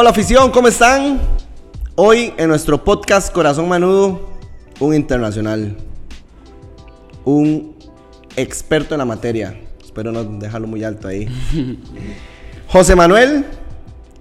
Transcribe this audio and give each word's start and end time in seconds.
Hola 0.00 0.10
afición, 0.10 0.52
¿cómo 0.52 0.68
están? 0.68 1.20
Hoy 1.96 2.32
en 2.36 2.48
nuestro 2.48 2.84
podcast 2.84 3.32
Corazón 3.32 3.68
Manudo, 3.68 4.30
un 4.78 4.94
internacional, 4.94 5.76
un 7.24 7.74
experto 8.36 8.94
en 8.94 8.98
la 9.00 9.04
materia. 9.04 9.60
Espero 9.84 10.12
no 10.12 10.22
dejarlo 10.22 10.68
muy 10.68 10.84
alto 10.84 11.08
ahí. 11.08 11.26
José 12.68 12.94
Manuel 12.94 13.44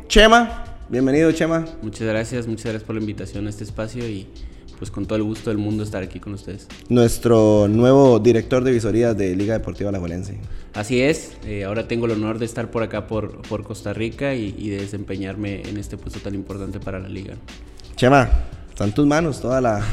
Chema, 0.07 0.65
bienvenido 0.89 1.31
Chema. 1.31 1.65
Muchas 1.83 2.07
gracias, 2.07 2.47
muchas 2.47 2.65
gracias 2.65 2.83
por 2.83 2.95
la 2.95 3.01
invitación 3.01 3.45
a 3.45 3.51
este 3.51 3.63
espacio 3.63 4.09
y 4.09 4.27
pues 4.77 4.91
con 4.91 5.05
todo 5.05 5.17
el 5.17 5.23
gusto 5.23 5.49
del 5.49 5.57
mundo 5.57 5.83
estar 5.83 6.03
aquí 6.03 6.19
con 6.19 6.33
ustedes. 6.33 6.67
Nuestro 6.89 7.67
nuevo 7.67 8.19
director 8.19 8.63
de 8.63 8.71
visorías 8.71 9.17
de 9.17 9.35
Liga 9.35 9.53
Deportiva 9.53 9.91
La 9.91 9.99
Valencia. 9.99 10.35
Así 10.73 11.01
es, 11.01 11.31
eh, 11.45 11.63
ahora 11.63 11.87
tengo 11.87 12.05
el 12.05 12.11
honor 12.11 12.37
de 12.37 12.45
estar 12.45 12.69
por 12.69 12.83
acá 12.83 13.07
por, 13.07 13.41
por 13.43 13.63
Costa 13.63 13.93
Rica 13.93 14.35
y, 14.35 14.55
y, 14.57 14.69
de 14.69 14.77
desempeñarme 14.77 15.63
en 15.67 15.77
este 15.77 15.97
puesto 15.97 16.19
tan 16.19 16.35
importante 16.35 16.79
para 16.79 16.99
la 16.99 17.09
liga. 17.09 17.35
Chema, 17.95 18.29
está 18.69 18.83
en 18.83 18.91
tus 18.91 19.07
manos 19.07 19.41
toda 19.41 19.59
la, 19.59 19.83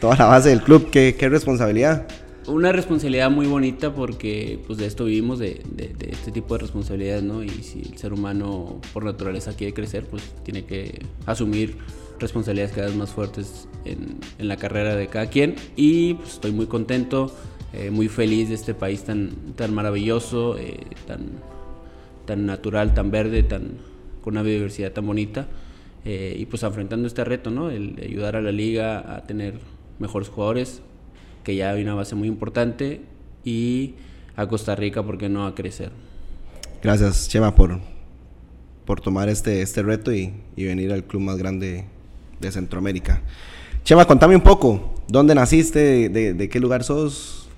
toda 0.00 0.16
la 0.16 0.26
base 0.26 0.50
del 0.50 0.62
club, 0.62 0.90
qué, 0.90 1.16
qué 1.18 1.28
responsabilidad. 1.28 2.06
Una 2.46 2.72
responsabilidad 2.72 3.30
muy 3.30 3.46
bonita 3.46 3.92
porque 3.92 4.58
pues 4.66 4.78
de 4.78 4.86
esto 4.86 5.04
vivimos, 5.04 5.38
de, 5.38 5.60
de, 5.70 5.88
de, 5.88 6.10
este 6.12 6.30
tipo 6.30 6.54
de 6.54 6.60
responsabilidades, 6.60 7.22
¿no? 7.22 7.42
Y 7.42 7.50
si 7.50 7.80
el 7.80 7.98
ser 7.98 8.12
humano 8.12 8.80
por 8.94 9.04
naturaleza 9.04 9.52
quiere 9.54 9.74
crecer, 9.74 10.06
pues 10.06 10.22
tiene 10.44 10.64
que 10.64 11.02
asumir 11.26 11.76
responsabilidades 12.18 12.74
cada 12.74 12.88
vez 12.88 12.96
más 12.96 13.10
fuertes 13.10 13.68
en, 13.84 14.18
en 14.38 14.48
la 14.48 14.56
carrera 14.56 14.96
de 14.96 15.06
cada 15.08 15.26
quien. 15.26 15.56
Y 15.76 16.14
pues, 16.14 16.34
estoy 16.34 16.52
muy 16.52 16.66
contento, 16.66 17.32
eh, 17.72 17.90
muy 17.90 18.08
feliz 18.08 18.48
de 18.48 18.54
este 18.54 18.74
país 18.74 19.04
tan, 19.04 19.30
tan 19.56 19.74
maravilloso, 19.74 20.56
eh, 20.58 20.80
tan, 21.06 21.26
tan 22.26 22.46
natural, 22.46 22.94
tan 22.94 23.10
verde, 23.10 23.42
tan, 23.42 23.78
con 24.22 24.34
una 24.34 24.42
biodiversidad 24.42 24.92
tan 24.92 25.06
bonita. 25.06 25.46
Eh, 26.04 26.36
y 26.38 26.46
pues 26.46 26.62
enfrentando 26.62 27.06
este 27.06 27.24
reto, 27.24 27.50
¿no? 27.50 27.70
El 27.70 27.98
ayudar 28.02 28.36
a 28.36 28.40
la 28.40 28.52
liga 28.52 29.16
a 29.16 29.24
tener 29.24 29.58
mejores 29.98 30.28
jugadores, 30.28 30.80
que 31.44 31.56
ya 31.56 31.70
hay 31.70 31.82
una 31.82 31.94
base 31.94 32.14
muy 32.14 32.28
importante, 32.28 33.02
y 33.44 33.94
a 34.36 34.46
Costa 34.46 34.74
Rica, 34.76 35.02
¿por 35.02 35.18
qué 35.18 35.28
no 35.28 35.46
a 35.46 35.54
crecer? 35.54 35.90
Gracias, 36.82 37.28
Chema, 37.28 37.54
por, 37.54 37.80
por 38.84 39.00
tomar 39.00 39.28
este, 39.28 39.60
este 39.62 39.82
reto 39.82 40.12
y 40.12 40.32
venir 40.56 40.92
al 40.92 41.04
club 41.04 41.22
más 41.22 41.36
grande 41.36 41.86
de 42.40 42.52
Centroamérica. 42.52 43.22
Chema, 43.84 44.04
contame 44.04 44.36
un 44.36 44.42
poco, 44.42 44.94
¿dónde 45.08 45.34
naciste? 45.34 46.08
¿De, 46.08 46.48
qué 46.48 46.60
lugar 46.60 46.84
sos? 46.84 47.48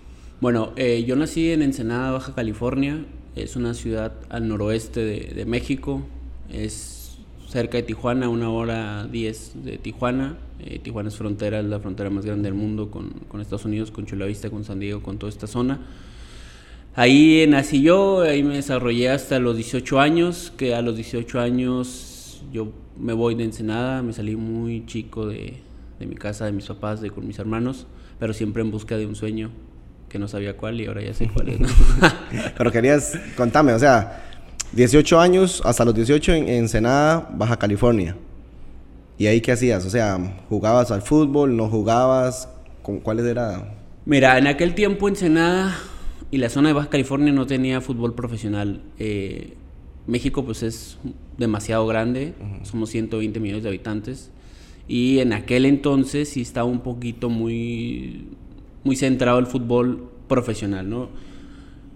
Bueno, 0.41 0.73
eh, 0.77 1.05
yo 1.07 1.17
nací 1.17 1.51
en 1.51 1.63
Ensenada, 1.63 2.13
Baja 2.13 2.35
California. 2.35 3.05
Es 3.37 3.57
una 3.57 3.75
ciudad 3.75 4.13
al 4.29 4.49
noroeste 4.49 5.01
de, 5.01 5.45
México. 5.45 6.03
Es 6.53 7.19
cerca 7.49 7.79
de 7.79 7.83
Tijuana, 7.83 8.29
una 8.29 8.51
hora 8.51 9.07
diez 9.07 9.53
de 9.55 9.79
Tijuana. 9.79 10.39
Eh, 10.61 10.79
Tijuana 10.79 11.09
es 11.09 11.17
frontera, 11.17 11.61
es 11.61 11.67
la 11.67 11.81
frontera 11.81 12.11
más 12.11 12.25
grande 12.25 12.45
del 12.45 12.55
mundo 12.55 12.91
con, 12.91 13.11
con 13.29 13.41
Estados 13.41 13.65
Unidos, 13.65 13.91
con 13.91 14.07
Chula 14.07 14.27
Vista, 14.27 14.51
con 14.51 14.65
San 14.65 14.79
Diego, 14.79 15.03
con 15.03 15.19
toda 15.19 15.31
esta 15.31 15.47
zona. 15.47 15.81
Ahí 16.95 17.47
nací 17.49 17.83
yo, 17.83 18.23
ahí 18.23 18.43
me 18.43 18.57
desarrollé 18.57 19.11
hasta 19.11 19.39
los 19.39 19.57
18 19.57 20.01
años, 20.01 20.53
que 20.57 20.75
a 20.75 20.83
los 20.83 20.97
18 20.97 21.39
años 21.39 22.43
yo 22.53 22.73
me 23.01 23.13
voy 23.13 23.35
de 23.35 23.45
Ensenada, 23.45 24.03
me 24.03 24.13
salí 24.13 24.37
muy 24.37 24.85
chico 24.87 25.27
de, 25.27 25.57
de 25.99 26.07
mi 26.07 26.15
casa, 26.15 26.47
de 26.47 26.53
mis 26.53 26.67
papás, 26.67 27.01
de 27.01 27.11
con 27.11 27.27
mis 27.27 27.39
hermanos, 27.39 27.87
pero 28.19 28.33
siempre 28.33 28.63
en 28.63 28.71
busca 28.71 28.97
de 28.97 29.07
un 29.07 29.15
sueño 29.15 29.51
que 30.09 30.19
no 30.19 30.29
sabía 30.29 30.57
cuál 30.57 30.81
y 30.81 30.87
ahora 30.87 31.03
ya 31.03 31.15
sé 31.15 31.31
cuál 31.33 31.49
es. 31.49 31.61
¿no? 31.61 31.69
pero 32.59 32.71
querías, 32.71 33.19
contame, 33.37 33.73
o 33.73 33.79
sea, 33.79 34.25
18 34.73 35.21
años, 35.21 35.63
hasta 35.65 35.85
los 35.85 35.95
18 35.95 36.33
en 36.35 36.49
Ensenada, 36.49 37.29
Baja 37.33 37.57
California. 37.59 38.17
¿Y 39.19 39.27
ahí 39.27 39.41
qué 39.41 39.53
hacías? 39.53 39.85
O 39.85 39.91
sea, 39.91 40.19
¿jugabas 40.49 40.91
al 40.91 41.03
fútbol? 41.03 41.57
¿No 41.57 41.69
jugabas? 41.69 42.49
¿Con 42.83 43.01
cuáles 43.01 43.27
era? 43.27 43.75
Mira, 44.07 44.39
en 44.39 44.47
aquel 44.47 44.75
tiempo 44.75 45.09
Ensenada 45.09 45.77
y 46.31 46.39
la 46.39 46.49
zona 46.49 46.69
de 46.69 46.75
Baja 46.75 46.89
California 46.89 47.33
no 47.33 47.47
tenía 47.47 47.81
fútbol 47.81 48.15
profesional. 48.15 48.83
Eh, 48.99 49.57
México 50.07 50.45
pues 50.45 50.63
es 50.63 50.99
demasiado 51.39 51.87
grande, 51.87 52.35
uh 52.41 52.45
-huh. 52.45 52.65
somos 52.65 52.91
120 52.91 53.41
millones 53.41 53.63
de 53.63 53.69
habitantes 53.69 54.31
y 54.89 55.21
en 55.21 55.33
aquel 55.33 55.67
entonces 55.67 56.29
sí 56.31 56.41
estaba 56.41 56.69
un 56.69 56.81
poquito 56.81 57.29
muy, 57.29 58.27
muy 58.83 58.97
centrado 58.97 59.39
el 59.39 59.47
fútbol 59.47 60.11
profesional, 60.27 60.89
¿no? 60.89 61.09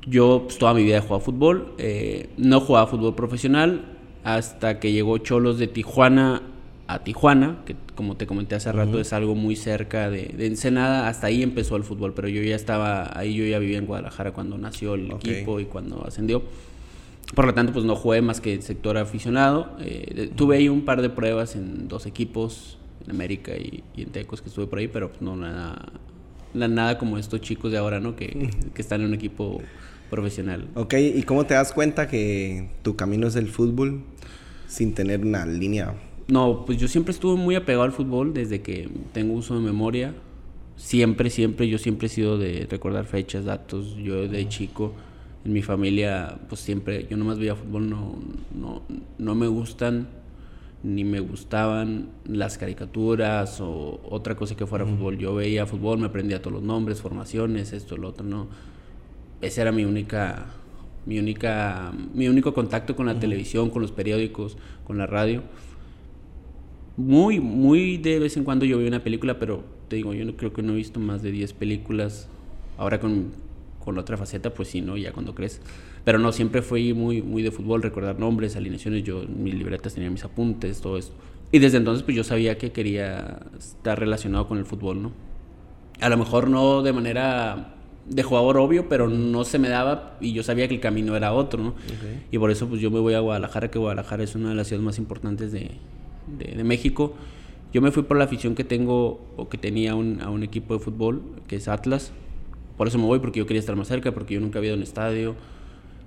Yo 0.07 0.43
pues, 0.45 0.59
toda 0.59 0.75
mi 0.75 0.85
vida 0.85 0.99
he 0.99 1.01
jugado 1.01 1.21
fútbol, 1.21 1.75
eh, 1.79 2.29
no 2.37 2.61
jugaba 2.61 2.87
fútbol 2.87 3.15
profesional 3.15 3.87
hasta 4.23 4.79
que 4.79 4.93
llegó 4.93 5.19
Cholos 5.19 5.59
de 5.59 5.67
Tijuana 5.67 6.43
a 6.87 7.03
Tijuana, 7.03 7.63
que 7.65 7.77
como 7.95 8.17
te 8.17 8.27
comenté 8.27 8.55
hace 8.55 8.71
rato 8.71 8.93
uh 8.93 8.95
-huh. 8.97 9.01
es 9.01 9.13
algo 9.13 9.35
muy 9.35 9.57
cerca 9.57 10.11
de, 10.11 10.27
de, 10.37 10.47
Ensenada, 10.47 11.09
hasta 11.09 11.29
ahí 11.29 11.43
empezó 11.43 11.77
el 11.77 11.83
fútbol, 11.83 12.13
pero 12.15 12.29
yo 12.29 12.43
ya 12.43 12.57
estaba, 12.57 13.19
ahí 13.19 13.35
yo 13.35 13.45
ya 13.47 13.59
vivía 13.59 13.79
en 13.79 13.87
Guadalajara 13.87 14.33
cuando 14.33 14.59
nació 14.59 14.95
el 14.95 15.11
okay. 15.11 15.33
equipo 15.33 15.61
y 15.61 15.65
cuando 15.65 16.05
ascendió. 16.07 16.43
Por 17.35 17.47
lo 17.47 17.55
tanto, 17.55 17.73
pues 17.73 17.85
no 17.85 17.97
jugué 17.97 18.23
más 18.23 18.41
que 18.41 18.55
el 18.55 18.62
sector 18.62 18.97
aficionado. 18.99 19.77
Eh, 19.81 20.31
tuve 20.35 20.57
ahí 20.57 20.69
un 20.69 20.85
par 20.85 21.03
de 21.03 21.11
pruebas 21.11 21.57
en 21.57 21.89
dos 21.89 22.07
equipos, 22.07 22.79
en 23.05 23.11
América 23.11 23.53
y, 23.57 23.83
y 23.97 24.03
en 24.03 24.11
Tecos, 24.11 24.43
que 24.43 24.49
estuve 24.49 24.67
por 24.67 24.79
ahí, 24.79 24.89
pero 24.89 25.09
pues 25.11 25.23
no 25.23 25.37
nada, 25.37 25.93
nada 26.53 26.99
como 26.99 27.19
estos 27.19 27.41
chicos 27.41 27.73
de 27.73 27.79
ahora, 27.79 28.01
¿no? 28.01 28.15
Que, 28.17 28.51
que 28.75 28.83
están 28.83 29.01
en 29.01 29.09
un 29.09 29.15
equipo 29.15 29.62
profesional. 30.11 30.69
Ok, 30.75 30.95
¿y 30.99 31.23
cómo 31.23 31.47
te 31.47 31.55
das 31.55 31.73
cuenta 31.73 32.09
que 32.09 32.69
tu 32.83 32.95
camino 32.95 33.27
es 33.27 33.37
el 33.37 33.49
fútbol 33.49 34.03
sin 34.69 34.95
tener 34.95 35.25
una 35.25 35.47
línea 35.47 35.95
no, 36.27 36.65
pues 36.65 36.79
yo 36.79 36.89
siempre 36.89 37.12
estuve 37.12 37.37
muy 37.37 37.55
apegado 37.55 37.85
al 37.85 37.93
fútbol 37.93 38.33
desde 38.33 38.62
que 38.62 38.89
tengo 39.12 39.35
uso 39.35 39.55
de 39.55 39.61
memoria. 39.61 40.15
Siempre, 40.77 41.31
siempre, 41.31 41.69
yo 41.69 41.79
siempre 41.79 42.06
he 42.06 42.11
sido 42.11 42.39
de 42.39 42.67
recordar 42.71 43.05
fechas, 43.05 43.45
datos. 43.45 43.97
Yo 43.97 44.27
de 44.27 44.49
chico, 44.49 44.95
en 45.44 45.53
mi 45.53 45.62
familia, 45.62 46.38
pues 46.49 46.60
siempre, 46.60 47.06
yo 47.09 47.16
nomás 47.16 47.38
veía 47.38 47.55
fútbol, 47.55 47.91
no, 47.91 48.19
no, 48.55 48.82
no 49.19 49.34
me 49.34 49.47
gustan 49.47 50.09
ni 50.82 51.03
me 51.03 51.21
gustaban 51.21 52.10
las 52.27 52.59
caricaturas 52.59 53.59
o 53.62 54.00
otra 54.05 54.37
cosa 54.37 54.55
que 54.55 54.66
fuera 54.66 54.84
-huh. 54.84 54.97
fútbol. 54.97 55.16
Yo 55.19 55.34
veía 55.34 55.65
fútbol, 55.65 55.99
me 55.99 56.06
aprendía 56.06 56.43
todos 56.43 56.53
los 56.55 56.62
nombres, 56.62 57.00
formaciones, 57.00 57.72
esto, 57.72 57.97
lo 57.97 58.09
otro, 58.09 58.27
no. 58.27 58.49
Esa 59.41 59.62
era 59.62 59.72
mi 59.72 59.84
única, 59.84 60.47
mi 61.06 61.19
única, 61.19 61.93
mi 62.15 62.28
único 62.28 62.53
contacto 62.53 62.97
con 62.97 63.06
la 63.06 63.19
televisión, 63.19 63.71
con 63.71 63.81
los 63.81 63.93
periódicos, 63.93 64.59
con 64.87 64.99
la 64.99 65.06
radio 65.06 65.43
muy, 66.97 67.41
muy 67.41 67.97
de 67.99 68.19
vez 68.19 68.37
en 68.37 68.44
cuando 68.44 68.65
yo 68.65 68.78
veo 68.78 68.88
una 68.88 69.03
película, 69.03 69.38
pero 69.38 69.65
te 69.88 69.97
digo, 69.97 70.15
yo 70.15 70.25
no 70.25 70.37
creo 70.37 70.53
que 70.53 70.62
no 70.62 70.72
he 70.72 70.76
visto 70.76 71.00
más 71.00 71.22
de 71.22 71.32
10 71.32 71.53
películas. 71.55 72.28
Ahora 72.78 73.00
con, 73.00 73.32
con 73.84 73.95
la 73.95 74.00
otra 74.00 74.17
faceta, 74.17 74.53
pues 74.53 74.69
sí, 74.69 74.81
¿no? 74.81 74.97
Ya 74.97 75.12
cuando 75.12 75.34
crees. 75.34 75.61
Pero 76.05 76.19
no, 76.19 76.33
siempre 76.33 76.62
fui 76.62 76.95
muy, 76.95 77.22
muy 77.22 77.43
de 77.43 77.50
fútbol, 77.50 77.83
recordar 77.83 78.19
nombres, 78.19 78.56
alineaciones. 78.56 79.03
Yo 79.05 79.25
mis 79.29 79.55
libretas 79.55 79.94
tenía 79.94 80.11
mis 80.11 80.25
apuntes, 80.25 80.81
todo 80.81 80.97
esto. 80.97 81.14
Y 81.53 81.59
desde 81.59 81.79
entonces, 81.79 82.03
pues 82.03 82.17
yo 82.17 82.25
sabía 82.25 82.59
que 82.59 82.73
quería 82.73 83.41
estar 83.59 83.99
relacionado 83.99 84.49
con 84.49 84.59
el 84.59 84.64
fútbol, 84.64 85.03
¿no? 85.03 85.12
A 86.00 86.09
lo 86.09 86.17
mejor 86.17 86.49
no 86.49 86.82
de 86.82 86.93
manera 86.93 87.75
de 88.06 88.23
jugador 88.23 88.59
obvio, 88.59 88.88
pero 88.88 89.09
no 89.09 89.44
se 89.44 89.59
me 89.59 89.69
daba 89.69 90.17
y 90.20 90.32
yo 90.32 90.43
sabía 90.43 90.69
que 90.69 90.75
el 90.75 90.81
camino 90.81 91.17
era 91.17 91.32
otro, 91.32 91.62
¿no? 91.62 91.69
Okay. 91.70 92.26
Y 92.31 92.38
por 92.38 92.50
eso, 92.50 92.69
pues 92.69 92.81
yo 92.81 92.91
me 92.91 93.00
voy 93.00 93.14
a 93.14 93.20
Guadalajara, 93.20 93.70
que 93.70 93.79
Guadalajara 93.79 94.25
es 94.25 94.35
una 94.35 94.50
de 94.50 94.55
las 94.55 94.67
ciudades 94.67 94.85
más 94.85 94.99
importantes 94.99 95.53
de, 95.53 95.70
de, 96.26 96.55
de, 96.56 96.64
México. 96.64 97.14
Yo 97.73 97.81
me 97.81 97.91
fui 97.91 98.03
por 98.03 98.17
la 98.17 98.25
afición 98.25 98.55
que 98.55 98.64
tengo 98.64 99.25
o 99.37 99.49
que 99.49 99.59
tenía 99.59 99.94
un, 99.94 100.20
a 100.20 100.31
un 100.31 100.43
equipo 100.43 100.75
de 100.75 100.81
fútbol, 100.81 101.23
que 101.47 101.56
es 101.56 101.69
Atlas. 101.69 102.12
Por 102.76 102.88
eso 102.88 102.99
me 102.99 103.05
voy, 103.05 103.19
porque 103.21 103.38
yo 103.38 103.47
quería 103.47 103.61
estar 103.61 103.76
más 103.76 103.88
cerca, 103.88 104.12
porque 104.12 104.35
yo 104.35 104.41
nunca 104.41 104.59
había 104.59 104.69
ido 104.69 104.75
a 104.75 104.79
un 104.79 104.82
estadio. 104.82 105.35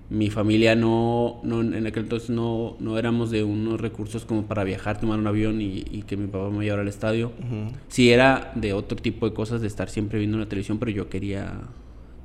Mi 0.10 0.30
familia 0.30 0.76
no, 0.76 1.42
no 1.44 1.62
en 1.62 1.86
aquel 1.86 2.04
entonces 2.04 2.30
no, 2.30 2.78
no 2.80 2.98
éramos 2.98 3.30
de 3.30 3.44
unos 3.44 3.82
recursos 3.82 4.24
como 4.24 4.44
para 4.44 4.64
viajar, 4.64 5.00
tomar 5.02 5.20
un 5.20 5.28
avión 5.28 5.60
y, 5.60 5.84
y 5.92 6.04
que 6.08 6.16
mi 6.16 6.28
papá 6.28 6.50
me 6.50 6.64
llevara 6.64 6.82
al 6.82 6.88
estadio. 6.88 7.34
Uh 7.40 7.54
-huh. 7.56 7.72
Sí 7.90 8.10
era 8.12 8.52
de 8.56 8.72
otro 8.72 8.98
tipo 8.98 9.28
de 9.28 9.34
cosas, 9.36 9.60
de 9.60 9.68
estar 9.68 9.90
siempre 9.90 10.18
viendo 10.18 10.38
la 10.38 10.46
televisión, 10.46 10.80
pero 10.80 10.92
yo 10.92 11.10
quería 11.10 11.60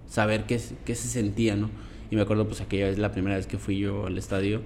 saber 0.09 0.45
qué, 0.45 0.61
qué 0.85 0.95
se 0.95 1.09
sentía, 1.09 1.57
¿no? 1.57 1.71
Y 2.11 2.15
me 2.17 2.23
acuerdo, 2.23 2.47
pues 2.47 2.61
aquella 2.61 2.87
vez, 2.87 2.99
la 2.99 3.11
primera 3.11 3.37
vez 3.37 3.47
que 3.47 3.59
fui 3.59 3.79
yo 3.79 4.07
al 4.07 4.17
estadio, 4.19 4.61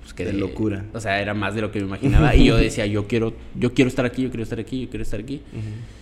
pues 0.00 0.12
que 0.12 0.24
de 0.24 0.32
locura. 0.32 0.84
O 0.92 1.00
sea, 1.00 1.20
era 1.22 1.32
más 1.34 1.54
de 1.54 1.60
lo 1.62 1.70
que 1.70 1.78
me 1.80 1.86
imaginaba. 1.86 2.34
y 2.34 2.44
yo 2.44 2.56
decía, 2.68 2.84
yo 2.86 3.06
quiero, 3.06 3.32
yo 3.54 3.72
quiero 3.72 3.88
estar 3.88 4.04
aquí, 4.04 4.22
yo 4.22 4.28
quiero 4.30 4.42
estar 4.42 4.58
aquí, 4.58 4.82
yo 4.82 4.90
quiero 4.90 5.02
estar 5.04 5.20
aquí. 5.20 5.40
Uh 5.52 5.56
-huh. 5.56 5.99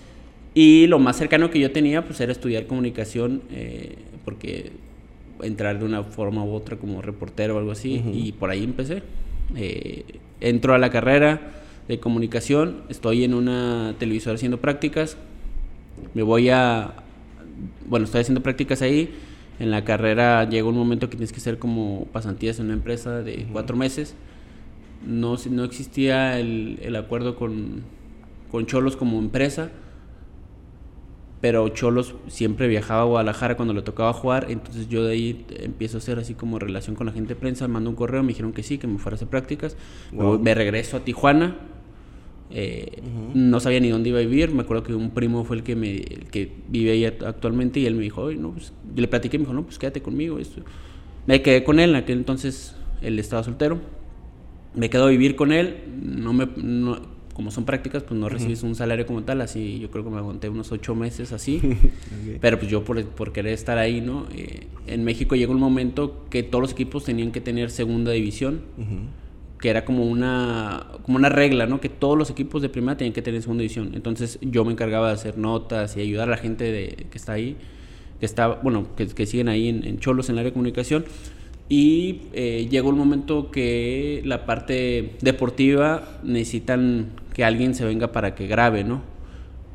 Y 0.58 0.88
lo 0.88 0.99
más 0.99 1.16
cercano 1.16 1.50
que 1.50 1.60
yo 1.60 1.70
tenía, 1.70 2.05
pues 2.05 2.20
era 2.20 2.32
estudiar 2.32 2.66
comunicación, 2.66 3.43
eh, 3.52 3.94
porque 4.25 4.72
entrar 5.40 5.78
de 5.78 5.84
una 5.84 6.02
forma 6.02 6.43
u 6.43 6.52
otra 6.52 6.76
como 6.76 7.00
reportero 7.00 7.55
o 7.55 7.58
algo 7.58 7.70
así. 7.70 8.02
Uh 8.05 8.08
-huh. 8.08 8.26
Y 8.26 8.32
por 8.32 8.50
ahí 8.50 8.64
empecé. 8.64 9.05
Eh, 9.55 10.02
entro 10.40 10.75
a 10.75 10.78
la 10.78 10.90
carrera 10.90 11.62
de 11.87 12.00
comunicación, 12.00 12.82
estoy 12.88 13.22
en 13.22 13.34
una 13.34 13.94
televisora 14.00 14.34
haciendo 14.34 14.58
prácticas. 14.58 15.16
Me 16.14 16.25
voy 16.25 16.49
a. 16.49 17.05
Bueno, 17.87 18.06
estoy 18.06 18.22
haciendo 18.22 18.43
prácticas 18.43 18.82
ahí 18.82 19.10
en 19.60 19.70
la 19.70 19.84
carrera 19.84 20.49
llega 20.49 20.69
un 20.69 20.76
momento 20.76 21.08
que 21.08 21.16
tienes 21.16 21.32
que 21.32 21.38
hacer 21.38 21.58
como 21.58 22.06
pasantías 22.12 22.58
en 22.58 22.66
una 22.66 22.75
empresa 22.75 23.22
de 23.22 23.32
uh 23.32 23.37
-huh. 23.37 23.52
cuatro 23.52 23.76
meses 23.76 24.14
no, 25.06 25.37
no 25.50 25.64
existía 25.64 26.38
el, 26.38 26.78
el 26.82 26.96
acuerdo 26.96 27.37
con, 27.37 27.82
con 28.50 28.66
Cholos 28.66 28.96
como 28.96 29.19
empresa, 29.19 29.70
pero 31.40 31.69
Cholos 31.69 32.14
siempre 32.26 32.67
viajaba 32.67 33.02
a 33.02 33.05
Guadalajara 33.05 33.56
cuando 33.56 33.73
le 33.75 33.82
tocaba 33.82 34.12
jugar, 34.12 34.46
entonces 34.50 34.88
yo 34.88 35.05
de 35.05 35.12
ahí 35.12 35.44
empiezo 35.61 35.96
a 35.96 35.99
hacer 35.99 36.19
así 36.19 36.35
como 36.35 36.58
relación 36.58 36.96
con 36.96 37.06
la 37.06 37.12
gente 37.12 37.35
de 37.35 37.40
prensa, 37.40 37.69
mando 37.69 37.90
un 37.90 37.96
correo, 37.96 38.23
me 38.23 38.29
dijeron 38.29 38.52
que 38.52 38.62
sí, 38.62 38.79
que 38.79 38.87
me 38.87 38.99
fuera 38.99 39.14
a 39.14 39.17
hacer 39.17 39.29
prácticas, 39.29 39.76
Wow. 40.12 40.38
me 40.40 40.55
regreso 40.55 40.96
a 40.96 41.00
Tijuana, 41.05 41.56
eh, 42.50 43.02
no 43.35 43.61
sabía 43.61 43.79
ni 43.79 43.90
dónde 43.90 44.08
iba 44.08 44.19
a 44.19 44.23
vivir, 44.23 44.50
me 44.52 44.62
acuerdo 44.62 44.82
que 44.82 44.94
un 44.94 45.11
primo 45.11 45.44
fue 45.44 45.56
el 45.58 45.62
que 45.62 45.76
me 45.76 45.96
el 45.96 46.26
que 46.31 46.50
vive 46.69 46.93
ahí 46.93 47.05
act- 47.05 47.23
actualmente 47.26 47.79
y 47.79 47.87
él 47.87 47.94
me 47.94 48.02
dijo, 48.02 48.23
"Oye, 48.23 48.37
no, 48.38 48.52
pues", 48.52 48.73
yo 48.94 49.00
le 49.02 49.06
platiqué, 49.08 49.37
me 49.38 49.43
dijo, 49.43 49.52
no, 49.52 49.64
pues 49.64 49.79
quédate 49.79 50.00
conmigo, 50.02 50.38
esto. 50.38 50.62
me 51.26 51.43
quedé 51.43 51.62
con 51.62 51.79
él, 51.79 51.91
en 51.91 51.96
aquel 51.96 52.19
entonces 52.19 52.75
él 53.02 53.19
estaba 53.19 53.43
soltero, 53.44 53.79
me 54.75 54.88
quedo 54.88 55.05
a 55.05 55.08
vivir 55.11 55.37
con 55.37 55.52
él, 55.52 55.76
no 56.02 56.32
me, 56.32 56.49
no- 56.56 57.18
como 57.38 57.52
son 57.52 57.64
prácticas, 57.64 58.02
pues 58.02 58.19
no 58.19 58.29
recibes 58.29 58.64
un 58.64 58.75
salario 58.75 59.06
como 59.06 59.23
tal, 59.23 59.40
así 59.43 59.79
yo 59.79 59.93
creo 59.93 60.02
que 60.02 60.11
me 60.11 60.17
aguanté 60.17 60.49
unos 60.49 60.73
ocho 60.73 60.96
meses 60.96 61.31
así, 61.31 61.61
pero 62.40 62.58
pues 62.58 62.69
yo 62.69 62.82
por, 62.82 63.00
por 63.11 63.32
querer 63.32 63.52
estar 63.52 63.79
ahí, 63.79 64.00
¿no? 64.00 64.26
Eh, 64.35 64.67
en 64.88 65.05
México 65.05 65.37
llegó 65.37 65.52
un 65.52 65.61
momento 65.61 66.25
que 66.31 66.43
todos 66.43 66.61
los 66.61 66.73
equipos 66.73 67.05
tenían 67.05 67.31
que 67.31 67.40
tener 67.40 67.70
segunda 67.70 68.11
división, 68.11 68.62
que 69.61 69.70
era 69.70 69.85
como 69.85 70.05
una, 70.05 70.88
como 71.05 71.17
una 71.17 71.29
regla, 71.29 71.67
¿no? 71.67 71.81
Que 71.81 71.88
todos 71.88 72.19
los 72.19 72.29
equipos 72.29 72.61
de 72.61 72.70
primera 72.70 72.96
tenían 72.96 73.14
que 73.14 73.23
tener 73.23 73.41
segunda 73.41 73.62
división. 73.62 73.93
Entonces 73.94 74.41
yo 74.43 74.64
me 74.64 74.73
encargaba 74.73 75.06
de 75.06 75.14
hacer 75.14 75.38
notas 75.38 75.96
y 75.96 76.00
ayudar 76.00 76.26
a 76.26 76.32
la 76.32 76.38
gente 76.38 76.64
de, 76.64 77.06
que 77.08 77.19
está 77.19 77.34
ahí, 77.34 77.56
que 78.19 78.26
está, 78.26 78.49
bueno, 78.49 78.96
que, 78.96 79.06
que 79.06 79.26
siguen 79.26 79.49
ahí 79.49 79.69
en, 79.69 79.87
en 79.87 80.00
Cholos 80.00 80.29
en 80.29 80.34
el 80.34 80.38
área 80.41 80.50
de 80.50 80.55
comunicación. 80.55 81.05
Y 81.69 82.23
eh, 82.32 82.67
llegó 82.70 82.91
el 82.91 82.96
momento 82.96 83.50
que 83.50 84.23
la 84.25 84.46
parte 84.46 85.12
deportiva 85.20 86.19
necesitan 86.25 87.11
que 87.38 87.44
alguien 87.44 87.76
se 87.76 87.85
venga 87.85 88.11
para 88.11 88.35
que 88.35 88.49
grabe, 88.49 88.82
¿no? 88.82 89.00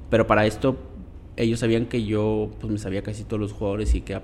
Pero 0.09 0.27
para 0.27 0.45
esto 0.45 0.75
ellos 1.37 1.61
sabían 1.61 1.85
que 1.85 2.03
yo 2.03 2.51
pues 2.59 2.69
me 2.69 2.77
sabía 2.77 3.03
casi 3.03 3.23
todos 3.23 3.39
los 3.39 3.53
jugadores 3.53 3.95
y 3.95 4.01
que, 4.01 4.19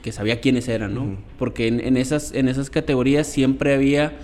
que 0.00 0.10
sabía 0.10 0.40
quiénes 0.40 0.68
eran, 0.68 0.94
¿no? 0.94 1.18
Porque 1.38 1.68
en, 1.68 1.80
en 1.80 1.98
esas, 1.98 2.32
en 2.32 2.48
esas 2.48 2.70
categorías 2.70 3.26
siempre 3.26 3.74
había 3.74 4.14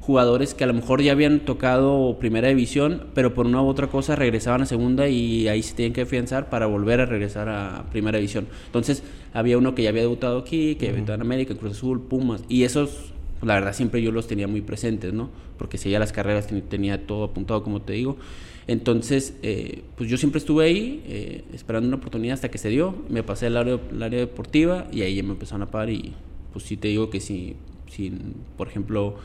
jugadores 0.00 0.54
que 0.54 0.64
a 0.64 0.66
lo 0.66 0.74
mejor 0.74 1.00
ya 1.00 1.12
habían 1.12 1.38
tocado 1.44 2.18
primera 2.18 2.48
división, 2.48 3.04
pero 3.14 3.34
por 3.34 3.46
una 3.46 3.62
u 3.62 3.68
otra 3.68 3.86
cosa 3.86 4.16
regresaban 4.16 4.62
a 4.62 4.66
segunda 4.66 5.06
y 5.06 5.46
ahí 5.46 5.62
se 5.62 5.76
tenían 5.76 5.92
que 5.92 6.00
afianzar 6.00 6.50
para 6.50 6.66
volver 6.66 7.00
a 7.00 7.06
regresar 7.06 7.48
a 7.48 7.84
primera 7.92 8.18
división. 8.18 8.48
Entonces 8.66 9.04
había 9.32 9.58
uno 9.58 9.76
que 9.76 9.84
ya 9.84 9.90
había 9.90 10.02
debutado 10.02 10.38
aquí, 10.38 10.74
que 10.74 10.86
había 10.86 10.96
debutado 10.96 11.14
en 11.14 11.20
América, 11.20 11.52
en 11.52 11.60
Cruz 11.60 11.70
Azul, 11.76 12.00
Pumas, 12.00 12.42
y 12.48 12.64
esos, 12.64 13.12
la 13.42 13.54
verdad, 13.54 13.72
siempre 13.72 14.02
yo 14.02 14.10
los 14.12 14.26
tenía 14.26 14.48
muy 14.48 14.60
presentes, 14.62 15.12
¿no? 15.12 15.30
Porque 15.58 15.78
seguía 15.78 15.98
las 15.98 16.12
carreras, 16.12 16.46
ten- 16.46 16.62
tenía 16.62 17.06
todo 17.06 17.24
apuntado, 17.24 17.62
como 17.62 17.82
te 17.82 17.92
digo. 17.94 18.16
Entonces, 18.66 19.34
eh, 19.42 19.82
pues 19.96 20.10
yo 20.10 20.16
siempre 20.18 20.38
estuve 20.38 20.64
ahí 20.66 21.02
eh, 21.06 21.44
esperando 21.54 21.88
una 21.88 21.96
oportunidad 21.96 22.34
hasta 22.34 22.50
que 22.50 22.58
se 22.58 22.68
dio. 22.68 22.94
Me 23.08 23.22
pasé 23.22 23.46
al 23.46 23.56
área, 23.56 23.78
al 23.90 24.02
área 24.02 24.20
deportiva 24.20 24.86
y 24.92 25.02
ahí 25.02 25.14
ya 25.16 25.22
me 25.22 25.30
empezaron 25.30 25.62
a 25.62 25.70
pagar. 25.70 25.90
Y 25.90 26.14
pues 26.52 26.64
sí 26.66 26.76
te 26.76 26.88
digo 26.88 27.08
que 27.10 27.20
si, 27.20 27.56
sin, 27.90 28.34
por 28.56 28.68
ejemplo, 28.68 29.16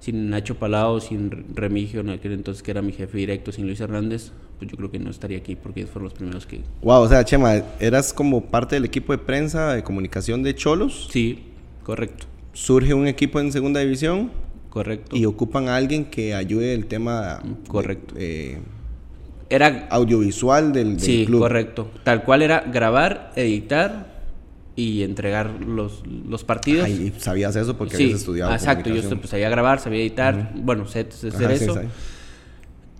sin 0.00 0.28
Nacho 0.30 0.56
Palao, 0.56 1.00
sin 1.00 1.30
Remigio, 1.54 2.00
en 2.00 2.10
aquel 2.10 2.32
entonces 2.32 2.62
que 2.62 2.70
era 2.72 2.82
mi 2.82 2.92
jefe 2.92 3.16
directo, 3.18 3.52
sin 3.52 3.66
Luis 3.66 3.80
Hernández, 3.80 4.32
pues 4.58 4.70
yo 4.70 4.76
creo 4.76 4.90
que 4.90 4.98
no 4.98 5.10
estaría 5.10 5.38
aquí 5.38 5.56
porque 5.56 5.80
ellos 5.80 5.90
fueron 5.90 6.04
los 6.04 6.12
primeros 6.14 6.44
que. 6.46 6.60
Wow, 6.82 7.02
o 7.02 7.08
sea, 7.08 7.24
Chema, 7.24 7.54
eras 7.80 8.12
como 8.12 8.44
parte 8.50 8.76
del 8.76 8.84
equipo 8.84 9.12
de 9.12 9.18
prensa 9.18 9.72
de 9.72 9.82
comunicación 9.82 10.42
de 10.42 10.54
Cholos. 10.54 11.08
Sí, 11.10 11.38
correcto, 11.84 12.26
Surge 12.60 12.92
un 12.92 13.06
equipo 13.06 13.40
en 13.40 13.52
segunda 13.52 13.80
división 13.80 14.30
correcto. 14.68 15.16
y 15.16 15.24
ocupan 15.24 15.68
a 15.68 15.76
alguien 15.76 16.04
que 16.04 16.34
ayude 16.34 16.74
el 16.74 16.84
tema 16.86 17.40
de- 17.42 17.68
Correcto. 17.68 18.14
eh, 18.18 18.58
Era 19.48 19.88
audiovisual 19.90 20.70
del, 20.72 20.96
del 20.96 21.00
Sí, 21.00 21.24
club. 21.26 21.40
correcto. 21.40 21.90
Tal 22.04 22.22
cual 22.22 22.42
era 22.42 22.60
grabar, 22.60 23.32
editar 23.34 24.20
y 24.76 25.02
entregar 25.04 25.50
los, 25.66 26.02
los 26.28 26.44
partidos. 26.44 26.84
Ay, 26.84 27.12
y 27.16 27.20
sabías 27.20 27.56
eso 27.56 27.76
porque 27.78 27.96
sí, 27.96 28.02
habías 28.04 28.20
estudiado 28.20 28.52
exacto. 28.52 28.90
Yo 28.90 29.02
pues, 29.18 29.30
sabía 29.30 29.48
grabar, 29.48 29.80
sabía 29.80 30.00
editar, 30.02 30.52
bueno, 30.54 30.86
sé 30.86 31.06
sé 31.10 31.28
hacer 31.28 31.56
sí, 31.58 31.64
eso. 31.64 31.80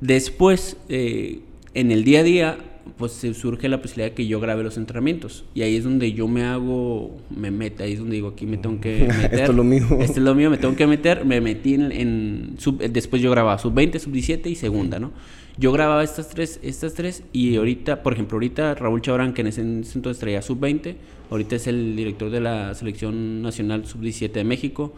Después, 0.01 0.77
eh, 0.89 1.41
en 1.75 1.91
el 1.93 2.05
día 2.05 2.21
a 2.21 2.23
día, 2.23 2.59
pues 2.97 3.13
se 3.13 3.33
surge 3.35 3.69
la 3.69 3.81
posibilidad 3.81 4.09
de 4.11 4.15
que 4.15 4.27
yo 4.27 4.41
grabe 4.41 4.63
los 4.63 4.77
entrenamientos. 4.77 5.45
Y 5.55 5.63
ahí 5.63 5.77
es 5.77 5.85
donde 5.85 6.13
yo 6.13 6.29
me 6.29 6.45
hago, 6.45 7.17
me 7.35 7.51
meto, 7.51 7.83
ahí 7.83 7.93
es 7.95 7.99
donde 7.99 8.17
digo, 8.17 8.29
aquí 8.29 8.47
me 8.47 8.57
tengo 8.57 8.81
que 8.81 9.09
meter. 9.09 9.35
Esto 9.41 9.51
es 9.53 9.57
lo 9.57 9.65
mío. 9.65 9.87
Esto 10.01 10.19
es 10.21 10.25
lo 10.25 10.35
mío, 10.35 10.51
me 10.51 10.59
tengo 10.59 10.77
que 10.77 10.87
meter. 10.87 11.25
Me 11.25 11.41
metí 11.41 11.75
en, 11.75 11.93
en 11.93 12.55
sub- 12.59 12.79
después 12.81 13.21
yo 13.23 13.31
grababa 13.31 13.59
sub 13.59 13.73
20, 13.75 13.99
sub 13.99 14.13
17 14.13 14.49
y 14.51 14.55
segunda, 14.55 14.99
¿no? 14.99 15.13
Yo 15.59 15.73
grababa 15.73 16.03
estas 16.03 16.29
tres, 16.31 16.59
estas 16.63 16.95
tres 16.95 17.23
y 17.33 17.57
ahorita, 17.57 18.03
por 18.03 18.13
ejemplo, 18.15 18.37
ahorita 18.37 18.75
Raúl 18.77 19.03
Chabrán, 19.03 19.35
que 19.35 19.43
en 19.43 19.49
ese 19.49 19.61
en 19.61 19.81
ese 19.81 19.99
entonces 19.99 20.19
traía 20.19 20.41
sub 20.41 20.59
20, 20.61 20.97
ahorita 21.31 21.57
es 21.57 21.67
el 21.67 21.97
director 21.97 22.31
de 22.31 22.41
la 22.41 22.75
selección 22.75 23.43
nacional 23.43 23.85
sub 23.87 24.01
17 24.01 24.39
de 24.39 24.45
México. 24.45 24.95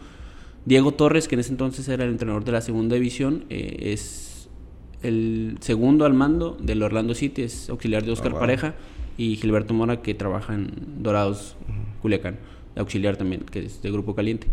Diego 0.65 0.93
Torres, 0.93 1.27
que 1.27 1.35
en 1.35 1.41
ese 1.41 1.51
entonces 1.51 1.87
era 1.89 2.05
el 2.05 2.11
entrenador 2.11 2.45
de 2.45 2.53
la 2.53 2.61
segunda 2.61 2.95
división, 2.95 3.43
eh, 3.49 3.91
es 3.91 4.32
el 5.03 5.57
segundo 5.59 6.05
al 6.05 6.13
mando 6.13 6.57
del 6.61 6.81
Orlando 6.81 7.13
City, 7.13 7.43
es 7.43 7.69
auxiliar 7.69 8.03
de 8.03 8.11
Oscar 8.11 8.31
wow. 8.31 8.39
Pareja, 8.39 8.75
y 9.17 9.35
Gilberto 9.35 9.73
Mora, 9.73 10.01
que 10.01 10.13
trabaja 10.13 10.55
en 10.55 10.71
Dorados, 10.99 11.55
Culiacán, 12.01 12.39
auxiliar 12.75 13.17
también, 13.17 13.41
que 13.41 13.59
es 13.65 13.81
de 13.81 13.91
Grupo 13.91 14.15
Caliente. 14.15 14.47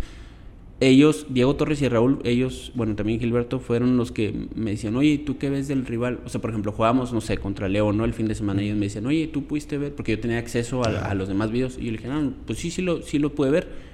Ellos, 0.83 1.27
Diego 1.29 1.57
Torres 1.57 1.83
y 1.83 1.89
Raúl, 1.89 2.21
ellos, 2.25 2.73
bueno, 2.75 2.97
también 2.97 3.21
Gilberto, 3.21 3.61
fueron 3.61 3.99
los 3.99 4.13
que 4.13 4.49
me 4.55 4.71
decían, 4.71 4.97
oye, 4.97 5.19
¿tú 5.19 5.37
qué 5.37 5.51
ves 5.51 5.69
del 5.69 5.85
rival? 5.85 6.21
O 6.25 6.31
sea, 6.31 6.41
por 6.41 6.51
ejemplo, 6.51 6.73
jugábamos, 6.73 7.13
no 7.13 7.21
sé, 7.21 7.37
contra 7.37 7.69
León, 7.69 7.99
¿no? 7.99 8.07
El 8.07 8.15
fin 8.15 8.29
de 8.29 8.35
semana, 8.35 8.63
ellos 8.63 8.77
me 8.77 8.87
decían, 8.87 9.07
oye, 9.07 9.27
¿tú 9.27 9.45
pudiste 9.45 9.77
ver? 9.77 9.95
Porque 9.95 10.13
yo 10.13 10.21
tenía 10.21 10.39
acceso 10.39 10.83
a, 10.83 10.89
a 10.89 11.15
los 11.15 11.29
demás 11.29 11.51
videos, 11.51 11.77
y 11.77 11.85
yo 11.85 11.93
le 11.93 11.99
dije, 11.99 12.09
ah, 12.11 12.31
pues 12.47 12.59
sí, 12.59 12.71
sí 12.71 12.81
lo, 12.81 13.03
sí 13.03 13.19
lo 13.19 13.35
pude 13.35 13.51
ver. 13.51 13.90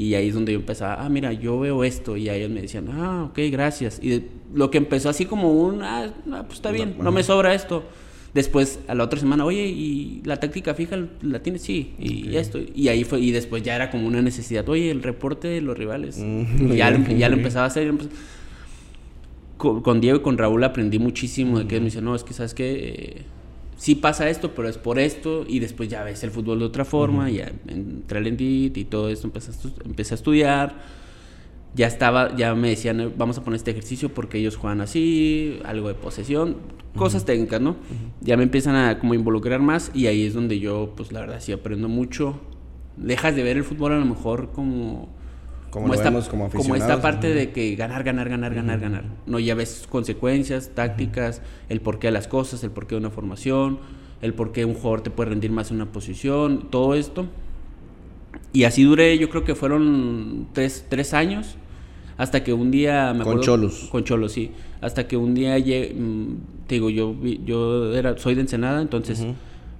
Y 0.00 0.14
ahí 0.14 0.28
es 0.28 0.34
donde 0.34 0.52
yo 0.52 0.58
empezaba, 0.60 1.04
ah, 1.04 1.08
mira, 1.08 1.32
yo 1.32 1.58
veo 1.60 1.84
esto. 1.84 2.16
Y 2.16 2.28
ellos 2.30 2.50
me 2.50 2.62
decían, 2.62 2.86
ah, 2.92 3.24
ok, 3.30 3.38
gracias. 3.50 3.98
Y 4.02 4.08
de- 4.10 4.24
lo 4.54 4.70
que 4.70 4.78
empezó 4.78 5.08
así 5.08 5.26
como 5.26 5.52
un, 5.52 5.82
ah, 5.82 6.10
pues 6.46 6.54
está 6.54 6.70
bien, 6.70 6.94
no 7.02 7.12
me 7.12 7.22
sobra 7.22 7.52
esto. 7.54 7.82
Después, 8.32 8.78
a 8.86 8.94
la 8.94 9.02
otra 9.04 9.18
semana, 9.18 9.44
oye, 9.44 9.66
¿y 9.66 10.22
la 10.24 10.38
táctica 10.38 10.74
fija 10.74 10.96
la 11.20 11.42
tienes? 11.42 11.62
Sí, 11.62 11.94
y 11.98 12.36
esto. 12.36 12.60
Y 12.74 12.86
ahí 12.88 13.02
fue, 13.04 13.20
y 13.20 13.32
después 13.32 13.62
ya 13.64 13.74
era 13.74 13.90
como 13.90 14.06
una 14.06 14.22
necesidad, 14.22 14.68
oye, 14.68 14.90
el 14.90 15.02
reporte 15.02 15.48
de 15.48 15.60
los 15.60 15.76
rivales. 15.76 16.16
Mm. 16.18 16.72
Y 16.72 16.76
ya, 16.76 16.90
lo- 16.92 17.04
ya 17.10 17.28
lo 17.28 17.36
empezaba 17.36 17.64
a 17.64 17.68
hacer. 17.68 17.92
Con, 19.56 19.82
con 19.82 20.00
Diego 20.00 20.18
y 20.18 20.22
con 20.22 20.38
Raúl 20.38 20.64
aprendí 20.64 20.98
muchísimo 20.98 21.58
de 21.58 21.66
que 21.66 21.74
ellos 21.74 21.82
me 21.82 21.86
dicen, 21.86 22.04
no, 22.04 22.14
es 22.14 22.24
que 22.24 22.32
sabes 22.32 22.54
que 22.54 23.22
sí 23.80 23.94
pasa 23.94 24.28
esto, 24.28 24.54
pero 24.54 24.68
es 24.68 24.76
por 24.76 24.98
esto, 24.98 25.46
y 25.48 25.58
después 25.58 25.88
ya 25.88 26.04
ves 26.04 26.22
el 26.22 26.30
fútbol 26.30 26.58
de 26.58 26.66
otra 26.66 26.84
forma, 26.84 27.30
ya 27.30 27.50
entré 27.66 28.18
al 28.18 28.26
Endit 28.26 28.76
y 28.76 28.84
todo 28.84 29.08
esto, 29.08 29.26
empecé 29.26 29.52
a, 29.52 29.54
empecé 29.86 30.12
a 30.12 30.16
estudiar, 30.16 30.82
ya 31.74 31.86
estaba, 31.86 32.36
ya 32.36 32.54
me 32.54 32.68
decían, 32.68 33.00
"Eh, 33.00 33.10
vamos 33.16 33.38
a 33.38 33.42
poner 33.42 33.56
este 33.56 33.70
ejercicio 33.70 34.12
porque 34.12 34.36
ellos 34.36 34.56
juegan 34.56 34.82
así, 34.82 35.60
algo 35.64 35.88
de 35.88 35.94
posesión, 35.94 36.58
cosas 36.94 37.24
técnicas, 37.24 37.62
¿no? 37.62 37.76
Ya 38.20 38.36
me 38.36 38.42
empiezan 38.42 38.76
a 38.76 38.98
como 38.98 39.14
involucrar 39.14 39.60
más, 39.62 39.90
y 39.94 40.08
ahí 40.08 40.26
es 40.26 40.34
donde 40.34 40.58
yo, 40.60 40.92
pues 40.94 41.10
la 41.10 41.20
verdad, 41.20 41.40
sí 41.40 41.52
aprendo 41.52 41.88
mucho. 41.88 42.38
Dejas 42.98 43.34
de 43.34 43.42
ver 43.42 43.56
el 43.56 43.64
fútbol 43.64 43.92
a 43.92 43.98
lo 43.98 44.04
mejor 44.04 44.50
como 44.52 45.08
Como 45.70 45.86
lo 45.88 45.94
esta, 45.94 46.10
como 46.30 46.74
esta 46.74 47.00
parte 47.00 47.32
de 47.32 47.52
que 47.52 47.76
ganar, 47.76 48.02
ganar, 48.02 48.28
ganar, 48.28 48.54
ganar, 48.54 48.80
ganar. 48.80 49.04
No, 49.26 49.38
ya 49.38 49.54
ves 49.54 49.86
consecuencias, 49.88 50.70
tácticas, 50.74 51.42
el 51.68 51.80
porqué 51.80 52.08
de 52.08 52.12
las 52.12 52.26
cosas, 52.28 52.64
el 52.64 52.70
porqué 52.70 52.96
de 52.96 53.00
una 53.00 53.10
formación, 53.10 53.78
el 54.20 54.34
porqué 54.34 54.64
un 54.64 54.74
jugador 54.74 55.02
te 55.02 55.10
puede 55.10 55.30
rendir 55.30 55.52
más 55.52 55.70
en 55.70 55.76
una 55.76 55.86
posición, 55.92 56.68
todo 56.70 56.94
esto. 56.94 57.26
Y 58.52 58.64
así 58.64 58.82
duré, 58.82 59.16
yo 59.18 59.30
creo 59.30 59.44
que 59.44 59.54
fueron 59.54 60.48
tres, 60.52 60.86
tres 60.88 61.14
años, 61.14 61.56
hasta 62.16 62.42
que 62.42 62.52
un 62.52 62.70
día... 62.70 63.12
Me 63.12 63.20
Con 63.24 63.34
acuerdo- 63.34 63.42
Cholos. 63.42 63.88
Con 63.90 64.04
Cholos, 64.04 64.32
sí. 64.32 64.50
Hasta 64.80 65.06
que 65.06 65.16
un 65.16 65.34
día, 65.34 65.56
lle- 65.58 65.94
mm, 65.94 66.66
te 66.66 66.74
digo, 66.76 66.90
yo, 66.90 67.14
yo 67.44 67.94
era, 67.94 68.18
soy 68.18 68.34
de 68.34 68.40
Ensenada, 68.42 68.82
entonces 68.82 69.24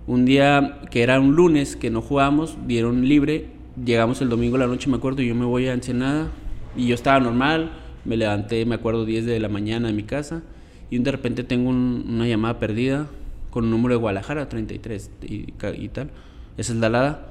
un 0.06 0.24
día 0.24 0.80
que 0.90 1.02
era 1.02 1.20
un 1.20 1.34
lunes 1.36 1.76
que 1.76 1.90
no 1.90 2.00
jugamos, 2.00 2.56
dieron 2.66 3.06
libre, 3.08 3.46
llegamos 3.84 4.20
el 4.20 4.28
domingo 4.28 4.56
a 4.56 4.60
la 4.60 4.66
noche, 4.66 4.88
me 4.90 4.96
acuerdo, 4.96 5.22
y 5.22 5.28
yo 5.28 5.34
me 5.34 5.44
voy 5.44 5.66
a 5.66 5.72
Ensenada 5.74 6.28
y 6.76 6.86
yo 6.86 6.94
estaba 6.94 7.20
normal, 7.20 7.70
me 8.04 8.16
levanté, 8.16 8.64
me 8.64 8.74
acuerdo, 8.76 9.04
10 9.04 9.26
de 9.26 9.38
la 9.40 9.48
mañana 9.48 9.88
de 9.88 9.94
mi 9.94 10.02
casa 10.04 10.42
y 10.90 10.98
de 10.98 11.10
repente 11.10 11.44
tengo 11.44 11.70
un- 11.70 12.04
una 12.08 12.26
llamada 12.26 12.58
perdida 12.58 13.08
con 13.50 13.64
un 13.64 13.70
número 13.70 13.94
de 13.94 14.00
Guadalajara, 14.00 14.48
33 14.48 15.10
y, 15.22 15.52
y 15.78 15.88
tal. 15.88 16.10
Esa 16.56 16.72
es 16.72 16.78
la 16.78 16.86
alada. 16.88 17.26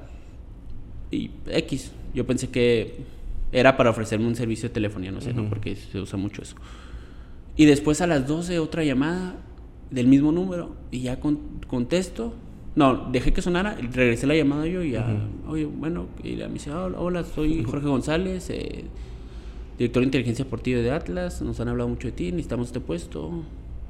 Y 1.12 1.32
X, 1.48 1.92
yo 2.14 2.26
pensé 2.28 2.50
que 2.50 2.98
era 3.52 3.78
para 3.78 3.90
ofrecerme 3.90 4.28
un 4.28 4.36
servicio 4.36 4.70
de 4.70 4.74
telefonía, 4.74 5.12
no 5.12 5.22
sé, 5.22 5.34
¿no? 5.34 5.50
Porque 5.50 5.76
se 5.76 6.00
usa 6.00 6.18
mucho 6.20 6.42
eso. 6.42 6.56
Y 7.56 7.66
después 7.66 8.02
a 8.02 8.08
las 8.08 8.28
12 8.28 8.60
otra 8.60 8.84
llamada 8.84 9.36
del 9.92 10.08
mismo 10.08 10.32
número 10.32 10.76
y 10.92 11.02
ya 11.02 11.20
con- 11.20 11.40
contesto. 11.68 12.34
No, 12.80 13.10
dejé 13.12 13.34
que 13.34 13.42
sonara, 13.42 13.76
regresé 13.92 14.26
la 14.26 14.36
llamada 14.36 14.66
yo 14.66 14.82
y 14.82 14.92
ya, 14.92 15.06
oye, 15.50 15.66
bueno, 15.66 16.06
y 16.24 16.38
me 16.38 16.48
dice, 16.48 16.72
hola, 16.72 16.98
hola, 16.98 17.24
soy 17.26 17.62
Jorge 17.66 17.88
González, 17.88 18.50
eh, 18.50 18.86
director 19.78 20.00
de 20.00 20.06
inteligencia 20.06 20.46
deportiva 20.46 20.80
de 20.80 20.90
Atlas, 20.90 21.42
nos 21.42 21.60
han 21.60 21.68
hablado 21.68 21.90
mucho 21.90 22.08
de 22.08 22.14
ti, 22.14 22.32
necesitamos 22.32 22.68
este 22.68 22.80
puesto. 22.80 23.44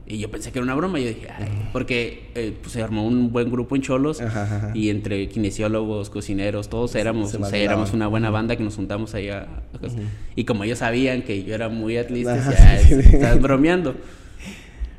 Y 0.08 0.18
yo 0.18 0.32
pensé 0.32 0.52
que 0.52 0.58
era 0.58 0.64
una 0.64 0.74
broma, 0.74 1.00
yo 1.00 1.08
dije, 1.10 1.28
Ay", 1.30 1.70
porque 1.72 2.32
eh, 2.34 2.58
pues, 2.60 2.74
se 2.74 2.82
armó 2.82 3.06
un 3.06 3.32
buen 3.32 3.52
grupo 3.52 3.76
en 3.76 3.84
Cholos 3.84 4.22
Ajá, 4.22 4.42
ajá. 4.46 4.72
y 4.74 4.90
entre 4.90 5.30
kinesiólogos, 5.30 6.10
cocineros, 6.10 6.68
todos 6.68 6.96
éramos, 6.96 7.30
se 7.30 7.38
o 7.38 7.46
sea, 7.46 7.60
éramos 7.60 7.94
una 7.94 8.08
buena 8.08 8.32
banda 8.32 8.56
que 8.56 8.64
nos 8.64 8.76
juntamos 8.76 9.14
ahí 9.14 9.30
a, 9.30 9.44
a 9.72 9.78
cosas. 9.78 10.02
Y 10.36 10.46
como 10.46 10.64
ellos 10.64 10.80
sabían 10.80 11.22
que 11.22 11.44
yo 11.44 11.54
era 11.54 11.70
muy 11.70 11.98
atlista, 11.98 12.34
Ajá, 12.34 12.50
decía, 12.50 12.72
"Ah, 12.74 12.80
sí, 12.80 13.04
sí. 13.04 13.16
estás 13.18 13.40
bromeando. 13.40 13.94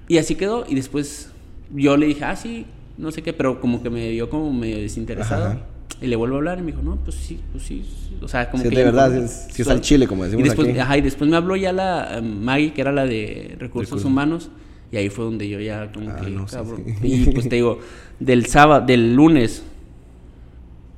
Y 0.06 0.18
así 0.18 0.36
quedó. 0.36 0.64
Y 0.68 0.76
después 0.76 1.32
yo 1.74 1.96
le 1.96 2.06
dije, 2.06 2.24
ah, 2.24 2.36
sí, 2.36 2.66
no 3.00 3.10
sé 3.10 3.22
qué, 3.22 3.32
pero 3.32 3.60
como 3.60 3.82
que 3.82 3.90
me 3.90 4.10
vio 4.10 4.28
como 4.30 4.52
medio 4.52 4.78
desinteresado. 4.78 5.46
Ajá. 5.46 5.58
Y 6.02 6.06
le 6.06 6.16
vuelvo 6.16 6.36
a 6.36 6.38
hablar 6.38 6.58
y 6.58 6.62
me 6.62 6.68
dijo, 6.72 6.82
no, 6.82 6.96
pues 6.96 7.16
sí, 7.16 7.40
pues 7.52 7.64
sí. 7.64 7.84
sí". 7.84 8.16
O 8.22 8.28
sea, 8.28 8.50
como 8.50 8.62
Sí, 8.62 8.68
que. 8.70 8.76
de 8.76 8.84
verdad, 8.84 9.14
es- 9.16 9.48
sí 9.52 9.62
es 9.62 9.68
al 9.68 9.80
chile, 9.80 10.06
como 10.06 10.24
decimos 10.24 10.44
y 10.44 10.48
después, 10.48 10.68
aquí. 10.68 10.78
Ajá, 10.78 10.96
y 10.96 11.00
después 11.00 11.28
me 11.28 11.36
habló 11.36 11.56
ya 11.56 11.72
la 11.72 12.18
eh, 12.18 12.22
Maggie, 12.22 12.72
que 12.72 12.80
era 12.80 12.92
la 12.92 13.04
de 13.06 13.56
recursos 13.58 14.04
humanos. 14.04 14.50
Y 14.92 14.96
ahí 14.96 15.08
fue 15.08 15.24
donde 15.24 15.48
yo 15.48 15.60
ya, 15.60 15.92
como 15.92 16.10
Ah, 16.10 16.16
que, 16.16 16.30
no, 16.30 16.46
cabrón. 16.46 16.82
sí. 16.86 16.94
Y 17.02 17.30
pues 17.32 17.48
te 17.48 17.56
digo, 17.56 17.78
del 18.18 18.46
sábado, 18.46 18.84
del 18.86 19.14
lunes, 19.14 19.62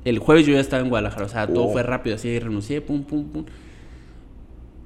el 0.05 0.19
jueves 0.19 0.45
yo 0.45 0.53
ya 0.53 0.59
estaba 0.59 0.81
en 0.81 0.89
Guadalajara. 0.89 1.25
O 1.25 1.29
sea, 1.29 1.47
todo 1.47 1.65
Oh. 1.65 1.71
fue 1.71 1.83
rápido, 1.83 2.15
así, 2.15 2.37
renuncié, 2.39 2.81
pum, 2.81 3.03
pum, 3.03 3.23
pum. 3.25 3.45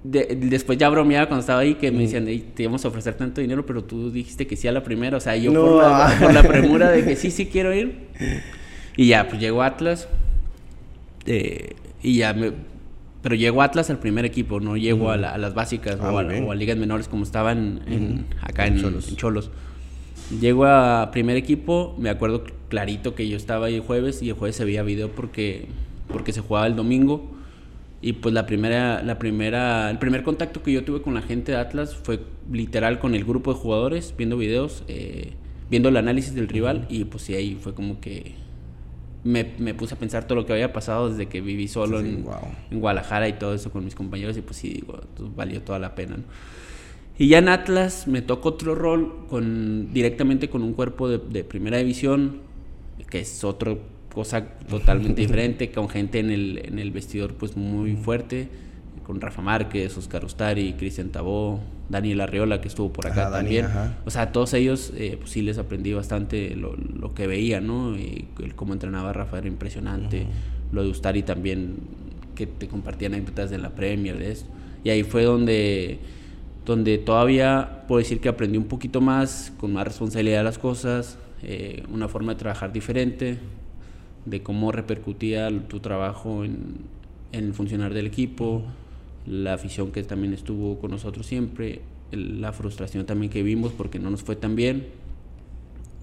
De- 0.09 0.37
después 0.39 0.77
ya 0.77 0.89
bromeaba 0.89 1.25
cuando 1.27 1.41
estaba 1.41 1.59
ahí 1.61 1.75
que 1.75 1.91
me 1.91 2.03
decían, 2.03 2.27
"Ey, 2.27 2.39
te 2.53 2.63
íbamos 2.63 2.85
a 2.85 2.87
ofrecer 2.87 3.15
tanto 3.15 3.41
dinero, 3.41 3.65
pero 3.65 3.83
tú 3.83 4.11
dijiste 4.11 4.45
que 4.47 4.55
sí 4.55 4.67
a 4.67 4.71
la 4.71 4.83
primera. 4.83 5.17
O 5.17 5.19
sea, 5.19 5.35
yo 5.35 5.51
No. 5.51 5.61
por, 5.65 5.81
la, 5.83 6.17
por 6.21 6.33
la 6.33 6.43
premura 6.43 6.89
de 6.91 7.03
que 7.03 7.15
sí, 7.17 7.31
sí 7.31 7.47
quiero 7.47 7.73
ir. 7.73 8.07
Y 8.95 9.07
ya, 9.07 9.27
pues 9.27 9.41
llegó 9.41 9.63
Atlas. 9.63 10.07
eh, 11.25 11.73
y 12.01 12.17
ya 12.17 12.33
me... 12.33 12.51
Pero 13.21 13.35
llegó 13.35 13.61
Atlas 13.61 13.89
al 13.89 13.97
primer 13.99 14.23
equipo, 14.25 14.59
no 14.59 14.77
llegó 14.77 15.09
a, 15.11 15.17
la- 15.17 15.33
a 15.33 15.37
las 15.37 15.53
básicas 15.53 15.97
Ah, 15.99 16.11
o, 16.13 16.19
a, 16.19 16.23
o 16.23 16.51
a 16.51 16.55
ligas 16.55 16.77
menores 16.77 17.07
como 17.07 17.23
estaban 17.23 17.81
en, 17.87 18.25
acá 18.41 18.67
En 18.67 18.75
en, 18.75 18.81
Cholos. 18.81 19.09
en 19.09 19.15
Cholos. 19.17 19.51
Llego 20.39 20.65
a 20.65 21.09
primer 21.11 21.35
equipo, 21.35 21.95
me 21.99 22.09
acuerdo 22.09 22.43
clarito 22.69 23.15
que 23.15 23.27
yo 23.27 23.35
estaba 23.35 23.65
ahí 23.67 23.75
el 23.75 23.81
jueves 23.81 24.21
y 24.21 24.29
el 24.29 24.35
jueves 24.35 24.55
se 24.55 24.63
veía 24.65 24.83
video 24.83 25.09
porque, 25.11 25.67
porque 26.07 26.31
se 26.31 26.41
jugaba 26.41 26.67
el 26.67 26.75
domingo. 26.75 27.29
Y 28.01 28.13
pues 28.13 28.33
la 28.33 28.45
primera, 28.45 29.01
la 29.03 29.17
primera, 29.17 29.89
el 29.89 29.97
primer 29.97 30.23
contacto 30.23 30.61
que 30.61 30.71
yo 30.71 30.83
tuve 30.85 31.01
con 31.01 31.15
la 31.15 31.21
gente 31.21 31.53
de 31.53 31.57
Atlas 31.57 31.95
fue 31.95 32.19
literal 32.51 32.99
con 32.99 33.15
el 33.15 33.25
grupo 33.25 33.53
de 33.53 33.59
jugadores, 33.59 34.13
viendo 34.17 34.37
videos, 34.37 34.83
eh, 34.87 35.33
viendo 35.69 35.89
el 35.89 35.97
análisis 35.97 36.35
del 36.35 36.47
rival 36.47 36.85
y 36.89 37.05
pues 37.05 37.23
sí, 37.23 37.33
ahí 37.33 37.55
fue 37.59 37.73
como 37.73 37.99
que 37.99 38.35
me, 39.23 39.53
me 39.57 39.73
puse 39.73 39.95
a 39.95 39.99
pensar 39.99 40.25
todo 40.27 40.37
lo 40.37 40.45
que 40.45 40.53
había 40.53 40.71
pasado 40.73 41.09
desde 41.09 41.27
que 41.27 41.41
viví 41.41 41.67
solo 41.67 42.01
Sí, 42.01 42.07
en, 42.07 42.23
wow. 42.23 42.35
en 42.71 42.79
Guadalajara 42.79 43.27
y 43.27 43.33
todo 43.33 43.53
eso 43.53 43.71
con 43.71 43.83
mis 43.83 43.95
compañeros 43.95 44.37
y 44.37 44.41
pues 44.41 44.57
sí, 44.57 44.69
digo, 44.69 45.01
pues, 45.15 45.35
valió 45.35 45.61
toda 45.63 45.79
la 45.79 45.95
pena, 45.95 46.17
¿no? 46.17 46.23
Y 47.17 47.29
ya 47.29 47.39
en 47.39 47.49
Atlas 47.49 48.07
me 48.07 48.21
tocó 48.21 48.49
otro 48.49 48.75
rol 48.75 49.25
con, 49.27 49.91
directamente 49.91 50.49
con 50.49 50.61
un 50.61 50.73
cuerpo 50.73 51.09
de, 51.09 51.17
de 51.17 51.43
primera 51.43 51.77
división, 51.77 52.41
que 53.09 53.21
es 53.21 53.43
otra 53.43 53.75
cosa 54.17 54.43
totalmente 54.67 55.21
diferente, 55.25 55.69
con 55.69 55.89
gente 55.89 56.17
en 56.17 56.31
el, 56.31 56.59
en 56.65 56.79
el 56.79 56.89
vestidor 56.89 57.35
pues 57.35 57.55
muy 57.55 57.95
fuerte, 57.95 58.47
con 59.03 59.21
Rafa 59.21 59.43
Márquez, 59.43 59.95
Oscar 59.95 60.25
Ustari, 60.25 60.73
Cristian 60.73 61.09
Tabó, 61.09 61.59
Daniel 61.87 62.21
Arriola 62.21 62.59
que 62.59 62.67
estuvo 62.67 62.91
por 62.91 63.05
acá 63.05 63.21
Ajá, 63.21 63.29
Dani, 63.29 63.43
también. 63.43 63.65
ajá. 63.65 63.97
O 64.05 64.09
sea, 64.09 64.31
todos 64.31 64.55
ellos 64.55 64.91
eh, 64.97 65.17
pues 65.19 65.29
sí 65.29 65.43
les 65.43 65.59
aprendí 65.59 65.93
bastante 65.93 66.55
lo, 66.55 66.75
lo 66.75 67.13
que 67.13 67.27
veía, 67.27 67.61
¿no? 67.61 67.95
Y 67.95 68.25
el 68.43 68.55
cómo 68.55 68.73
entrenaba 68.73 69.13
Rafa 69.13 69.37
era 69.37 69.47
impresionante. 69.47 70.25
Lo 70.71 70.81
de 70.81 70.89
Ustari 70.89 71.21
también, 71.21 71.75
que 72.33 72.47
te 72.47 72.67
compartía 72.67 73.09
anécdotas 73.09 73.51
de 73.51 73.59
la 73.59 73.69
Premier, 73.69 74.17
de 74.17 74.31
esto. 74.31 74.49
Y 74.83 74.89
ahí 74.89 75.03
fue 75.03 75.25
donde, 75.25 75.99
donde 76.65 76.97
todavía 76.97 77.83
puedo 77.87 77.99
decir 77.99 78.19
que 78.19 78.29
aprendí 78.29 78.57
un 78.57 78.65
poquito 78.65 78.99
más, 78.99 79.53
con 79.59 79.73
más 79.73 79.85
responsabilidad 79.85 80.39
de 80.39 80.43
las 80.43 80.57
cosas, 80.57 81.19
eh, 81.43 81.83
una 81.93 82.07
forma 82.07 82.33
de 82.33 82.39
trabajar 82.39 82.73
diferente, 82.73 83.37
de 84.29 84.43
cómo 84.43 84.71
repercutía 84.71 85.49
tu 85.67 85.79
trabajo 85.79 86.43
en, 86.43 86.77
en 87.31 87.45
el 87.45 87.53
funcionar 87.53 87.93
del 87.93 88.07
equipo, 88.07 88.63
la 89.25 89.53
afición 89.53 89.91
que 89.91 90.03
también 90.03 90.33
estuvo 90.33 90.79
con 90.79 90.91
nosotros 90.91 91.25
siempre, 91.25 91.81
la 92.11 92.53
frustración 92.53 93.05
también 93.05 93.31
que 93.31 93.43
vimos 93.43 93.71
porque 93.73 93.99
no 93.99 94.09
nos 94.09 94.23
fue 94.23 94.35
tan 94.35 94.55
bien, 94.55 94.85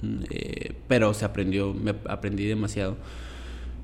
Mm, 0.05 0.25
eh, 0.31 0.73
pero 0.89 1.15
se 1.15 1.25
aprendió, 1.25 1.73
me 1.73 1.95
aprendí 2.09 2.45
demasiado. 2.45 2.97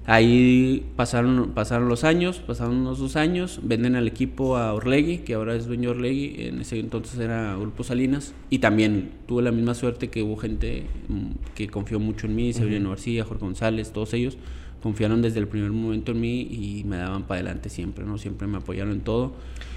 Ahí 0.07 0.87
pasaron, 0.97 1.53
pasaron 1.53 1.89
los 1.89 2.05
años, 2.05 2.39
pasaron 2.39 2.79
unos 2.79 2.99
dos 2.99 3.17
años, 3.17 3.61
venden 3.63 3.97
al 3.97 4.09
equipo 4.09 4.57
a 4.57 4.73
Orlegui, 4.73 5.19
que 5.19 5.35
ahora 5.35 5.55
es 5.55 5.67
dueño 5.67 5.91
de 5.91 5.97
Orlegui, 5.97 6.47
en 6.47 6.61
ese 6.61 6.79
entonces 6.79 7.19
era 7.21 7.55
Grupo 7.57 7.85
Salinas, 7.85 8.33
y 8.49 8.59
también 8.59 9.13
tuve 9.27 9.43
la 9.43 9.53
misma 9.53 9.75
suerte 9.75 10.09
que 10.09 10.23
hubo 10.23 10.37
gente 10.37 10.85
mm, 11.09 11.55
que 11.55 11.69
confió 11.69 12.01
mucho 12.01 12.27
en 12.27 12.35
mí, 12.35 12.53
Severino 12.53 12.89
García, 12.89 13.25
Jorge 13.25 13.45
González, 13.45 13.93
todos 13.93 14.15
ellos 14.15 14.37
confiaron 14.83 15.23
desde 15.23 15.39
el 15.39 15.47
primer 15.47 15.71
momento 15.71 16.13
en 16.13 16.21
mí 16.21 16.41
y 16.41 16.85
me 16.85 16.97
daban 16.97 17.25
para 17.25 17.41
adelante 17.41 17.69
siempre, 17.69 18.05
¿no? 18.05 18.19
Siempre 18.19 18.47
me 18.49 18.59
apoyaron 18.59 18.93
en 18.93 19.01
todo. 19.01 19.33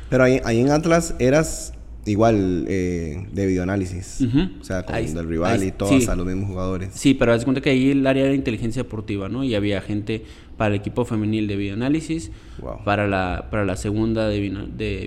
Pero 0.10 0.24
ahí, 0.24 0.39
ahí 0.46 0.60
en 0.60 0.70
Atlas 0.70 1.15
eras 1.20 1.74
igual 2.05 2.65
eh, 2.67 3.25
de 3.31 3.45
videoanálisis. 3.48 4.19
O 4.60 4.63
sea, 4.63 4.83
con 4.86 4.95
Ahí- 4.95 5.05
el 5.15 5.27
rival 5.27 5.62
ahí- 5.62 5.67
y 5.69 5.72
todo, 5.72 5.89
sí. 5.89 5.95
hasta 5.95 6.15
los 6.15 6.25
mismos 6.25 6.50
jugadores. 6.50 6.89
Sí, 6.93 7.13
pero 7.13 7.33
haz 7.33 7.43
cuenta 7.45 7.62
que 7.62 7.69
ahí 7.69 7.91
el 7.91 8.05
área 8.05 8.25
era 8.25 8.33
inteligencia 8.33 8.83
deportiva, 8.83 9.29
¿no? 9.29 9.43
Y 9.43 9.55
había 9.55 9.79
gente 9.81 10.24
para 10.57 10.75
el 10.75 10.79
equipo 10.81 11.05
femenil 11.05 11.48
de 11.48 11.55
videoanálisis, 11.55 12.31
Wow. 12.62 12.83
para, 12.83 13.07
la, 13.07 13.48
para 13.50 13.65
la 13.65 13.75
segunda 13.75 14.27
de 14.27 14.39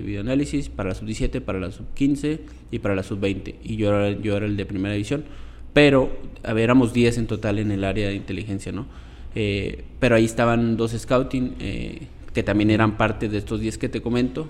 videoanálisis, 0.05 0.69
para 0.69 0.91
la 0.91 0.95
sub-17, 0.95 1.41
para 1.41 1.61
la 1.61 1.71
sub-15 1.71 2.41
y 2.71 2.79
para 2.81 2.95
la 2.95 3.03
sub-20. 3.03 3.55
Y 3.63 3.77
yo 3.77 3.89
era, 3.89 4.11
yo 4.21 4.37
era 4.37 4.47
el 4.47 4.57
de 4.57 4.67
primera 4.67 4.95
división. 4.95 5.25
Pero, 5.73 6.11
a 6.43 6.53
ver, 6.55 6.65
éramos 6.65 6.93
10 6.93 7.19
en 7.19 7.27
total 7.27 7.59
en 7.59 7.71
el 7.71 7.85
área 7.85 8.09
de 8.09 8.15
inteligencia, 8.15 8.73
¿no? 8.73 8.87
Eh, 9.35 9.85
pero 10.01 10.15
ahí 10.15 10.25
estaban 10.25 10.77
dos 10.79 10.93
scouting, 10.93 11.55
eh, 11.61 12.07
que 12.33 12.43
también 12.43 12.71
eran 12.71 12.97
parte 12.97 13.29
de 13.29 13.37
estos 13.39 13.61
10 13.61 13.77
que 13.79 13.89
te 13.91 14.01
comento. 14.01 14.49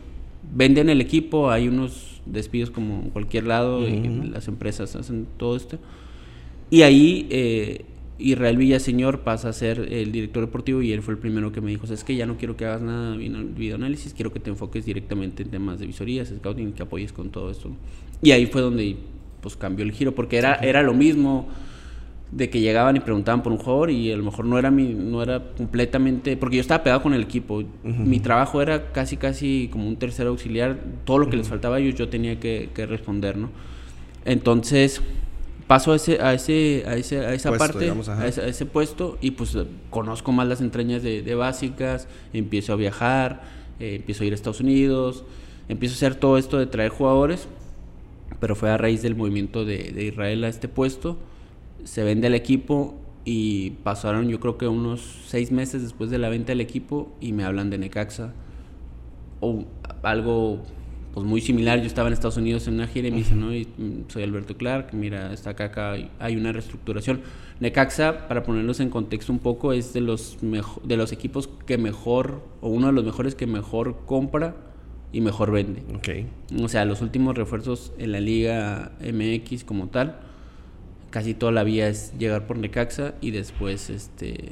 Venden 0.54 0.88
el 0.88 1.00
equipo, 1.00 1.50
hay 1.50 1.68
unos 1.68 2.20
despidos 2.26 2.70
como 2.70 3.02
en 3.02 3.10
cualquier 3.10 3.46
lado, 3.46 3.86
y 3.86 4.28
las 4.30 4.48
empresas 4.48 4.96
hacen 4.96 5.26
todo 5.36 5.56
esto. 5.56 5.78
Y 6.70 6.82
ahí 6.82 7.26
eh, 7.30 7.84
Israel 8.18 8.56
Villaseñor 8.56 9.20
pasa 9.20 9.50
a 9.50 9.52
ser 9.52 9.92
el 9.92 10.10
director 10.10 10.44
deportivo 10.44 10.82
y 10.82 10.92
él 10.92 11.02
fue 11.02 11.14
el 11.14 11.18
primero 11.20 11.52
que 11.52 11.60
me 11.60 11.70
dijo, 11.70 11.86
es 11.86 12.02
que 12.02 12.16
ya 12.16 12.26
no 12.26 12.36
quiero 12.36 12.56
que 12.56 12.64
hagas 12.64 12.82
nada 12.82 13.12
de 13.12 13.18
video- 13.18 13.46
videoanálisis, 13.54 14.14
quiero 14.14 14.32
que 14.32 14.40
te 14.40 14.50
enfoques 14.50 14.84
directamente 14.86 15.42
en 15.42 15.50
temas 15.50 15.78
de 15.78 15.86
visorías, 15.86 16.32
scouting, 16.36 16.72
que 16.72 16.82
apoyes 16.82 17.12
con 17.12 17.30
todo 17.30 17.50
esto. 17.50 17.70
Y 18.22 18.30
ahí 18.30 18.46
fue 18.46 18.62
donde 18.62 18.96
pues 19.42 19.56
cambió 19.56 19.84
el 19.84 19.92
giro, 19.92 20.14
porque 20.14 20.38
era, 20.38 20.54
era 20.54 20.82
lo 20.82 20.94
mismo 20.94 21.46
de 22.32 22.50
que 22.50 22.60
llegaban 22.60 22.96
y 22.96 23.00
preguntaban 23.00 23.42
por 23.42 23.52
un 23.52 23.58
jugador 23.58 23.90
y 23.90 24.12
a 24.12 24.16
lo 24.16 24.24
mejor 24.24 24.44
no 24.46 24.58
era 24.58 24.70
mi, 24.70 24.94
no 24.94 25.22
era 25.22 25.42
completamente, 25.56 26.36
porque 26.36 26.56
yo 26.56 26.60
estaba 26.60 26.82
pegado 26.82 27.02
con 27.02 27.14
el 27.14 27.22
equipo, 27.22 27.62
mi 27.84 28.18
trabajo 28.20 28.60
era 28.60 28.92
casi 28.92 29.16
casi 29.16 29.68
como 29.70 29.86
un 29.86 29.96
tercer 29.96 30.26
auxiliar, 30.26 30.78
todo 31.04 31.18
lo 31.18 31.30
que 31.30 31.36
les 31.36 31.48
faltaba 31.48 31.78
ellos 31.78 31.94
yo 31.94 32.08
tenía 32.08 32.40
que, 32.40 32.70
que 32.74 32.86
responder, 32.86 33.36
¿no? 33.36 33.50
Entonces 34.24 35.00
paso 35.66 35.92
a 35.92 35.96
ese, 35.96 36.20
a 36.20 36.34
ese, 36.34 36.84
a 36.86 36.96
ese, 36.96 37.18
a 37.18 37.34
esa 37.34 37.50
Puesto, 37.50 37.66
parte, 37.66 37.78
digamos, 37.80 38.08
a, 38.08 38.26
ese, 38.26 38.40
a 38.40 38.46
ese 38.46 38.66
puesto 38.66 39.18
y 39.20 39.32
pues 39.32 39.56
conozco 39.90 40.32
más 40.32 40.46
las 40.46 40.60
entrañas 40.60 41.02
de, 41.02 41.22
de 41.22 41.34
básicas, 41.34 42.08
empiezo 42.32 42.72
a 42.72 42.76
viajar, 42.76 43.42
eh, 43.80 43.96
empiezo 43.96 44.24
a 44.24 44.26
ir 44.26 44.32
a 44.32 44.36
Estados 44.36 44.60
Unidos, 44.60 45.24
empiezo 45.68 45.94
a 45.94 45.96
hacer 45.96 46.14
todo 46.14 46.38
esto 46.38 46.58
de 46.58 46.66
traer 46.66 46.90
jugadores, 46.90 47.48
pero 48.40 48.54
fue 48.54 48.70
a 48.70 48.76
raíz 48.76 49.02
del 49.02 49.16
movimiento 49.16 49.64
de, 49.64 49.92
de 49.92 50.04
Israel 50.04 50.44
a 50.44 50.48
este 50.48 50.68
puesto, 50.68 51.18
se 51.84 52.02
vende 52.04 52.26
el 52.28 52.34
equipo 52.34 52.94
y 53.24 53.70
pasaron 53.82 54.28
yo 54.28 54.38
creo 54.40 54.56
que 54.58 54.68
unos 54.68 55.00
seis 55.26 55.50
meses 55.52 55.82
después 55.82 56.10
de 56.10 56.18
la 56.18 56.28
venta 56.28 56.48
del 56.48 56.60
equipo 56.60 57.12
y 57.20 57.32
me 57.32 57.44
hablan 57.44 57.70
de 57.70 57.78
Necaxa 57.78 58.32
o 59.40 59.64
algo 60.02 60.62
pues 61.12 61.24
muy 61.26 61.40
similar. 61.40 61.80
Yo 61.80 61.86
estaba 61.86 62.08
en 62.08 62.12
Estados 62.12 62.36
Unidos 62.36 62.68
en 62.68 62.74
una 62.74 62.86
gira 62.86 63.08
y 63.08 63.10
me 63.10 63.16
dicen, 63.18 63.40
¿no? 63.40 63.54
Y, 63.54 63.64
mm, 63.64 64.04
soy 64.08 64.22
Alberto 64.22 64.56
Clark, 64.58 64.92
mira, 64.92 65.32
está 65.32 65.50
acá, 65.50 65.64
acá 65.66 65.92
hay- 66.18 66.36
una 66.36 66.52
reestructuración. 66.52 67.22
Necaxa, 67.58 68.28
para 68.28 68.42
ponerlos 68.42 68.80
en 68.80 68.90
contexto 68.90 69.32
un 69.32 69.38
poco, 69.38 69.72
es 69.72 69.94
de 69.94 70.02
los, 70.02 70.36
de 70.84 70.96
los 70.98 71.12
equipos 71.12 71.48
que 71.64 71.78
mejor, 71.78 72.42
o 72.60 72.68
uno 72.68 72.88
de 72.88 72.92
los 72.92 73.02
mejores 73.04 73.34
que 73.34 73.46
mejor 73.46 73.96
compra 74.04 74.56
y 75.10 75.22
mejor 75.22 75.52
vende. 75.52 75.82
Ok. 75.94 76.62
O 76.62 76.68
sea, 76.68 76.84
los 76.84 77.00
últimos 77.00 77.34
refuerzos 77.34 77.92
en 77.96 78.12
la 78.12 78.20
Liga 78.20 78.92
MX 79.00 79.64
como 79.64 79.86
tal, 79.88 80.18
casi 81.16 81.32
toda 81.32 81.50
la 81.50 81.64
vía 81.64 81.88
es 81.88 82.12
llegar 82.18 82.46
por 82.46 82.58
Necaxa 82.58 83.14
y 83.22 83.30
después 83.30 83.88
este 83.88 84.50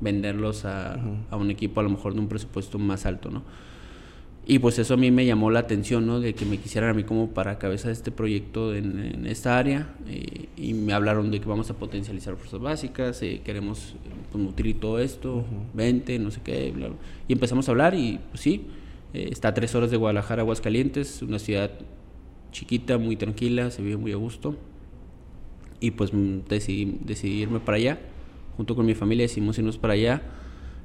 venderlos 0.00 0.64
a, 0.64 0.98
a 1.30 1.36
un 1.36 1.50
equipo 1.50 1.80
a 1.80 1.82
lo 1.82 1.90
mejor 1.90 2.14
de 2.14 2.20
un 2.20 2.28
presupuesto 2.28 2.78
más 2.78 3.04
alto, 3.04 3.30
¿no? 3.30 3.42
Y 4.46 4.58
pues 4.58 4.78
eso 4.78 4.94
a 4.94 4.96
mí 4.96 5.10
me 5.10 5.26
llamó 5.26 5.50
la 5.50 5.58
atención, 5.58 6.06
¿no? 6.06 6.18
De 6.18 6.32
que 6.32 6.46
me 6.46 6.56
quisieran 6.56 6.88
a 6.88 6.94
mí 6.94 7.04
como 7.04 7.34
para 7.34 7.58
cabeza 7.58 7.88
de 7.88 7.92
este 7.92 8.10
proyecto 8.10 8.74
en, 8.74 9.00
en 9.00 9.26
esta 9.26 9.58
área. 9.58 9.94
eh, 10.08 10.46
y 10.56 10.72
me 10.72 10.94
hablaron 10.94 11.30
de 11.30 11.42
que 11.42 11.46
vamos 11.46 11.68
a 11.68 11.74
potencializar 11.74 12.36
fuerzas 12.36 12.60
básicas, 12.60 13.20
eh, 13.20 13.42
queremos 13.44 13.94
pues, 14.30 14.42
nutrir 14.42 14.80
todo 14.80 14.98
esto, 14.98 15.44
vente, 15.74 16.18
no 16.18 16.30
sé 16.30 16.40
qué, 16.42 16.70
bla, 16.70 16.86
bla. 16.86 16.96
Y 17.28 17.34
empezamos 17.34 17.68
a 17.68 17.72
hablar 17.72 17.94
y 17.94 18.18
pues 18.30 18.40
sí. 18.40 18.64
Eh, 19.12 19.28
está 19.30 19.48
a 19.48 19.52
tres 19.54 19.74
horas 19.74 19.90
de 19.90 19.98
Guadalajara, 19.98 20.40
Aguascalientes, 20.40 21.20
una 21.20 21.38
ciudad 21.38 21.70
chiquita, 22.50 22.96
muy 22.96 23.16
tranquila, 23.16 23.70
se 23.70 23.82
vive 23.82 23.98
muy 23.98 24.12
a 24.12 24.16
gusto. 24.16 24.56
Y 25.82 25.90
pues 25.90 26.14
mm, 26.14 26.48
decidí, 26.48 26.98
decidí 27.04 27.42
irme 27.42 27.58
para 27.58 27.76
allá, 27.76 27.98
junto 28.56 28.76
con 28.76 28.86
mi 28.86 28.94
familia 28.94 29.24
decidimos 29.24 29.58
irnos 29.58 29.76
para 29.76 29.94
allá. 29.94 30.22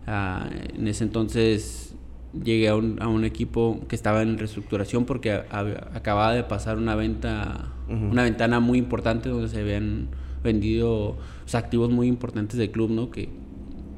Ah, 0.08 0.50
en 0.76 0.88
ese 0.88 1.04
entonces 1.04 1.96
llegué 2.44 2.68
a 2.68 2.76
un, 2.76 3.02
a 3.02 3.08
un, 3.08 3.24
equipo 3.24 3.80
que 3.88 3.96
estaba 3.96 4.24
en 4.24 4.38
reestructuración 4.38 5.06
porque 5.06 5.32
acababa 5.32 6.34
de 6.34 6.44
pasar 6.44 6.78
una 6.78 6.96
venta, 6.96 7.74
una 7.88 8.24
ventana 8.24 8.60
muy 8.60 8.80
importante 8.80 9.30
donde 9.30 9.50
se 9.50 9.60
habían 9.60 10.10
vendido 10.44 11.18
activos 11.54 11.90
muy 11.92 12.08
importantes 12.08 12.58
del 12.58 12.72
club, 12.72 12.90
¿no? 12.90 13.12
Que, 13.12 13.30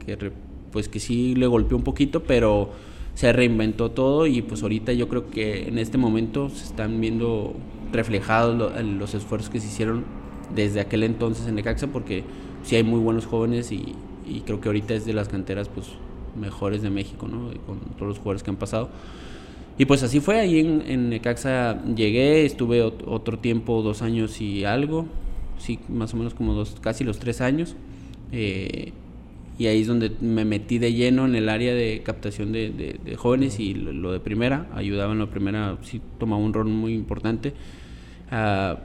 que, 0.05 0.31
pues 0.71 0.89
que 0.89 0.99
sí 0.99 1.33
le 1.35 1.47
golpeó 1.47 1.77
un 1.77 1.83
poquito, 1.83 2.23
pero 2.23 2.71
se 3.13 3.33
reinventó 3.33 3.91
todo 3.91 4.27
y 4.27 4.41
pues 4.41 4.63
ahorita 4.63 4.93
yo 4.93 5.07
creo 5.07 5.29
que 5.29 5.67
en 5.67 5.77
este 5.77 5.97
momento 5.97 6.49
se 6.49 6.65
están 6.65 6.99
viendo 7.01 7.55
reflejados 7.91 8.73
los 8.83 9.13
esfuerzos 9.13 9.49
que 9.49 9.59
se 9.59 9.67
hicieron 9.67 10.05
desde 10.55 10.79
aquel 10.79 11.03
entonces 11.03 11.47
en 11.47 11.55
Necaxa 11.55 11.87
porque 11.87 12.23
sí 12.63 12.75
hay 12.75 12.83
muy 12.83 12.99
buenos 12.99 13.25
jóvenes 13.25 13.71
y, 13.71 13.95
y 14.27 14.41
creo 14.41 14.61
que 14.61 14.69
ahorita 14.69 14.93
es 14.93 15.05
de 15.05 15.13
las 15.13 15.29
canteras 15.29 15.69
pues 15.69 15.87
mejores 16.39 16.81
de 16.81 16.89
México, 16.89 17.27
¿no? 17.27 17.51
Con 17.65 17.79
todos 17.97 18.09
los 18.09 18.17
jugadores 18.17 18.43
que 18.43 18.49
han 18.49 18.57
pasado. 18.57 18.89
Y 19.77 19.85
pues 19.85 20.03
así 20.03 20.19
fue, 20.19 20.39
ahí 20.39 20.59
en, 20.59 20.83
en 20.87 21.09
Necaxa 21.09 21.83
llegué, 21.85 22.45
estuve 22.45 22.81
otro 22.81 23.39
tiempo, 23.39 23.81
dos 23.81 24.01
años 24.01 24.41
y 24.41 24.65
algo, 24.65 25.05
sí, 25.57 25.79
más 25.87 26.13
o 26.13 26.17
menos 26.17 26.33
como 26.33 26.53
dos, 26.53 26.75
casi 26.81 27.03
los 27.03 27.19
tres 27.19 27.39
años. 27.39 27.75
Eh, 28.31 28.91
y 29.57 29.67
ahí 29.67 29.81
es 29.81 29.87
donde 29.87 30.11
me 30.21 30.45
metí 30.45 30.79
de 30.79 30.93
lleno 30.93 31.25
en 31.25 31.35
el 31.35 31.49
área 31.49 31.73
de 31.73 32.01
captación 32.03 32.53
de, 32.53 33.15
jóvenes 33.17 33.59
y 33.59 33.73
lo, 33.73 34.11
de 34.11 34.19
primera, 34.19 34.67
ayudaba 34.73 35.11
en 35.11 35.19
la 35.19 35.27
primera, 35.27 35.77
sí 35.81 36.01
tomaba 36.17 36.41
un 36.41 36.53
rol 36.53 36.67
muy 36.67 36.93
importante. 36.93 37.53
Ah, 38.31 38.79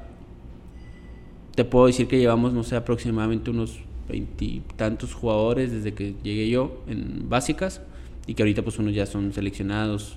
te 1.54 1.64
puedo 1.64 1.86
decir 1.86 2.08
que 2.08 2.18
llevamos, 2.18 2.52
no 2.52 2.62
sé, 2.62 2.76
aproximadamente 2.76 3.50
unos 3.50 3.80
veintitantos 4.08 5.14
jugadores 5.14 5.72
desde 5.72 5.94
que 5.94 6.14
llegué 6.22 6.48
yo 6.48 6.82
en 6.86 7.28
básicas 7.28 7.80
y 8.26 8.34
que 8.34 8.42
ahorita 8.42 8.62
pues 8.62 8.78
unos 8.78 8.94
ya 8.94 9.06
son 9.06 9.32
seleccionados 9.32 10.16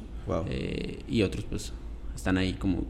eh, 0.49 0.99
y 1.07 1.21
otros 1.21 1.45
pues 1.49 1.73
están 2.15 2.37
ahí 2.37 2.53
como, 2.53 2.83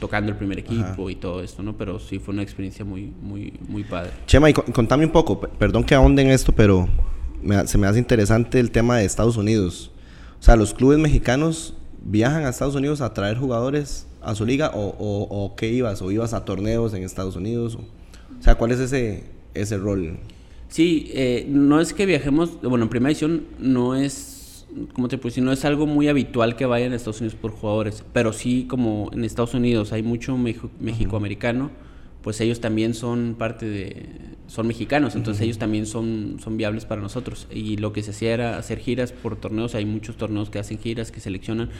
tocando 0.00 0.32
el 0.32 0.36
primer 0.36 0.58
equipo 0.58 1.08
y 1.10 1.14
todo 1.14 1.42
esto, 1.42 1.62
¿no? 1.62 1.76
Pero 1.76 1.98
sí 1.98 2.18
fue 2.18 2.34
una 2.34 2.42
experiencia 2.42 2.84
muy, 2.84 3.12
muy, 3.22 3.54
muy 3.68 3.84
padre. 3.84 4.10
Chema, 4.26 4.50
y 4.50 4.52
contame 4.52 5.06
un 5.06 5.12
poco, 5.12 5.40
perdón 5.40 5.84
que 5.84 5.94
ahonde 5.94 6.22
en 6.22 6.30
esto, 6.30 6.52
pero 6.52 6.88
se 7.66 7.78
me 7.78 7.86
hace 7.86 7.98
interesante 7.98 8.58
el 8.58 8.70
tema 8.70 8.98
de 8.98 9.04
Estados 9.04 9.36
Unidos. 9.36 9.92
O 10.40 10.42
sea, 10.42 10.56
los 10.56 10.74
clubes 10.74 10.98
mexicanos 10.98 11.74
viajan 12.02 12.44
a 12.44 12.50
Estados 12.50 12.74
Unidos 12.74 13.00
a 13.00 13.14
traer 13.14 13.38
jugadores 13.38 14.06
a 14.26 14.34
su 14.34 14.44
liga 14.44 14.72
o, 14.74 14.96
o, 14.98 15.54
qué 15.54 15.68
ibas, 15.68 16.02
o 16.02 16.10
ibas 16.10 16.34
a 16.34 16.44
torneos 16.44 16.92
en 16.94 17.04
Estados 17.04 17.36
Unidos. 17.36 17.76
O, 17.76 18.42
sea, 18.42 18.56
¿cuál 18.56 18.72
es 18.72 18.80
ese, 18.80 19.22
ese 19.54 19.78
rol. 19.78 20.18
Sí, 20.68 21.10
eh, 21.14 21.46
no 21.48 21.80
es 21.80 21.92
que 21.92 22.06
viajemos, 22.06 22.60
bueno, 22.60 22.84
en 22.84 22.88
primera 22.88 23.12
edición 23.12 23.44
no 23.60 23.94
es, 23.94 24.66
como 24.94 25.06
te 25.06 25.16
puedo 25.16 25.40
no 25.42 25.52
es 25.52 25.64
algo 25.64 25.86
muy 25.86 26.08
habitual 26.08 26.56
que 26.56 26.66
vayan 26.66 26.92
a 26.92 26.96
Estados 26.96 27.20
Unidos 27.20 27.38
por 27.40 27.52
jugadores, 27.52 28.04
pero 28.12 28.32
sí 28.32 28.66
como 28.68 29.10
en 29.12 29.24
Estados 29.24 29.54
Unidos 29.54 29.92
hay 29.92 30.02
mucho 30.02 30.36
mexicoamericano, 30.36 31.70
pues 32.22 32.40
ellos 32.40 32.60
también 32.60 32.94
son 32.94 33.36
parte 33.38 33.66
de, 33.66 34.06
son 34.48 34.66
mexicanos, 34.66 35.14
entonces 35.14 35.44
ellos 35.44 35.58
también 35.58 35.86
son, 35.86 36.38
son 36.42 36.56
viables 36.56 36.84
para 36.84 37.00
nosotros. 37.00 37.46
Y 37.52 37.76
lo 37.76 37.92
que 37.92 38.02
se 38.02 38.10
hacía 38.10 38.34
era 38.34 38.58
hacer 38.58 38.80
giras 38.80 39.12
por 39.12 39.36
torneos, 39.36 39.76
hay 39.76 39.84
muchos 39.84 40.16
torneos 40.16 40.50
que 40.50 40.58
hacen 40.58 40.80
giras, 40.80 41.12
que 41.12 41.20
seleccionan 41.20 41.70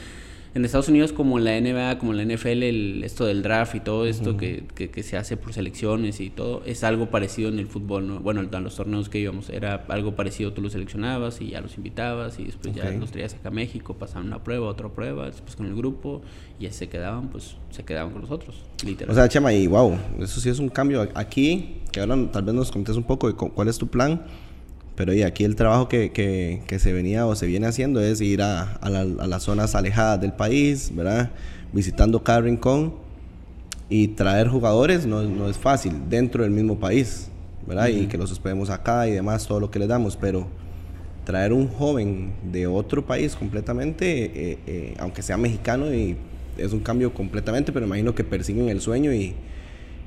en 0.56 0.64
Estados 0.64 0.88
Unidos 0.88 1.12
como 1.12 1.36
en 1.36 1.44
la 1.44 1.60
NBA, 1.60 1.98
como 1.98 2.14
en 2.14 2.28
la 2.28 2.34
NFL, 2.34 2.62
el, 2.62 3.04
esto 3.04 3.26
del 3.26 3.42
draft 3.42 3.74
y 3.74 3.80
todo 3.80 4.06
esto 4.06 4.38
que, 4.38 4.64
que, 4.74 5.02
se 5.02 5.18
hace 5.18 5.36
por 5.36 5.52
selecciones 5.52 6.18
y 6.18 6.30
todo, 6.30 6.62
es 6.64 6.82
algo 6.82 7.10
parecido 7.10 7.50
en 7.50 7.58
el 7.58 7.66
fútbol, 7.66 8.08
¿no? 8.08 8.20
Bueno, 8.20 8.40
en 8.40 8.64
los 8.64 8.74
torneos 8.74 9.10
que 9.10 9.18
íbamos 9.18 9.50
era 9.50 9.84
algo 9.88 10.16
parecido, 10.16 10.54
tú 10.54 10.62
los 10.62 10.72
seleccionabas 10.72 11.42
y 11.42 11.50
ya 11.50 11.60
los 11.60 11.76
invitabas 11.76 12.38
y 12.38 12.44
después 12.44 12.74
ya 12.74 12.90
los 12.90 13.10
traías 13.10 13.34
acá 13.34 13.48
a 13.48 13.52
México, 13.52 13.94
pasaban 13.98 14.28
una 14.28 14.42
prueba, 14.42 14.66
otra 14.66 14.88
prueba, 14.88 15.26
después 15.26 15.56
con 15.56 15.66
el 15.66 15.76
grupo 15.76 16.22
y 16.58 16.64
ya 16.64 16.72
se 16.72 16.88
quedaban, 16.88 17.28
pues 17.28 17.56
se 17.68 17.84
quedaban 17.84 18.12
con 18.12 18.22
nosotros, 18.22 18.64
literal. 18.82 19.12
O 19.12 19.14
sea, 19.14 19.28
Chema, 19.28 19.52
y 19.52 19.66
wow, 19.66 19.94
eso 20.20 20.40
sí 20.40 20.48
es 20.48 20.58
un 20.58 20.70
cambio 20.70 21.06
aquí, 21.14 21.82
que 21.92 22.00
ahora 22.00 22.16
tal 22.32 22.44
vez 22.44 22.54
nos 22.54 22.72
contes 22.72 22.96
un 22.96 23.04
poco 23.04 23.26
de 23.26 23.34
cuál 23.34 23.68
es 23.68 23.76
tu 23.76 23.88
plan 23.88 24.24
pero 24.96 25.12
y 25.12 25.22
aquí 25.22 25.44
el 25.44 25.56
trabajo 25.56 25.88
que, 25.88 26.10
que, 26.10 26.62
que, 26.66 26.78
se 26.78 26.92
venía 26.92 27.26
o 27.26 27.36
se 27.36 27.46
viene 27.46 27.66
haciendo 27.66 28.00
es 28.00 28.20
ir 28.22 28.40
a, 28.40 28.62
a, 28.80 28.90
las 28.90 29.42
zonas 29.42 29.74
alejadas 29.74 30.20
del 30.20 30.32
país, 30.32 30.90
¿verdad? 30.94 31.30
Visitando 31.72 32.22
cada 32.24 32.40
rincón 32.40 32.94
y 33.90 34.08
traer 34.08 34.48
jugadores 34.48 35.06
no, 35.06 35.22
no 35.22 35.48
es 35.50 35.58
fácil 35.58 35.92
dentro 36.08 36.42
del 36.42 36.50
mismo 36.50 36.80
país, 36.80 37.28
¿verdad? 37.66 37.88
Y 37.88 38.06
que 38.06 38.16
los 38.16 38.32
hospedemos 38.32 38.70
acá 38.70 39.06
y 39.06 39.12
demás, 39.12 39.46
todo 39.46 39.60
lo 39.60 39.70
que 39.70 39.78
les 39.78 39.88
damos, 39.88 40.16
pero 40.16 40.48
traer 41.24 41.52
un 41.52 41.68
joven 41.68 42.32
de 42.50 42.66
otro 42.66 43.04
país 43.04 43.36
completamente, 43.36 44.24
eh, 44.52 44.58
eh, 44.66 44.94
aunque 44.98 45.22
sea 45.22 45.36
mexicano, 45.36 45.92
y 45.92 46.16
es 46.56 46.72
un 46.72 46.80
cambio 46.80 47.12
completamente, 47.12 47.70
pero 47.70 47.84
imagino 47.84 48.14
que 48.14 48.24
persiguen 48.24 48.70
el 48.70 48.80
sueño 48.80 49.12
y, 49.12 49.34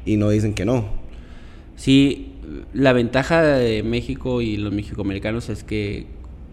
y 0.04 0.18
no 0.18 0.30
dicen 0.32 0.56
que 0.56 0.66
no. 0.66 0.86
Sí, 1.76 2.34
la 2.74 2.94
ventaja 2.94 3.42
de 3.42 3.84
México 3.84 4.42
y 4.42 4.58
los 4.58 4.74
mexicoamericanos 4.74 5.50
es 5.50 5.64
que 5.64 6.08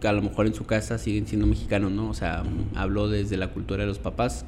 a 0.05 0.13
lo 0.13 0.23
mejor 0.23 0.47
en 0.47 0.55
su 0.55 0.65
casa 0.65 0.99
siguen 0.99 1.27
siendo 1.27 1.47
mexicanos, 1.47 1.91
¿no? 1.93 2.09
O 2.09 2.15
sea, 2.15 2.43
hablo 2.75 3.09
desde 3.09 3.37
la 3.37 3.49
cultura 3.49 3.83
de 3.83 3.89
los 3.89 3.99
papás, 3.99 4.45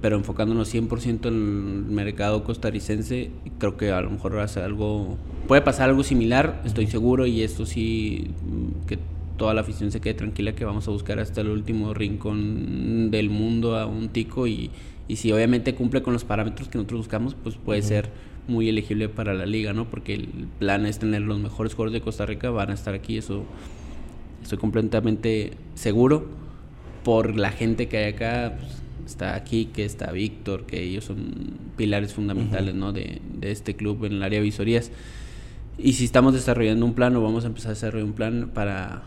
pero 0.00 0.16
enfocándonos 0.16 0.72
100% 0.72 1.26
en 1.28 1.34
el 1.34 1.92
mercado 1.92 2.44
costarricense, 2.44 3.30
creo 3.58 3.76
que 3.76 3.90
a 3.90 4.00
lo 4.00 4.10
mejor 4.10 4.48
ser 4.48 4.64
algo, 4.64 5.16
puede 5.46 5.62
pasar 5.62 5.88
algo 5.88 6.02
similar, 6.02 6.62
estoy 6.64 6.86
seguro, 6.86 7.26
y 7.26 7.42
esto 7.42 7.66
sí, 7.66 8.30
que 8.86 8.98
toda 9.36 9.54
la 9.54 9.60
afición 9.60 9.92
se 9.92 10.00
quede 10.00 10.14
tranquila 10.14 10.54
que 10.54 10.64
vamos 10.64 10.88
a 10.88 10.90
buscar 10.90 11.20
hasta 11.20 11.40
el 11.40 11.48
último 11.48 11.94
rincón 11.94 13.10
del 13.10 13.30
mundo 13.30 13.76
a 13.76 13.86
un 13.86 14.08
tico 14.08 14.46
y, 14.46 14.70
y 15.06 15.16
si 15.16 15.32
obviamente 15.32 15.74
cumple 15.74 16.02
con 16.02 16.12
los 16.12 16.24
parámetros 16.24 16.68
que 16.68 16.76
nosotros 16.76 17.00
buscamos, 17.00 17.36
pues 17.42 17.54
puede 17.56 17.82
ser 17.82 18.10
muy 18.48 18.68
elegible 18.68 19.08
para 19.08 19.34
la 19.34 19.46
liga, 19.46 19.72
¿no? 19.72 19.88
Porque 19.88 20.14
el 20.14 20.28
plan 20.58 20.86
es 20.86 20.98
tener 20.98 21.22
los 21.22 21.38
mejores 21.38 21.74
jugadores 21.74 21.92
de 21.92 22.00
Costa 22.00 22.26
Rica, 22.26 22.50
van 22.50 22.70
a 22.70 22.74
estar 22.74 22.94
aquí, 22.94 23.18
eso 23.18 23.44
estoy 24.42 24.58
completamente 24.58 25.52
seguro 25.74 26.26
por 27.04 27.36
la 27.36 27.50
gente 27.50 27.88
que 27.88 27.98
hay 27.98 28.12
acá, 28.12 28.56
pues, 28.58 28.82
está 29.06 29.34
aquí, 29.34 29.66
que 29.66 29.84
está 29.84 30.12
Víctor, 30.12 30.66
que 30.66 30.82
ellos 30.82 31.04
son 31.04 31.32
pilares 31.76 32.12
fundamentales, 32.12 32.74
¿no? 32.74 32.92
De, 32.92 33.20
de, 33.38 33.50
este 33.50 33.76
club 33.76 34.04
en 34.04 34.14
el 34.14 34.22
área 34.22 34.38
de 34.38 34.44
visorías. 34.44 34.90
Y 35.78 35.92
si 35.92 36.04
estamos 36.04 36.34
desarrollando 36.34 36.84
un 36.84 36.94
plan 36.94 37.14
o 37.16 37.22
vamos 37.22 37.44
a 37.44 37.46
empezar 37.46 37.70
a 37.70 37.74
desarrollar 37.74 38.04
un 38.04 38.12
plan 38.12 38.50
para 38.52 39.04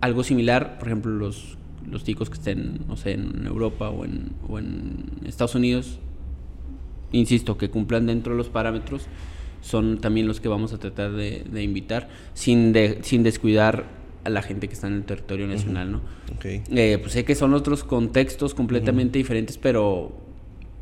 algo 0.00 0.24
similar, 0.24 0.78
por 0.78 0.88
ejemplo, 0.88 1.12
los, 1.12 1.58
los 1.88 2.04
chicos 2.04 2.30
que 2.30 2.34
estén, 2.34 2.80
no 2.88 2.96
sé, 2.96 3.12
en 3.12 3.46
Europa 3.46 3.90
o 3.90 4.04
en, 4.04 4.30
o 4.48 4.58
en 4.58 5.04
Estados 5.24 5.54
Unidos, 5.54 5.98
insisto, 7.12 7.56
que 7.58 7.70
cumplan 7.70 8.06
dentro 8.06 8.32
de 8.32 8.38
los 8.38 8.48
parámetros, 8.48 9.06
son 9.60 9.98
también 9.98 10.26
los 10.26 10.40
que 10.40 10.48
vamos 10.48 10.72
a 10.72 10.78
tratar 10.78 11.12
de, 11.12 11.62
invitar, 11.62 12.08
sin, 12.34 12.72
de, 12.72 12.98
sin 13.02 13.22
descuidar 13.22 13.86
a 14.24 14.30
la 14.30 14.42
gente 14.42 14.68
que 14.68 14.74
está 14.74 14.86
en 14.86 14.94
el 14.94 15.04
territorio 15.04 15.46
nacional, 15.46 15.92
¿no? 15.92 16.00
Eh, 16.44 16.98
pues 17.00 17.12
sé 17.12 17.24
que 17.24 17.34
son 17.34 17.54
otros 17.54 17.84
contextos 17.84 18.54
completamente 18.54 19.18
diferentes, 19.18 19.58
pero 19.58 20.12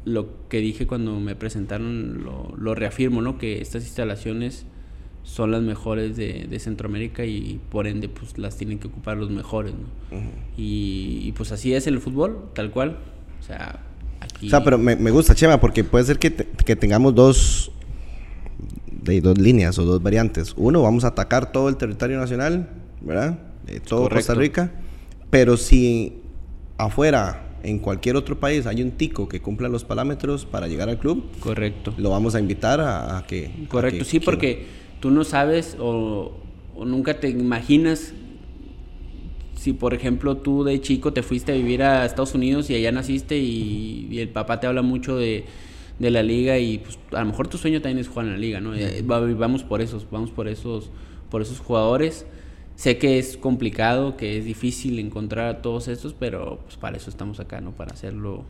lo 0.05 0.49
que 0.49 0.59
dije 0.59 0.87
cuando 0.87 1.19
me 1.21 1.35
presentaron 1.35 2.25
lo, 2.25 2.75
reafirmo, 2.75 3.23
¿no? 3.23 3.39
Que 3.39 3.61
estas 3.61 3.85
instalaciones 3.85 4.67
son 5.23 5.51
las 5.51 5.63
mejores 5.63 6.17
de, 6.17 6.59
Centroamérica 6.61 7.25
y 7.25 7.61
por 7.71 7.87
ende 7.87 8.09
pues 8.09 8.39
las 8.39 8.57
tienen 8.57 8.79
que 8.79 8.89
ocupar 8.89 9.17
los 9.17 9.31
mejores, 9.31 9.75
¿no? 9.75 10.19
y, 10.57 11.21
y, 11.25 11.33
pues 11.33 11.53
así 11.53 11.75
es 11.75 11.87
el 11.87 12.01
fútbol, 12.01 12.51
tal 12.55 12.71
cual. 12.71 12.99
O 13.41 13.43
sea, 13.43 13.81
o 14.45 14.49
sea, 14.49 14.63
pero 14.63 14.79
me, 14.79 15.11
gusta, 15.11 15.35
Chema, 15.35 15.61
porque 15.61 15.85
puede 15.85 16.05
ser 16.05 16.19
que, 16.19 16.31
tengamos 16.77 17.15
dos, 17.15 17.71
de, 18.91 19.21
dos 19.21 19.39
líneas 19.39 19.79
o 19.79 19.85
dos 19.85 20.03
variantes. 20.03 20.55
Uno, 20.57 20.83
vamos 20.83 21.05
a 21.05 21.09
atacar 21.09 21.53
todo 21.53 21.69
el 21.69 21.77
territorio 21.77 22.19
nacional, 22.19 22.69
¿verdad? 23.01 23.39
todo 23.89 24.09
Costa 24.09 24.35
Rica. 24.35 24.73
Pero 25.31 25.57
si 25.57 26.21
afuera, 26.79 27.57
en 27.63 27.79
cualquier 27.79 28.17
otro 28.17 28.39
país, 28.39 28.67
hay 28.67 28.83
un 28.83 28.93
tico 28.93 29.29
que 29.29 29.41
cumpla 29.41 29.69
los 29.69 29.85
parámetros 29.85 30.45
para 30.45 30.69
llegar 30.69 30.89
al 30.89 30.99
club, 30.99 31.25
correcto. 31.41 31.95
Lo 31.97 32.11
vamos 32.11 32.35
a 32.35 32.41
invitar 32.41 32.81
a, 32.81 33.25
que. 33.27 33.67
Correcto, 33.69 34.05
sí, 34.05 34.21
porque 34.21 34.67
tú 35.01 35.11
no 35.11 35.25
sabes 35.25 35.77
o, 35.81 36.35
o 36.77 36.85
nunca 36.85 37.19
te 37.21 37.29
imaginas 37.29 38.13
si 39.67 39.73
por 39.73 39.95
ejemplo 39.95 40.37
tú 40.37 40.63
de 40.63 40.81
chico 40.81 41.13
te 41.13 41.25
fuiste 41.25 41.51
a 41.51 41.57
vivir 41.57 41.83
a 41.83 42.07
Estados 42.07 42.37
Unidos 42.37 42.71
y 42.71 42.77
allá 42.77 42.93
naciste 42.93 43.37
y, 43.37 44.17
el 44.17 44.29
papá 44.29 44.61
te 44.61 44.69
habla 44.69 44.83
mucho 44.83 45.17
de, 45.17 45.45
la 45.99 46.23
liga 46.23 46.57
y 46.57 46.79
pues 46.79 47.01
a 47.11 47.19
lo 47.19 47.27
mejor 47.27 47.49
tu 47.49 47.59
sueño 47.59 47.83
también 47.83 47.99
es 47.99 48.07
jugar 48.07 48.27
en 48.27 48.33
la 48.33 48.39
liga, 48.39 48.61
¿no? 48.61 48.77
Eh, 48.77 49.03
vamos 49.03 49.65
por 49.65 49.81
esos, 49.81 50.07
vamos 50.09 50.31
por 50.31 50.47
esos, 50.47 50.91
por 51.31 51.43
esos 51.43 51.59
jugadores 51.59 52.27
sé 52.77 52.97
que 52.97 53.19
es 53.19 53.37
complicado, 53.37 54.17
que 54.17 54.39
es 54.39 54.45
difícil 54.45 55.01
encontrar 55.01 55.49
a 55.49 55.63
todos 55.63 55.89
estos, 55.89 56.15
pero 56.15 56.61
pues 56.63 56.77
para 56.77 56.97
eso 56.97 57.11
estamos 57.11 57.41
acá, 57.41 57.61
¿no? 57.61 57.73
Para 57.73 57.93
hacerlo 57.93 58.45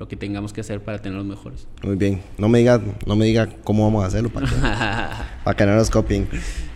lo 0.00 0.08
que 0.08 0.16
tengamos 0.16 0.52
que 0.52 0.62
hacer 0.62 0.82
para 0.82 0.98
tener 1.00 1.16
los 1.16 1.26
mejores. 1.26 1.68
Muy 1.84 1.94
bien. 1.94 2.20
No 2.38 2.48
me 2.48 2.58
diga, 2.58 2.80
no 3.06 3.14
me 3.14 3.26
diga 3.26 3.48
cómo 3.62 3.84
vamos 3.84 4.02
a 4.02 4.08
hacerlo 4.08 4.30
para 4.30 4.48
que, 4.48 4.54
para 5.44 5.56
que 5.56 5.64
no 5.64 5.76
nos 5.76 5.90
copien. 5.90 6.28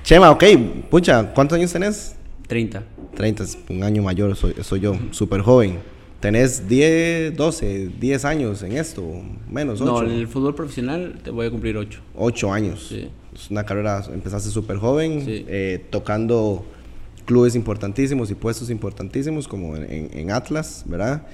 Chema, 0.05 0.31
ok, 0.31 0.45
pucha, 0.91 1.35
¿cuántos 1.35 1.59
años 1.59 1.73
tenés? 1.73 2.15
30. 2.47 2.85
30, 3.15 3.43
es 3.45 3.59
un 3.69 3.83
año 3.83 4.03
mayor 4.03 4.35
soy, 4.37 4.55
soy 4.63 4.81
yo, 4.81 4.97
súper 5.11 5.41
joven. 5.43 5.79
¿Tenés 6.21 6.69
10, 6.69 7.35
12, 7.37 7.91
10 7.99 8.25
años 8.27 8.63
en 8.63 8.73
esto? 8.73 9.03
Menos, 9.51 9.81
8. 9.81 9.91
No, 9.91 10.03
en 10.03 10.11
el 10.19 10.29
fútbol 10.29 10.55
profesional 10.55 11.19
te 11.25 11.31
voy 11.31 11.47
a 11.47 11.51
cumplir 11.51 11.77
8. 11.79 12.01
8 12.15 12.53
años. 12.53 12.87
Sí. 12.91 13.09
Es 13.35 13.51
una 13.51 13.65
carrera, 13.65 14.05
empezaste 14.13 14.51
súper 14.51 14.77
joven, 14.77 15.25
Sí. 15.25 15.45
eh, 15.49 15.83
tocando 15.89 16.65
clubes 17.25 17.55
importantísimos 17.55 18.31
y 18.31 18.35
puestos 18.35 18.69
importantísimos 18.71 19.49
como 19.49 19.77
en- 19.77 20.11
en 20.13 20.31
Atlas, 20.31 20.85
¿verdad? 20.87 21.27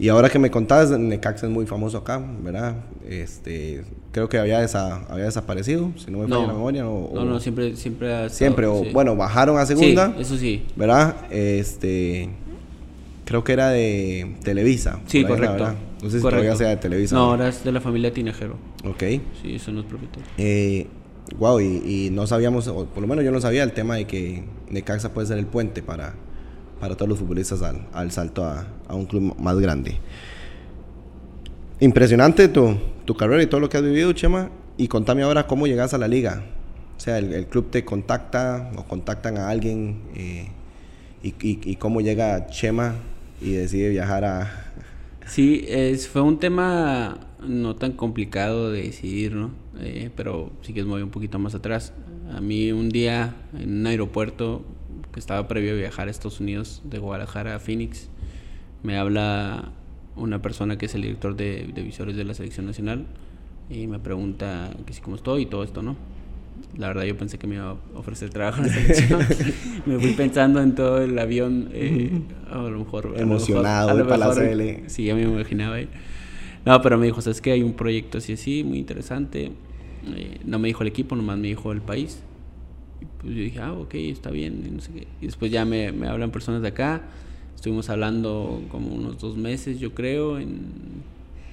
Y 0.00 0.08
ahora 0.08 0.30
que 0.30 0.38
me 0.38 0.50
contabas, 0.50 0.90
Necaxa 0.98 1.46
es 1.46 1.52
muy 1.52 1.66
famoso 1.66 1.98
acá, 1.98 2.18
¿verdad? 2.42 2.76
Este, 3.06 3.84
creo 4.12 4.30
que 4.30 4.38
había, 4.38 4.62
desa- 4.62 5.04
había 5.10 5.26
desaparecido, 5.26 5.92
si 5.96 6.10
no 6.10 6.18
me 6.20 6.24
falla 6.24 6.40
No, 6.40 6.46
la 6.46 6.52
memoria. 6.54 6.88
o- 6.88 7.12
no, 7.14 7.24
no, 7.26 7.38
siempre, 7.38 7.76
siempre 7.76 8.08
ha 8.08 8.16
estado, 8.24 8.30
Siempre, 8.38 8.66
o 8.66 8.82
sí. 8.82 8.90
bueno, 8.94 9.14
bajaron 9.14 9.58
a 9.58 9.66
Sí, 9.66 9.76
segunda, 9.76 10.14
eso 10.18 10.38
sí. 10.38 10.64
¿verdad? 10.74 11.16
Este, 11.30 12.30
creo 13.26 13.44
que 13.44 13.52
era 13.52 13.68
de 13.68 14.36
Televisa. 14.42 15.00
Sí, 15.06 15.18
era, 15.20 15.28
correcto. 15.28 15.52
¿verdad? 15.52 15.74
No 16.02 16.08
sé 16.08 16.16
si 16.16 16.22
Correcto. 16.22 16.28
todavía 16.44 16.56
sea 16.56 16.68
de 16.70 16.76
Televisa. 16.78 17.14
No, 17.16 17.22
ahora 17.32 17.48
es 17.48 17.62
de 17.62 17.70
la 17.72 17.80
familia 17.82 18.10
Tinajero. 18.10 18.56
Ok. 18.86 19.00
Sí, 19.42 19.54
eso 19.56 19.70
no 19.70 19.80
es 19.80 19.86
propietario. 19.86 20.24
Eh, 20.38 20.86
wow, 21.38 21.60
y, 21.60 21.82
y 21.84 22.10
no 22.10 22.26
sabíamos, 22.26 22.66
o 22.68 22.86
por 22.86 23.02
lo 23.02 23.06
menos 23.06 23.22
yo 23.22 23.30
no 23.32 23.40
sabía 23.42 23.62
el 23.64 23.72
tema 23.72 23.96
de 23.96 24.06
que 24.06 24.44
Necaxa 24.70 25.12
puede 25.12 25.26
ser 25.26 25.36
el 25.36 25.44
puente 25.46 25.82
para, 25.82 26.14
para 26.80 26.96
todos 26.96 27.08
los 27.08 27.18
futbolistas 27.18 27.62
al, 27.62 27.86
al 27.92 28.10
salto 28.10 28.44
a, 28.44 28.66
a 28.88 28.94
un 28.94 29.06
club 29.06 29.36
más 29.38 29.58
grande. 29.58 29.98
Impresionante 31.78 32.48
tu, 32.48 32.76
tu 33.04 33.14
carrera 33.16 33.42
y 33.42 33.46
todo 33.46 33.60
lo 33.60 33.68
que 33.68 33.76
has 33.76 33.82
vivido, 33.82 34.12
Chema. 34.12 34.50
Y 34.76 34.88
contame 34.88 35.22
ahora 35.22 35.46
cómo 35.46 35.66
llegas 35.66 35.94
a 35.94 35.98
la 35.98 36.08
liga. 36.08 36.42
O 36.96 37.00
sea, 37.00 37.18
el, 37.18 37.46
club 37.46 37.70
te 37.70 37.84
contacta 37.84 38.70
o 38.76 38.84
contactan 38.84 39.38
a 39.38 39.48
alguien 39.48 40.00
eh, 40.14 40.48
y, 41.22 41.34
y- 41.42 41.76
cómo 41.76 42.00
llega 42.00 42.46
Chema 42.48 42.96
y 43.40 43.52
decide 43.52 43.88
viajar 43.88 44.24
a... 44.24 44.72
Sí, 45.26 45.64
es, 45.68 46.08
fue 46.08 46.22
un 46.22 46.38
tema 46.38 47.18
no 47.46 47.76
tan 47.76 47.92
complicado 47.92 48.70
de 48.70 48.82
decidir, 48.82 49.34
¿no? 49.34 49.50
Eh, 49.78 50.10
pero 50.14 50.50
sí 50.62 50.74
que 50.74 50.80
es 50.80 50.86
muy 50.86 51.00
un 51.00 51.10
poquito 51.10 51.38
más 51.38 51.54
atrás. 51.54 51.92
A 52.34 52.40
mí 52.40 52.70
un 52.72 52.90
día 52.90 53.34
en 53.58 53.80
un 53.80 53.86
aeropuerto 53.86 54.62
que 55.12 55.20
estaba 55.20 55.48
previo 55.48 55.72
a 55.72 55.76
viajar 55.76 56.08
a 56.08 56.10
Estados 56.10 56.40
Unidos, 56.40 56.82
de 56.84 56.98
Guadalajara 56.98 57.54
a 57.56 57.58
Phoenix, 57.58 58.08
me 58.82 58.96
habla 58.96 59.70
una 60.16 60.40
persona 60.42 60.76
que 60.78 60.86
es 60.86 60.94
el 60.94 61.02
director 61.02 61.36
de, 61.36 61.70
de 61.74 61.82
visores 61.82 62.16
de 62.16 62.24
la 62.24 62.34
selección 62.34 62.66
nacional 62.66 63.06
y 63.68 63.86
me 63.86 63.98
pregunta 63.98 64.70
que 64.86 64.92
si 64.92 65.00
cómo 65.00 65.16
estoy 65.16 65.42
y 65.42 65.46
todo 65.46 65.64
esto, 65.64 65.82
¿no? 65.82 65.96
La 66.76 66.88
verdad 66.88 67.04
yo 67.04 67.16
pensé 67.16 67.38
que 67.38 67.46
me 67.46 67.54
iba 67.56 67.70
a 67.70 67.76
ofrecer 67.98 68.30
trabajo 68.30 68.60
en 68.62 68.68
la 68.68 68.72
selección. 68.74 69.20
me 69.86 69.98
fui 69.98 70.12
pensando 70.12 70.60
en 70.62 70.74
todo 70.74 71.00
el 71.02 71.18
avión, 71.18 71.70
eh, 71.72 72.20
a 72.50 72.58
lo 72.58 72.78
mejor... 72.78 73.06
a 73.06 73.08
lo 73.08 73.14
mejor- 73.14 73.20
Emocionado, 73.22 73.90
a 73.90 73.94
lo 73.94 74.04
mejor- 74.04 74.34
CL. 74.34 74.88
Sí, 74.88 75.04
ya 75.04 75.14
me 75.14 75.22
imaginaba 75.22 75.76
ahí. 75.76 75.88
No, 76.66 76.80
pero 76.82 76.98
me 76.98 77.06
dijo, 77.06 77.22
¿sabes 77.22 77.40
qué? 77.40 77.52
Hay 77.52 77.62
un 77.62 77.72
proyecto 77.72 78.18
así, 78.18 78.34
así, 78.34 78.62
muy 78.62 78.78
interesante. 78.78 79.52
Eh, 80.14 80.40
no 80.44 80.58
me 80.58 80.68
dijo 80.68 80.82
el 80.82 80.88
equipo, 80.88 81.16
nomás 81.16 81.38
me 81.38 81.48
dijo 81.48 81.72
el 81.72 81.80
país. 81.80 82.22
Y 83.00 83.04
pues 83.20 83.34
yo 83.34 83.42
dije, 83.42 83.58
ah, 83.60 83.72
ok, 83.72 83.94
está 83.94 84.30
bien, 84.30 84.62
y 84.66 84.70
no 84.70 84.80
sé 84.80 84.92
qué. 84.92 85.06
Y 85.20 85.26
después 85.26 85.50
ya 85.50 85.64
me, 85.64 85.92
me 85.92 86.06
hablan 86.08 86.30
personas 86.30 86.62
de 86.62 86.68
acá. 86.68 87.02
Estuvimos 87.54 87.90
hablando 87.90 88.62
como 88.70 88.94
unos 88.94 89.18
dos 89.18 89.36
meses, 89.36 89.78
yo 89.80 89.94
creo, 89.94 90.38
en 90.38 90.70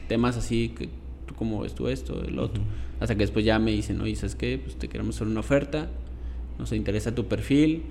temas 0.07 0.37
así, 0.37 0.69
que 0.77 0.87
tú 1.25 1.35
cómo 1.35 1.61
ves 1.61 1.73
tú 1.75 1.87
esto, 1.87 2.23
el 2.23 2.39
otro. 2.39 2.63
Hasta 2.99 3.15
que 3.15 3.21
después 3.21 3.45
ya 3.45 3.59
me 3.59 3.71
dicen, 3.71 3.99
oye, 4.01 4.15
¿sabes 4.15 4.35
qué? 4.35 4.57
Pues 4.61 4.75
te 4.77 4.87
queremos 4.87 5.15
hacer 5.15 5.27
una 5.27 5.41
oferta, 5.41 5.89
nos 6.59 6.71
interesa 6.71 7.13
tu 7.13 7.25
perfil, 7.27 7.83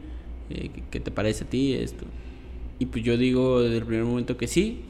eh, 0.51 0.71
¿qué- 0.75 0.83
¿qué 0.91 1.01
te 1.01 1.11
parece 1.11 1.45
a 1.45 1.49
ti 1.49 1.75
esto? 1.75 2.05
Y 2.79 2.87
pues 2.87 3.05
yo 3.05 3.17
digo 3.17 3.63
desde 3.63 3.79
el 3.79 3.85
primer 3.85 4.05
momento 4.05 4.37
que 4.37 4.47
sí. 4.49 4.81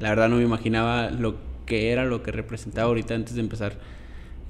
La 0.00 0.10
verdad 0.10 0.28
no 0.28 0.36
me 0.36 0.42
imaginaba 0.44 1.10
lo 1.10 1.36
que 1.66 1.90
era, 1.90 2.04
lo 2.04 2.22
que 2.22 2.32
representaba 2.32 2.88
ahorita 2.88 3.14
antes 3.14 3.34
de 3.34 3.40
empezar. 3.40 3.78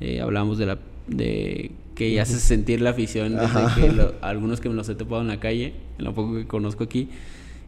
Eh, 0.01 0.21
hablamos 0.21 0.59
de 0.59 0.67
la 0.67 0.79
de 1.09 1.71
que 1.99 2.13
ya 2.13 2.23
hace 2.23 2.39
sentir 2.39 2.81
la 2.81 2.91
afición 2.91 3.33
desde 3.35 3.45
Ajá. 3.59 3.75
que 3.75 3.93
lo- 3.93 4.15
algunos 4.23 4.61
que 4.61 4.69
me 4.69 4.75
los 4.77 4.89
he 4.89 4.95
topado 4.95 5.21
en 5.23 5.27
la 5.29 5.41
calle, 5.41 5.75
en 5.99 6.05
lo 6.05 6.15
poco 6.15 6.35
que 6.37 6.47
conozco 6.47 6.85
aquí, 6.85 7.09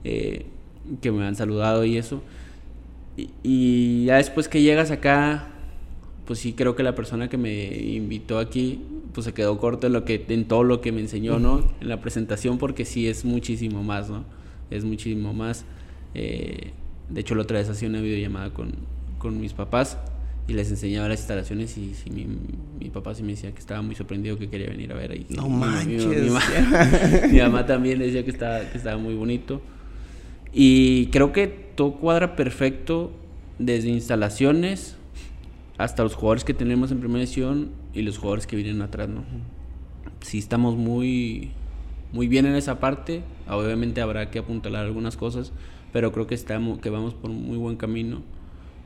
eh, 0.05 0.47
que 1.03 1.11
me 1.11 1.25
han 1.27 1.35
saludado 1.35 1.85
y 1.85 1.97
eso. 1.97 2.23
Y, 3.16 3.31
y 3.43 4.05
ya 4.05 4.16
después 4.19 4.49
que 4.49 4.62
llegas 4.62 4.93
acá, 4.93 5.49
pues 6.27 6.38
sí 6.38 6.53
creo 6.53 6.77
que 6.77 6.85
la 6.85 6.95
persona 6.95 7.29
que 7.29 7.37
me 7.38 7.64
invitó 7.77 8.38
aquí, 8.38 8.81
pues 9.12 9.25
se 9.25 9.35
quedó 9.35 9.59
corto 9.59 9.88
en, 9.88 9.95
lo 9.95 10.05
que, 10.05 10.25
en 10.29 10.45
todo 10.47 10.62
lo 10.62 10.81
que 10.81 10.93
me 10.93 11.01
enseñó, 11.01 11.40
¿no? 11.40 11.69
En 11.81 11.88
la 11.88 12.01
presentación, 12.01 12.57
porque 12.59 12.85
sí 12.85 13.09
es 13.09 13.25
muchísimo 13.25 13.83
más, 13.83 14.09
¿no? 14.11 14.25
Es 14.71 14.85
muchísimo 14.85 15.35
más. 15.35 15.64
Eh, 16.14 16.71
de 17.09 17.21
hecho, 17.21 17.35
la 17.35 17.43
otra 17.43 17.59
vez 17.59 17.69
hacía 17.69 17.88
una 17.88 18.01
videollamada 18.01 18.51
con, 18.55 18.75
con 19.19 19.40
mis 19.40 19.53
papás 19.55 19.99
y 20.51 20.55
les 20.55 20.69
enseñaba 20.71 21.09
las 21.09 21.21
instalaciones 21.21 21.79
y, 21.79 21.95
sí, 21.95 22.11
mi, 22.11 22.27
mi 22.81 22.91
papá 22.91 23.15
sí 23.15 23.23
me 23.23 23.31
decía 23.31 23.53
que 23.53 23.61
estaba 23.61 23.83
muy 23.83 23.95
sorprendido 23.95 24.37
que 24.37 24.49
quería 24.51 24.69
venir 24.69 24.91
a 24.93 24.97
ver 24.97 25.13
ahí. 25.13 25.25
No 25.31 25.49
Mi- 25.49 25.55
mi- 25.87 25.97
mi- 25.97 26.01
manches. 26.01 26.23
mi 26.23 26.31
ma- 26.31 27.27
mi 27.33 27.39
mamá 27.39 27.67
también 27.67 27.99
decía 28.01 28.25
que 28.25 28.31
estaba, 28.31 28.61
que 28.61 28.77
estaba 28.77 28.97
muy 28.99 29.15
bonito. 29.15 29.63
Y 30.53 31.07
creo 31.07 31.33
que 31.33 31.47
todo 31.47 31.93
cuadra 31.93 32.35
perfecto 32.37 33.13
desde 33.59 33.89
instalaciones 33.91 34.97
hasta 35.79 36.03
los 36.03 36.15
jugadores 36.15 36.45
que 36.45 36.55
tenemos 36.55 36.91
en 36.91 36.99
primera 37.01 37.21
edición 37.21 37.71
y 37.95 38.03
los 38.03 38.19
jugadores 38.19 38.47
que 38.47 38.57
vienen 38.57 38.83
atrás, 38.83 39.09
¿no? 39.09 39.23
Sí 40.21 40.39
estamos 40.39 40.77
muy, 40.77 41.51
muy 42.13 42.27
bien 42.29 42.45
en 42.47 42.55
esa 42.57 42.81
parte. 42.81 43.23
Obviamente 43.49 44.01
habrá 44.01 44.31
que 44.31 44.41
apuntalar 44.41 44.85
algunas 44.85 45.17
cosas, 45.17 45.53
pero 45.93 46.13
creo 46.13 46.27
que 46.27 46.35
estamos, 46.35 46.81
que 46.81 46.91
vamos 46.91 47.15
por 47.15 47.31
un 47.31 47.47
muy 47.47 47.57
buen 47.57 47.77
camino 47.77 48.23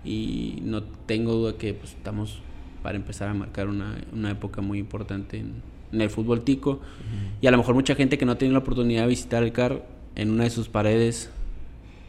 y 0.04 0.58
no 0.62 0.82
tengo 0.82 1.32
duda 1.34 1.56
que 1.56 1.74
pues, 1.74 1.92
estamos 1.92 2.40
para 2.82 2.96
empezar 2.96 3.28
a 3.28 3.34
marcar 3.34 3.68
una, 3.68 3.96
una 4.12 4.30
época 4.30 4.60
muy 4.60 4.78
importante 4.78 5.38
en, 5.38 5.52
en 5.92 6.00
el 6.00 6.10
fútbol 6.10 6.42
tico. 6.42 6.80
Y 7.40 7.46
a 7.46 7.50
lo 7.50 7.56
mejor 7.56 7.74
mucha 7.74 7.94
gente 7.94 8.18
que 8.18 8.26
no 8.26 8.36
tiene 8.36 8.52
la 8.52 8.58
oportunidad 8.58 9.02
de 9.02 9.08
visitar 9.08 9.42
el 9.42 9.52
CAR, 9.52 9.86
en 10.16 10.30
una 10.30 10.44
de 10.44 10.50
sus 10.50 10.68
paredes, 10.68 11.30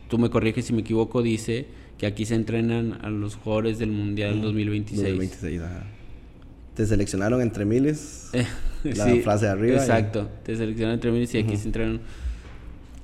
tú 0.10 0.18
me 0.18 0.30
corriges 0.30 0.66
si 0.66 0.74
me 0.74 0.82
equivoco, 0.82 1.22
dice 1.24 1.66
que 1.98 2.06
aquí 2.06 2.26
se 2.26 2.36
entrenan 2.36 3.00
a 3.02 3.10
los 3.10 3.36
jugadores 3.36 3.80
del 3.80 3.92
Mundial 3.92 4.42
2026. 4.42 5.02
2026, 5.02 5.62
ajá. 5.62 5.84
Te 6.76 6.86
seleccionaron 6.86 7.42
entre 7.42 7.64
miles. 7.66 8.30
Eh, 8.34 8.46
La 8.84 9.06
frase 9.24 9.46
de 9.46 9.52
arriba 9.52 9.76
y- 9.78 9.80
Exacto, 9.80 10.30
te 10.44 10.56
seleccionan 10.58 10.96
entre 10.96 11.10
miles 11.12 11.34
y 11.34 11.38
aquí 11.40 11.56
se 11.56 11.68
entrenan. 11.68 12.02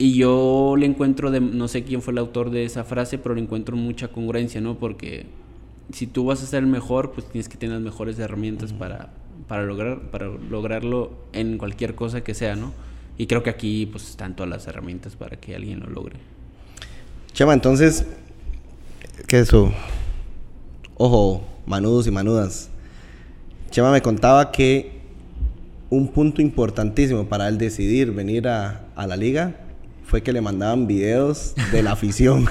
Y 0.01 0.15
yo 0.15 0.73
le 0.79 0.87
encuentro, 0.87 1.29
de, 1.29 1.39
no 1.39 1.67
sé 1.67 1.83
quién 1.83 2.01
fue 2.01 2.11
el 2.11 2.17
autor 2.17 2.49
de 2.49 2.65
esa 2.65 2.83
frase, 2.83 3.19
pero 3.19 3.35
le 3.35 3.41
encuentro 3.41 3.77
mucha 3.77 4.07
congruencia, 4.07 4.59
¿no? 4.59 4.79
Porque 4.79 5.27
si 5.93 6.07
tú 6.07 6.25
vas 6.25 6.41
a 6.41 6.47
ser 6.47 6.63
el 6.63 6.69
mejor, 6.69 7.11
pues 7.11 7.27
tienes 7.27 7.47
que 7.47 7.55
tener 7.55 7.75
las 7.75 7.83
mejores 7.83 8.17
herramientas 8.17 8.73
para, 8.73 9.13
para, 9.47 9.61
lograr, 9.61 10.09
para 10.09 10.25
lograrlo 10.25 11.11
en 11.33 11.59
cualquier 11.59 11.93
cosa 11.93 12.23
que 12.23 12.33
sea, 12.33 12.55
¿no? 12.55 12.73
Y 13.19 13.27
creo 13.27 13.43
que 13.43 13.51
aquí 13.51 13.85
pues 13.85 14.09
están 14.09 14.35
todas 14.35 14.49
las 14.49 14.65
herramientas 14.65 15.15
para 15.15 15.37
que 15.37 15.55
alguien 15.55 15.81
lo 15.81 15.87
logre. 15.91 16.15
Chema, 17.33 17.53
entonces, 17.53 18.07
¿qué 19.27 19.37
es 19.37 19.49
eso? 19.49 19.71
Ojo, 20.97 21.47
manudos 21.67 22.07
y 22.07 22.11
manudas. 22.11 22.71
Chema 23.69 23.91
me 23.91 24.01
contaba 24.01 24.51
que 24.51 24.99
un 25.91 26.07
punto 26.07 26.41
importantísimo 26.41 27.29
para 27.29 27.47
él 27.47 27.59
decidir 27.59 28.11
venir 28.13 28.47
a, 28.47 28.87
a 28.95 29.05
la 29.05 29.15
liga 29.15 29.60
fue 30.11 30.21
que 30.21 30.33
le 30.33 30.41
mandaban 30.41 30.87
videos 30.87 31.55
de 31.71 31.81
la 31.81 31.93
afición 31.93 32.45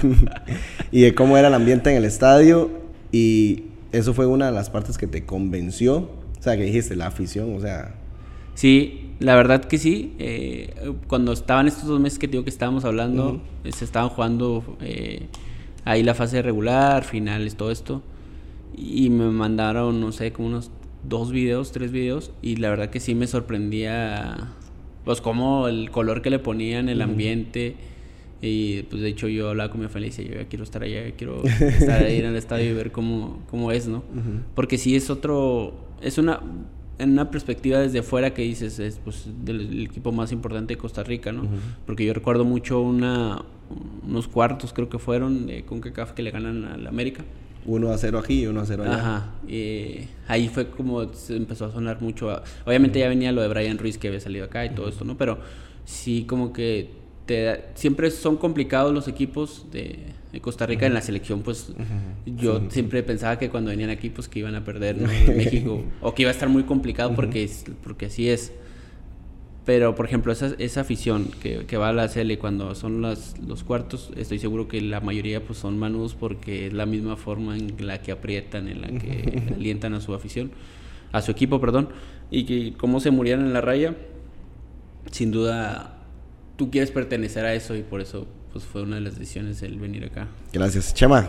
y 0.90 1.02
de 1.02 1.14
cómo 1.14 1.36
era 1.36 1.48
el 1.48 1.54
ambiente 1.54 1.90
en 1.90 1.98
el 1.98 2.06
estadio 2.06 2.70
y 3.12 3.64
eso 3.92 4.14
fue 4.14 4.24
una 4.26 4.46
de 4.46 4.52
las 4.52 4.70
partes 4.70 4.96
que 4.96 5.06
te 5.06 5.26
convenció, 5.26 5.98
o 5.98 6.42
sea, 6.42 6.56
que 6.56 6.64
dijiste, 6.64 6.96
la 6.96 7.06
afición, 7.08 7.54
o 7.54 7.60
sea, 7.60 7.94
Sí, 8.54 9.10
la 9.20 9.36
verdad 9.36 9.64
que 9.64 9.78
sí. 9.78 10.14
eh, 10.18 10.74
cuando 11.06 11.32
estaban 11.32 11.68
estos 11.68 11.86
dos 11.86 12.00
meses 12.00 12.18
que 12.18 12.28
te 12.28 12.32
digo 12.32 12.44
que 12.44 12.50
estábamos 12.50 12.84
hablando, 12.84 13.40
eh, 13.64 13.72
se 13.72 13.84
estaban 13.84 14.08
jugando 14.08 14.76
eh, 14.80 15.28
ahí 15.84 16.02
la 16.02 16.14
fase 16.14 16.42
regular, 16.42 17.04
finales, 17.04 17.56
todo 17.56 17.70
esto. 17.70 18.02
Y 18.76 19.10
me 19.10 19.26
mandaron, 19.30 20.00
no 20.00 20.12
sé, 20.12 20.32
como 20.32 20.48
unos 20.48 20.70
dos 21.08 21.30
videos, 21.30 21.72
tres 21.72 21.92
videos. 21.92 22.32
Y 22.42 22.56
la 22.56 22.70
verdad 22.70 22.90
que 22.90 23.00
sí 23.00 23.14
me 23.14 23.26
sorprendía, 23.26 24.48
pues, 25.10 25.20
como 25.20 25.66
el 25.66 25.90
color 25.90 26.22
que 26.22 26.30
le 26.30 26.38
ponían, 26.38 26.88
el 26.88 27.02
ambiente. 27.02 27.74
Y 28.40 28.82
pues, 28.82 29.02
de 29.02 29.08
hecho, 29.08 29.26
yo 29.26 29.48
hablaba 29.48 29.68
con 29.68 29.80
mi 29.80 29.88
familia 29.88 30.06
y 30.06 30.10
decía, 30.10 30.24
yo 30.24 30.40
ya 30.40 30.48
quiero 30.48 30.62
estar 30.62 30.84
allá, 30.84 31.04
yo 31.04 31.16
quiero 31.16 31.42
estar 31.44 32.04
ahí 32.04 32.20
en 32.20 32.26
el 32.26 32.36
estadio 32.36 32.70
y 32.70 32.74
ver 32.74 32.92
cómo, 32.92 33.40
cómo 33.50 33.72
es, 33.72 33.88
¿no? 33.88 34.04
Porque 34.54 34.78
sí 34.78 34.94
es 34.94 35.10
otro, 35.10 35.74
es 36.00 36.16
una, 36.16 36.38
en 37.00 37.10
una 37.10 37.28
perspectiva 37.28 37.80
desde 37.80 38.04
fuera 38.04 38.32
que 38.32 38.42
dices 38.42 38.78
es 38.78 39.00
pues 39.02 39.26
del, 39.44 39.82
equipo 39.82 40.12
más 40.12 40.30
importante 40.30 40.74
de 40.74 40.78
Costa 40.78 41.02
Rica, 41.02 41.32
¿no? 41.32 41.42
Porque 41.86 42.04
yo 42.04 42.14
recuerdo 42.14 42.44
mucho 42.44 42.80
una 42.80 43.42
unos 44.06 44.28
cuartos 44.28 44.72
creo 44.72 44.88
que 44.88 45.00
fueron 45.00 45.48
de 45.48 45.64
CONCACAF 45.64 46.12
que 46.12 46.22
le 46.22 46.30
ganan 46.30 46.64
al 46.66 46.86
América. 46.86 47.24
1 47.66 47.92
a 47.92 47.98
0 47.98 48.18
aquí 48.18 48.42
y 48.42 48.46
1 48.46 48.60
a 48.60 48.66
0 48.66 48.82
allá. 48.84 48.94
Ajá. 48.94 49.26
Ahí 50.28 50.48
fue 50.48 50.70
como 50.70 51.12
se 51.12 51.36
empezó 51.36 51.66
a 51.66 51.72
sonar 51.72 52.00
mucho. 52.00 52.42
Obviamente 52.64 52.98
ya 52.98 53.08
venía 53.08 53.32
lo 53.32 53.42
de 53.42 53.48
Brian 53.48 53.78
Ruiz 53.78 53.98
que 53.98 54.08
había 54.08 54.20
salido 54.20 54.46
acá 54.46 54.64
y 54.64 54.70
todo 54.70 54.88
esto, 54.88 55.04
¿no? 55.04 55.16
Pero 55.16 55.38
sí 55.84 56.24
como 56.26 56.52
que 56.52 56.90
te, 57.26 57.64
siempre 57.74 58.10
son 58.10 58.36
complicados 58.36 58.92
los 58.92 59.08
equipos 59.08 59.66
de, 59.70 59.98
Costa 60.40 60.64
Rica 60.64 60.86
en 60.86 60.94
la 60.94 61.02
selección, 61.02 61.42
pues 61.42 61.72
yo 62.24 62.70
siempre 62.70 63.02
pensaba 63.02 63.36
que 63.36 63.50
cuando 63.50 63.70
venían 63.70 63.90
aquí 63.90 64.10
pues 64.10 64.28
que 64.28 64.38
iban 64.38 64.54
a 64.54 64.64
perder 64.64 64.96
en 65.26 65.36
México 65.36 65.82
o 66.00 66.14
que 66.14 66.22
iba 66.22 66.30
a 66.30 66.32
estar 66.32 66.48
muy 66.48 66.62
complicado 66.62 67.14
porque, 67.16 67.50
porque 67.82 68.06
así 68.06 68.28
es. 68.28 68.52
Pero, 69.66 69.94
por 69.94 70.06
ejemplo, 70.06 70.32
esa, 70.32 70.54
esa 70.58 70.80
afición 70.80 71.30
que, 71.42 71.66
que, 71.66 71.76
va 71.76 71.90
a 71.90 71.92
la 71.92 72.08
CL 72.08 72.38
cuando 72.38 72.74
son 72.74 73.02
las, 73.02 73.38
los 73.38 73.62
cuartos, 73.62 74.10
estoy 74.16 74.38
seguro 74.38 74.68
que 74.68 74.80
la 74.80 75.00
mayoría 75.00 75.44
pues 75.44 75.58
son 75.58 75.78
manudos 75.78 76.14
porque 76.14 76.66
es 76.66 76.72
la 76.72 76.86
misma 76.86 77.16
forma 77.16 77.56
en 77.56 77.86
la 77.86 78.00
que 78.00 78.10
aprietan, 78.10 78.68
en 78.68 78.80
la 78.80 78.88
que 78.88 79.52
alientan 79.54 79.94
a 79.94 80.00
su 80.00 80.14
afición, 80.14 80.50
a 81.12 81.20
su 81.20 81.30
equipo, 81.30 81.60
perdón, 81.60 81.90
y 82.30 82.44
que 82.44 82.74
cómo 82.76 83.00
se 83.00 83.10
murieron 83.10 83.44
en 83.44 83.52
la 83.52 83.60
raya, 83.60 83.96
sin 85.10 85.30
duda 85.30 85.98
tú 86.56 86.70
quieres 86.70 86.90
pertenecer 86.90 87.44
a 87.44 87.54
eso 87.54 87.74
y 87.76 87.82
por 87.82 88.00
eso 88.00 88.26
pues 88.52 88.64
fue 88.64 88.82
una 88.82 88.96
de 88.96 89.02
las 89.02 89.18
decisiones 89.18 89.62
el 89.62 89.78
venir 89.78 90.04
acá. 90.04 90.28
Gracias. 90.52 90.94
Chema, 90.94 91.28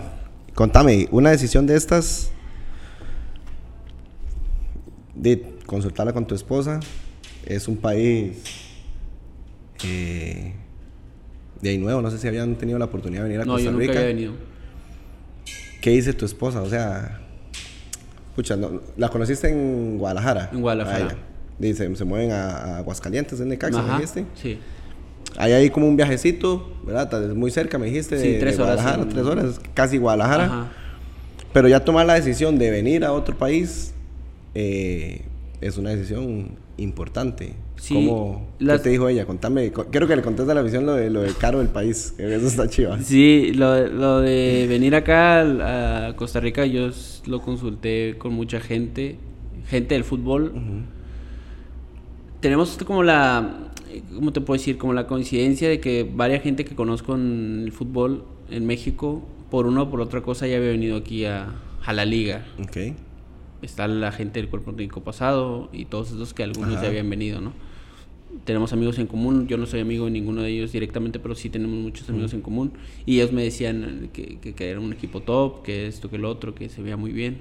contame, 0.56 1.08
una 1.12 1.32
decisión 1.32 1.68
de 1.68 1.76
estas, 1.76 2.32
de 5.16 5.56
consultarla 5.66 6.14
con 6.14 6.26
tu 6.26 6.36
esposa, 6.36 6.80
es 7.46 7.68
un 7.68 7.78
país 7.78 8.38
eh, 9.84 10.54
de 11.62 11.70
ahí 11.70 11.78
nuevo. 11.78 12.02
No 12.02 12.12
sé 12.12 12.18
si 12.18 12.28
habían 12.28 12.56
tenido 12.56 12.80
la 12.80 12.86
oportunidad 12.86 13.24
de 13.24 13.30
venir 13.30 13.42
a 13.42 13.46
no, 13.46 13.54
Costa 13.54 13.72
yo 13.72 13.78
Rica. 13.78 13.94
Nunca 13.94 14.00
había 14.00 14.14
venido. 14.14 14.34
¿Qué 15.82 15.92
dice 15.92 16.14
tu 16.14 16.26
esposa? 16.26 16.62
O 16.62 16.70
sea, 16.70 17.22
escucha, 18.30 18.58
¿la 18.98 19.10
conociste 19.10 19.50
en 19.50 19.98
Guadalajara? 19.98 20.50
En 20.54 20.62
Guadalajara. 20.62 21.16
Dice, 21.58 21.96
se 21.96 22.06
mueven 22.06 22.32
a, 22.32 22.78
Aguascalientes, 22.78 23.40
en 23.40 23.50
Necaxa, 23.50 23.82
¿me 23.82 23.94
dijiste? 23.94 24.26
Sí. 24.36 24.60
Hay 25.38 25.54
ahí 25.54 25.70
como 25.70 25.88
un 25.88 25.96
viajecito, 25.96 26.76
¿verdad? 26.84 27.34
Muy 27.36 27.52
cerca, 27.52 27.78
me 27.78 27.86
dijiste. 27.88 28.20
Sí, 28.20 28.38
tres 28.40 28.58
de 28.58 28.64
horas. 28.64 28.76
Guadalajara, 28.76 29.10
tres 29.10 29.26
horas, 29.26 29.62
casi 29.74 29.98
Guadalajara. 29.98 30.46
Ajá. 30.46 30.72
Pero 31.54 31.68
ya 31.68 31.84
tomar 31.84 32.06
la 32.06 32.14
decisión 32.14 32.58
de 32.58 32.72
venir 32.72 33.04
a 33.04 33.12
otro 33.12 33.38
país 33.38 33.94
eh, 34.56 35.22
es 35.62 35.78
una 35.78 35.92
decisión 35.92 36.58
importante. 36.78 37.54
Sí, 37.78 37.94
¿Cómo 37.94 38.50
¿Qué 38.60 38.80
te 38.80 38.90
dijo 38.90 39.08
ella? 39.08 39.26
Contame, 39.26 39.72
quiero 39.92 40.08
que 40.08 40.16
le 40.16 40.22
contes 40.24 40.50
a 40.50 40.54
la 40.54 40.64
visión 40.64 40.86
lo 40.86 40.94
de, 40.94 41.10
lo 41.10 41.22
de 41.22 41.34
caro 41.34 41.60
del 41.60 41.70
país, 41.70 42.16
eso 42.18 42.48
está 42.48 42.68
chido. 42.68 42.98
Sí, 43.00 43.54
lo, 43.54 43.88
lo 43.88 44.20
de 44.20 44.66
venir 44.68 44.96
acá 44.96 46.08
a 46.08 46.16
Costa 46.16 46.40
Rica 46.40 46.66
yo 46.66 46.90
lo 47.28 47.42
consulté 47.42 48.16
con 48.18 48.34
mucha 48.34 48.60
gente, 48.60 49.18
gente 49.68 49.94
del 49.94 50.04
fútbol. 50.04 50.54
Tenemos 52.40 52.78
como 52.86 53.04
la, 53.04 53.72
¿cómo 54.16 54.34
te 54.34 54.42
puedo 54.42 54.58
decir? 54.58 54.80
Como 54.80 54.94
la 54.94 55.06
coincidencia 55.06 55.70
de 55.70 55.80
que 55.80 56.10
varias 56.12 56.42
gente 56.42 56.66
que 56.66 56.74
conozco 56.76 57.14
en 57.14 57.62
el 57.66 57.72
fútbol 57.72 58.26
en 58.50 58.66
México, 58.66 59.28
por 59.52 59.68
una 59.68 59.84
o 59.84 59.92
por 59.92 60.02
otra 60.02 60.22
cosa, 60.22 60.48
ya 60.48 60.58
había 60.58 60.72
venido 60.72 60.98
aquí 60.98 61.26
a, 61.26 61.54
a 61.86 61.94
la 61.94 62.06
liga. 62.06 62.48
Ok. 62.64 62.96
Está 63.62 63.88
la 63.88 64.12
gente 64.12 64.40
del 64.40 64.50
cuerpo 64.50 64.72
técnico 64.72 65.02
pasado 65.02 65.70
y 65.72 65.86
todos 65.86 66.12
esos 66.12 66.34
que 66.34 66.44
algunos 66.44 66.82
ya 66.82 66.88
habían 66.88 67.10
venido, 67.10 67.42
¿no? 67.42 67.54
tenemos 68.46 68.74
amigos 68.74 68.98
en 69.00 69.08
común. 69.08 69.48
Yo 69.48 69.58
no 69.58 69.66
soy 69.66 69.82
amigo 69.82 70.06
de 70.06 70.12
ninguno 70.12 70.42
de 70.42 70.50
ellos 70.50 70.72
directamente, 70.72 71.20
pero 71.20 71.36
sí 71.36 71.50
tenemos 71.50 71.78
muchos 71.78 72.10
amigos 72.10 72.34
en 72.34 72.42
común. 72.42 72.74
Y 73.06 73.20
ellos 73.20 73.32
me 73.32 73.44
decían 73.44 74.10
que, 74.14 74.38
que, 74.38 74.70
era 74.70 74.80
un 74.80 74.94
equipo 74.94 75.22
top, 75.22 75.64
que 75.64 75.88
esto, 75.88 76.10
que 76.10 76.18
lo 76.18 76.30
otro, 76.30 76.56
que 76.56 76.70
se 76.70 76.82
veía 76.82 76.98
muy 76.98 77.12
bien. 77.12 77.38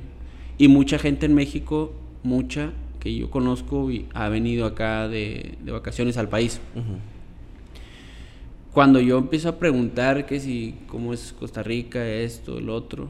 Y 0.58 0.68
mucha 0.68 0.98
gente 0.98 1.26
en 1.26 1.34
México, 1.34 1.92
mucha 2.22 2.72
que 2.98 3.14
yo 3.14 3.30
conozco, 3.30 3.90
y 3.90 4.06
ha 4.12 4.28
venido 4.28 4.66
acá 4.66 5.08
de, 5.08 5.54
de 5.64 5.72
vacaciones 5.72 6.18
al 6.18 6.28
país. 6.28 6.60
Cuando 8.72 9.00
yo 9.00 9.18
empiezo 9.18 9.48
a 9.48 9.58
preguntar 9.58 10.26
que 10.26 10.38
si, 10.38 10.74
cómo 10.86 11.14
es 11.14 11.32
Costa 11.32 11.62
Rica, 11.62 12.06
esto, 12.06 12.58
el 12.58 12.68
otro, 12.68 13.08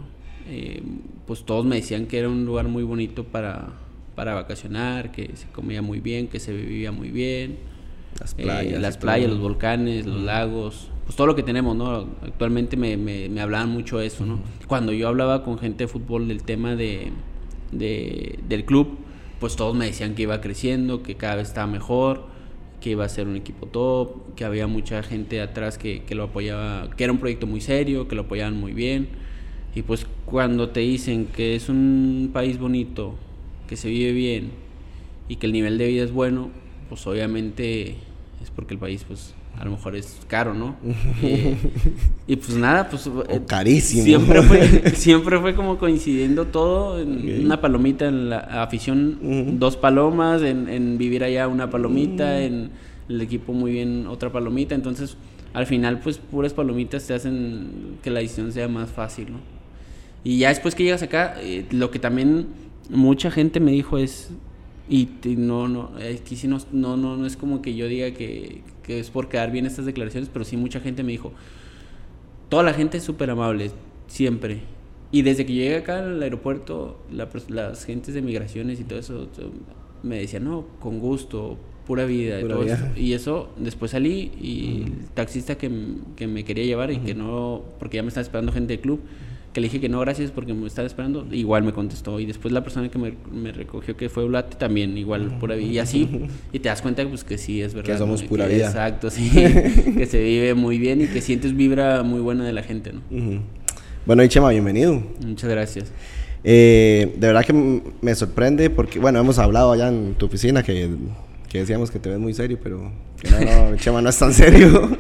eh, 0.49 0.83
pues 1.27 1.45
todos 1.45 1.65
me 1.65 1.77
decían 1.77 2.07
que 2.07 2.19
era 2.19 2.29
un 2.29 2.45
lugar 2.45 2.69
muy 2.69 2.83
bonito 2.83 3.25
para, 3.25 3.69
para 4.15 4.35
vacacionar, 4.35 5.13
que 5.13 5.31
se 5.35 5.47
comía 5.49 5.83
muy 5.83 6.01
bien, 6.01 6.29
que 6.29 6.41
se 6.41 6.53
vivía 6.53 6.93
muy 6.93 7.11
bien 7.11 7.71
las 8.19 8.33
eh, 8.33 8.43
playas, 8.43 8.81
las 8.81 8.97
playas 8.97 9.31
los 9.31 9.39
volcanes, 9.39 10.07
los 10.07 10.21
lagos, 10.21 10.89
pues 11.05 11.17
todo 11.17 11.27
lo 11.27 11.37
que 11.37 11.43
tenemos, 11.43 11.77
¿no? 11.77 12.07
Actualmente 12.23 12.77
me, 12.77 12.97
me, 12.97 13.41
hablaban 13.41 13.71
mucho 13.71 13.99
de 13.99 14.07
eso, 14.07 14.27
¿no? 14.27 14.41
Cuando 14.67 14.93
yo 14.93 15.09
hablaba 15.09 15.43
con 15.45 15.59
gente 15.59 15.85
de 15.85 15.89
fútbol 15.89 16.29
del 16.29 16.43
tema 16.43 16.77
de, 16.77 17.13
del 17.73 18.65
club, 18.65 18.99
pues 19.39 19.57
todos 19.57 19.75
me 19.75 19.87
decían 19.87 20.15
que 20.15 20.23
iba 20.23 20.41
creciendo, 20.41 21.03
que 21.03 21.17
cada 21.17 21.37
vez 21.37 21.49
estaba 21.49 21.67
mejor, 21.67 22.27
que 22.81 22.91
iba 22.91 23.05
a 23.05 23.09
ser 23.09 23.27
un 23.27 23.37
equipo 23.37 23.67
top, 23.67 24.35
que 24.35 24.45
había 24.45 24.67
mucha 24.67 25.03
gente 25.03 25.41
atrás 25.41 25.79
que, 25.79 26.03
que 26.05 26.15
lo 26.15 26.25
apoyaba, 26.25 26.91
que 26.97 27.05
era 27.05 27.13
un 27.13 27.19
proyecto 27.19 27.47
muy 27.47 27.61
serio, 27.61 28.09
que 28.09 28.15
lo 28.15 28.23
apoyaban 28.23 28.57
muy 28.57 28.73
bien. 28.73 29.09
Y 29.75 29.83
pues 29.83 30.07
cuando 30.25 30.71
te 30.71 30.81
dicen 30.81 31.27
que 31.27 31.55
es 31.55 31.69
un 31.69 32.31
país 32.33 32.59
bonito, 32.59 33.15
que 33.69 33.77
se 33.77 33.89
vive 33.89 34.13
bien 34.13 34.51
y 35.29 35.37
que 35.37 35.47
el 35.47 35.53
nivel 35.53 35.79
de 35.79 35.87
vida 35.87 36.05
es 36.05 36.13
bueno, 36.13 36.51
pues 36.89 37.07
obviamente 37.07 37.97
es 38.43 38.51
porque 38.55 38.75
el 38.75 38.81
país 38.81 39.05
pues 39.07 39.35
a 39.59 39.65
lo 39.65 39.73
mejor 39.73 39.95
es 39.95 40.19
caro, 40.27 40.55
¿no? 40.55 40.77
Eh, 41.23 41.55
y 42.27 42.37
pues 42.37 42.57
nada, 42.57 42.89
pues... 42.89 43.09
Eh, 43.29 43.41
carísimo. 43.47 44.05
Siempre 44.05 44.43
fue, 44.43 44.91
siempre 44.95 45.39
fue 45.39 45.55
como 45.55 45.77
coincidiendo 45.79 46.47
todo, 46.47 46.99
en 46.99 47.45
una 47.45 47.61
palomita 47.61 48.09
en 48.09 48.31
la 48.31 48.39
afición, 48.39 49.59
dos 49.59 49.77
palomas, 49.77 50.43
en, 50.43 50.97
vivir 50.99 51.25
allá 51.25 51.47
una 51.47 51.69
palomita, 51.69 52.41
en 52.43 52.71
el 53.09 53.21
equipo 53.21 53.53
muy 53.53 53.73
bien 53.73 54.07
otra 54.07 54.33
palomita, 54.33 54.75
entonces 54.75 55.17
al 55.53 55.67
final 55.67 56.01
pues 56.01 56.19
puras 56.19 56.55
palomitas 56.55 57.07
te 57.07 57.15
hacen 57.15 57.99
que 58.03 58.11
la 58.11 58.21
decisión 58.21 58.53
sea 58.53 58.69
más 58.69 58.91
fácil, 58.91 59.33
¿no? 59.33 59.60
Y 60.25 60.39
ya 60.39 60.49
después 60.51 60.75
que 60.75 60.85
llegas 60.85 61.03
acá, 61.03 61.37
eh, 61.41 61.67
lo 61.71 61.91
que 61.91 61.99
también 61.99 62.49
mucha 62.91 63.31
gente 63.31 63.61
me 63.61 63.71
dijo 63.73 63.99
es, 63.99 64.31
y 64.89 65.09
no, 65.25 65.69
no, 65.69 65.93
aquí 65.97 66.37
sí 66.37 66.49
no, 66.49 66.59
no, 66.73 66.97
no, 66.97 67.25
es 67.25 67.37
como 67.37 67.63
que 67.63 67.75
yo 67.75 67.87
diga 67.87 68.11
que, 68.11 68.63
que, 68.83 68.99
es 68.99 69.11
por 69.11 69.29
quedar 69.29 69.53
bien 69.53 69.65
estas 69.65 69.87
declaraciones, 69.87 70.29
pero 70.33 70.45
sí 70.45 70.57
mucha 70.57 70.81
gente 70.81 71.03
me 71.03 71.13
dijo, 71.13 71.33
toda 72.49 72.63
la 72.65 72.75
gente 72.75 72.99
es 72.99 73.05
súper 73.05 73.31
amable, 73.31 73.71
siempre. 74.09 74.61
Y 75.13 75.23
desde 75.23 75.47
que 75.47 75.53
llegué 75.53 75.77
acá 75.77 76.01
al 76.01 76.23
aeropuerto, 76.23 77.01
las 77.49 77.85
gentes 77.85 78.15
de 78.15 78.23
migraciones 78.23 78.81
y 78.81 78.85
todo 78.85 78.99
eso 78.99 79.29
me 80.03 80.19
decían, 80.19 80.45
no, 80.45 80.67
con 80.81 80.99
gusto, 80.99 81.57
pura 81.87 82.05
vida. 82.05 82.41
y, 82.41 82.45
todo 82.45 82.65
y 82.97 83.13
eso, 83.13 83.51
después 83.57 83.93
salí 83.93 84.33
y 84.41 84.85
el 84.87 85.09
taxista 85.15 85.57
que, 85.57 85.71
que, 86.17 86.27
me 86.27 86.45
quería 86.45 86.65
llevar 86.65 86.91
y 86.91 86.99
que 86.99 87.15
no, 87.15 87.63
porque 87.79 87.97
ya 87.97 88.03
me 88.03 88.09
estaba 88.09 88.23
esperando 88.23 88.53
gente 88.53 88.75
del 88.75 88.81
club, 88.81 89.01
que 89.53 89.61
le 89.61 89.67
dije 89.67 89.81
que 89.81 89.89
no, 89.89 89.99
gracias 90.01 90.31
porque 90.31 90.55
me 90.55 90.67
estaba 90.67 90.87
esperando, 90.87 91.27
igual 91.33 91.65
me 91.65 91.73
contestó. 91.73 92.21
Y 92.21 92.27
después 92.27 92.53
la 92.53 92.63
persona 92.63 92.89
que 92.89 92.99
me, 92.99 93.15
me 93.33 93.51
recogió, 93.51 93.97
que 93.97 94.09
fue 94.09 94.25
Ulate, 94.25 94.57
también 94.57 94.97
igual 94.97 95.39
pura 95.39 95.57
vida. 95.57 95.69
Y 95.69 95.79
así, 95.79 96.09
y 96.53 96.59
te 96.61 96.69
das 96.69 96.83
cuenta 96.83 97.05
pues, 97.09 97.25
que 97.25 97.37
sí, 97.37 97.61
es 97.61 97.75
verdad. 97.75 97.93
Que 97.93 97.99
somos 97.99 98.23
pura 98.23 98.47
vida. 98.47 98.67
Exacto, 98.67 99.11
sí. 99.11 99.31
que 99.97 100.07
se 100.07 100.23
vive 100.23 100.55
muy 100.55 100.79
bien 100.79 101.01
y 101.01 101.07
que 101.09 101.21
sientes 101.21 101.57
vibra 101.57 102.05
muy 102.05 102.21
buena 102.21 102.45
de 102.45 102.53
la 102.53 102.63
gente, 102.63 102.93
¿no? 102.93 103.01
Bueno, 104.07 104.23
y 104.23 104.29
Chema, 104.29 104.51
bienvenido. 104.51 105.03
Muchas 105.27 105.51
gracias. 105.51 105.93
Eh, 106.45 107.17
de 107.19 107.27
verdad 107.27 107.45
que 107.45 107.83
me 108.01 108.15
sorprende 108.15 108.71
porque, 108.71 109.01
bueno, 109.01 109.19
hemos 109.19 109.39
hablado 109.39 109.73
allá 109.73 109.89
en 109.89 110.15
tu 110.15 110.27
oficina 110.27 110.63
que, 110.63 110.91
que 111.49 111.59
decíamos 111.59 111.91
que 111.91 111.99
te 111.99 112.09
ves 112.09 112.21
muy 112.21 112.35
serio, 112.35 112.57
pero 112.63 112.93
que 113.21 113.31
no, 113.31 113.71
no, 113.71 113.77
Chema 113.79 114.01
no 114.01 114.11
es 114.11 114.19
tan 114.19 114.33
serio. 114.33 114.97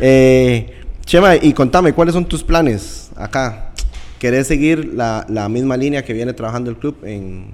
eh, 0.00 0.74
Chema, 1.06 1.36
y 1.36 1.52
contame, 1.52 1.92
¿cuáles 1.92 2.14
son 2.14 2.26
tus 2.26 2.42
planes 2.42 2.99
acá? 3.22 3.72
¿Querés 4.18 4.46
seguir 4.46 4.92
la, 4.94 5.24
la 5.28 5.48
misma 5.48 5.76
línea 5.76 6.04
que 6.04 6.12
viene 6.12 6.32
trabajando 6.32 6.70
el 6.70 6.76
club 6.76 6.96
en, 7.04 7.46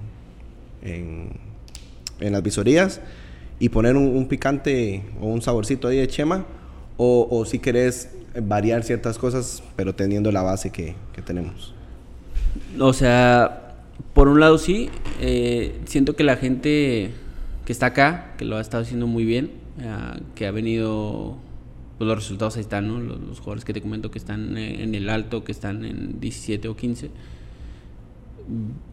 en, 0.83 1.31
en 2.21 2.33
las 2.33 2.43
visorías 2.43 3.01
y 3.59 3.69
poner 3.69 3.97
un, 3.97 4.27
picante 4.27 5.03
o 5.21 5.27
un 5.27 5.43
saborcito 5.43 5.89
ahí 5.89 5.99
de 5.99 6.09
Chema? 6.09 6.45
¿O, 6.97 7.29
o 7.31 7.45
si 7.45 7.59
querés 7.59 8.11
variar 8.43 8.83
ciertas 8.83 9.19
cosas, 9.19 9.63
pero 9.77 9.95
teniendo 9.95 10.33
la 10.33 10.43
base 10.43 10.71
que, 10.71 10.95
que 11.13 11.23
tenemos? 11.23 11.75
O 12.79 12.93
sea, 12.93 13.75
por 14.13 14.29
un 14.29 14.41
lado 14.41 14.59
sí, 14.59 14.91
eh, 15.21 15.79
siento 15.85 16.17
que 16.17 16.25
la 16.25 16.37
gente 16.37 17.13
que 17.65 17.73
está 17.73 17.87
acá, 17.87 18.35
que 18.39 18.45
lo 18.45 18.57
ha 18.57 18.61
estado 18.61 18.83
haciendo 18.83 19.07
muy 19.07 19.25
bien, 19.25 19.51
eh, 19.81 20.21
que 20.35 20.47
ha 20.47 20.51
venido 20.51 21.37
pues 21.99 22.07
los 22.07 22.17
resultados 22.17 22.57
ahí 22.57 22.61
están, 22.61 22.89
¿no? 22.89 23.01
Los, 23.01 23.39
jugadores 23.39 23.65
que 23.65 23.73
te 23.73 23.81
comento 23.81 24.11
que 24.11 24.19
están 24.19 24.57
en 24.59 24.95
el 24.95 25.09
alto, 25.09 25.45
que 25.45 25.53
están 25.53 25.85
en 25.85 26.21
17 26.21 26.69
o 26.69 26.77
15. 26.77 27.11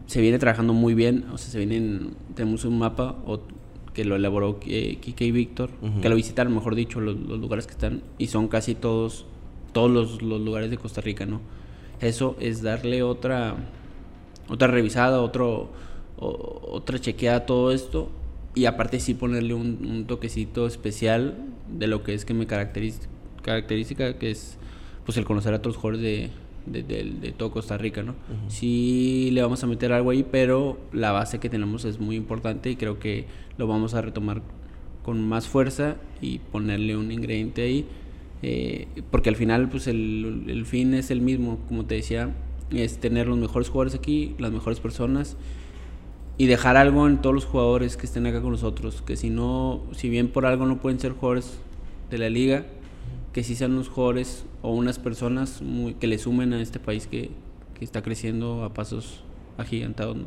se 0.06 0.20
viene 0.20 0.38
trabajando 0.38 0.72
muy 0.72 0.94
bien, 0.94 1.26
o 1.32 1.38
sea, 1.38 1.50
se 1.50 1.58
vienen, 1.58 2.14
tenemos 2.34 2.64
un 2.64 2.78
mapa 2.78 3.16
que 3.92 4.04
lo 4.04 4.16
elaboró 4.16 4.58
eh, 4.66 4.98
Kike 5.00 5.24
y 5.24 5.30
Víctor, 5.30 5.70
que 6.02 6.08
lo 6.08 6.16
visitaron, 6.16 6.52
mejor 6.52 6.74
dicho, 6.74 7.00
los, 7.00 7.16
lugares 7.16 7.66
que 7.66 7.72
están, 7.72 8.02
y 8.18 8.26
son 8.26 8.48
casi 8.48 8.74
todos, 8.74 9.26
todos 9.72 9.90
los, 9.90 10.22
lugares 10.22 10.70
de 10.70 10.78
Costa 10.78 11.00
Rica, 11.00 11.26
¿no? 11.26 11.40
Eso 12.00 12.36
es 12.40 12.60
darle 12.60 13.02
otra, 13.02 13.54
otra 14.48 14.68
revisada, 14.68 15.20
otro, 15.22 15.70
otra 16.16 16.98
chequeada 16.98 17.38
a 17.38 17.46
todo 17.46 17.70
esto, 17.70 18.10
y 18.54 18.66
aparte 18.66 19.00
sí 19.00 19.14
ponerle 19.14 19.54
un, 19.54 20.04
toquecito 20.06 20.66
especial 20.66 21.36
de 21.68 21.86
lo 21.86 22.02
que 22.02 22.14
es 22.14 22.24
que 22.24 22.34
me 22.34 22.46
caracteriza, 22.46 23.02
característica, 23.42 24.18
que 24.18 24.30
es 24.30 24.58
pues 25.04 25.18
el 25.18 25.24
conocer 25.24 25.52
a 25.54 25.58
otros 25.58 25.76
jugadores 25.76 26.02
de 26.02 26.30
de, 26.66 27.34
todo 27.36 27.50
Costa 27.50 27.76
Rica, 27.76 28.02
¿no? 28.02 28.14
Sí 28.48 29.30
le 29.32 29.42
vamos 29.42 29.62
a 29.62 29.66
meter 29.66 29.92
algo 29.92 30.10
ahí, 30.10 30.24
pero 30.30 30.78
la 30.92 31.12
base 31.12 31.38
que 31.38 31.48
tenemos 31.48 31.84
es 31.84 32.00
muy 32.00 32.16
importante 32.16 32.70
y 32.70 32.76
creo 32.76 32.98
que 32.98 33.26
lo 33.58 33.66
vamos 33.66 33.94
a 33.94 34.02
retomar 34.02 34.42
con 35.02 35.26
más 35.26 35.46
fuerza 35.46 35.96
y 36.20 36.38
ponerle 36.38 36.96
un 36.96 37.12
ingrediente 37.12 37.62
ahí, 37.62 37.86
eh, 38.42 38.88
porque 39.10 39.28
al 39.28 39.36
final 39.36 39.68
pues 39.68 39.86
el, 39.86 40.44
el, 40.48 40.64
fin 40.64 40.94
es 40.94 41.10
el 41.10 41.20
mismo, 41.20 41.58
como 41.68 41.84
te 41.84 41.96
decía, 41.96 42.34
es 42.70 42.98
tener 42.98 43.26
los 43.26 43.38
mejores 43.38 43.68
jugadores 43.68 43.94
aquí, 43.94 44.34
las 44.38 44.52
mejores 44.52 44.80
personas 44.80 45.36
y 46.36 46.46
dejar 46.46 46.76
algo 46.76 47.06
en 47.06 47.18
todos 47.18 47.34
los 47.34 47.44
jugadores 47.44 47.96
que 47.96 48.06
estén 48.06 48.26
acá 48.26 48.40
con 48.40 48.52
nosotros, 48.52 49.02
que 49.02 49.16
si 49.16 49.30
no, 49.30 49.82
si 49.92 50.08
bien 50.08 50.28
por 50.28 50.46
algo 50.46 50.66
no 50.66 50.80
pueden 50.80 50.98
ser 50.98 51.12
jugadores 51.12 51.58
de 52.10 52.18
la 52.18 52.28
liga, 52.28 52.66
que 53.32 53.42
sí 53.44 53.54
sean 53.54 53.72
unos 53.72 53.88
jugadores 53.88 54.44
o 54.62 54.72
unas 54.72 54.98
personas 54.98 55.62
muy, 55.62 55.94
que 55.94 56.06
le 56.06 56.18
sumen 56.18 56.52
a 56.52 56.60
este 56.60 56.80
país 56.80 57.06
que, 57.06 57.30
que 57.78 57.84
está 57.84 58.02
creciendo 58.02 58.64
a 58.64 58.74
pasos 58.74 59.22
agigantados. 59.58 60.16
¿no? 60.16 60.24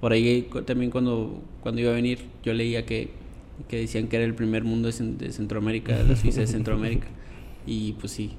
Por 0.00 0.12
ahí 0.12 0.48
también 0.66 0.90
cuando, 0.90 1.42
cuando 1.62 1.80
iba 1.80 1.90
a 1.90 1.94
venir 1.94 2.20
yo 2.42 2.52
leía 2.52 2.86
que, 2.86 3.10
que 3.68 3.78
decían 3.78 4.08
que 4.08 4.16
era 4.16 4.24
el 4.24 4.34
primer 4.34 4.64
mundo 4.64 4.88
de, 4.90 5.32
Centroamérica, 5.32 5.96
la 6.02 6.16
Suiza 6.16 6.40
de 6.40 6.46
Centroamérica. 6.46 7.08
Y 7.66 7.92
pues 7.92 8.12
sí, 8.12 8.32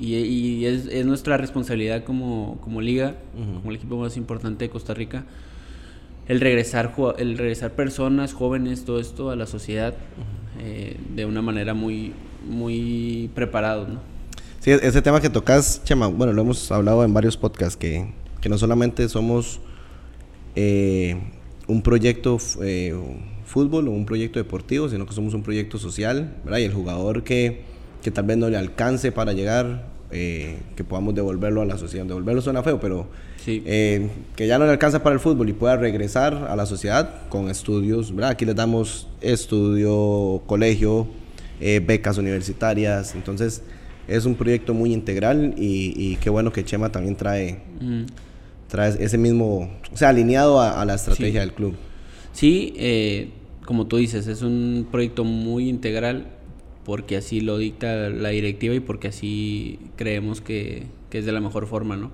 y, 0.00 0.14
y 0.14 0.64
es, 0.64 0.86
es, 0.86 1.04
nuestra 1.04 1.36
responsabilidad 1.36 2.02
como, 2.02 2.58
como 2.62 2.80
liga, 2.80 3.16
como 3.34 3.68
el 3.68 3.76
equipo 3.76 3.98
más 3.98 4.16
importante 4.16 4.64
de 4.64 4.70
Costa 4.70 4.94
Rica, 4.94 5.26
el 6.28 6.40
regresar, 6.40 6.94
el 7.18 7.38
regresar 7.38 7.72
personas, 7.72 8.32
jóvenes, 8.32 8.84
todo 8.84 9.00
esto 9.00 9.30
a 9.30 9.36
la 9.36 9.46
sociedad 9.46 9.94
eh, 10.60 10.96
de 11.14 11.24
una 11.24 11.42
manera 11.42 11.74
muy, 11.74 12.12
muy 12.48 13.30
preparado, 13.34 13.86
¿no? 13.88 14.00
Sí, 14.60 14.70
ese 14.70 15.00
tema 15.00 15.20
que 15.20 15.30
tocas, 15.30 15.82
Chema, 15.84 16.06
bueno, 16.08 16.34
lo 16.34 16.42
hemos 16.42 16.70
hablado 16.70 17.02
en 17.02 17.14
varios 17.14 17.36
podcasts, 17.38 17.78
que, 17.78 18.12
que 18.42 18.48
no 18.50 18.58
solamente 18.58 19.08
somos 19.08 19.60
eh, 20.54 21.16
un 21.66 21.82
proyecto 21.82 22.36
eh, 22.62 22.94
fútbol 23.46 23.88
o 23.88 23.90
un 23.90 24.04
proyecto 24.04 24.38
deportivo, 24.38 24.88
sino 24.88 25.06
que 25.06 25.14
somos 25.14 25.34
un 25.34 25.42
proyecto 25.42 25.78
social, 25.78 26.36
¿verdad? 26.44 26.58
Y 26.58 26.64
el 26.64 26.74
jugador 26.74 27.24
que, 27.24 27.62
que 28.02 28.10
tal 28.10 28.26
vez 28.26 28.36
no 28.36 28.48
le 28.48 28.56
alcance 28.56 29.12
para 29.12 29.32
llegar, 29.32 29.86
eh, 30.10 30.58
que 30.76 30.84
podamos 30.84 31.14
devolverlo 31.14 31.62
a 31.62 31.64
la 31.64 31.78
sociedad. 31.78 32.04
Devolverlo 32.04 32.42
suena 32.42 32.62
feo, 32.62 32.80
pero 32.80 33.08
que 33.58 34.46
ya 34.46 34.58
no 34.58 34.66
le 34.66 34.72
alcanza 34.72 35.02
para 35.02 35.14
el 35.14 35.20
fútbol 35.20 35.48
y 35.48 35.52
pueda 35.52 35.76
regresar 35.76 36.46
a 36.48 36.56
la 36.56 36.66
sociedad 36.66 37.28
con 37.28 37.50
estudios, 37.50 38.14
¿verdad? 38.14 38.30
Aquí 38.30 38.44
les 38.44 38.56
damos 38.56 39.08
estudio, 39.20 40.42
colegio, 40.46 41.06
eh, 41.60 41.80
becas 41.84 42.18
universitarias. 42.18 43.14
Entonces, 43.14 43.62
es 44.08 44.24
un 44.24 44.34
proyecto 44.34 44.74
muy 44.74 44.92
integral 44.92 45.54
y, 45.56 46.16
qué 46.16 46.30
bueno 46.30 46.52
que 46.52 46.64
Chema 46.64 46.90
también 46.90 47.16
trae, 47.16 47.60
mm. 47.80 48.04
trae 48.68 48.96
ese 49.02 49.18
mismo, 49.18 49.70
o 49.92 49.96
sea, 49.96 50.08
alineado 50.08 50.60
a, 50.60 50.84
la 50.84 50.94
estrategia 50.94 51.40
del 51.40 51.52
club. 51.52 51.74
Sí, 52.32 52.74
eh, 52.76 53.30
como 53.64 53.86
tú 53.86 53.98
dices, 53.98 54.26
es 54.26 54.42
un 54.42 54.88
proyecto 54.90 55.24
muy 55.24 55.68
integral 55.68 56.26
porque 56.84 57.16
así 57.16 57.40
lo 57.40 57.58
dicta 57.58 58.08
la 58.08 58.30
directiva 58.30 58.74
y 58.74 58.80
porque 58.80 59.08
así 59.08 59.78
creemos 59.96 60.40
que, 60.40 60.86
es 61.12 61.24
de 61.24 61.32
la 61.32 61.40
mejor 61.40 61.66
forma, 61.66 61.96
¿no? 61.96 62.10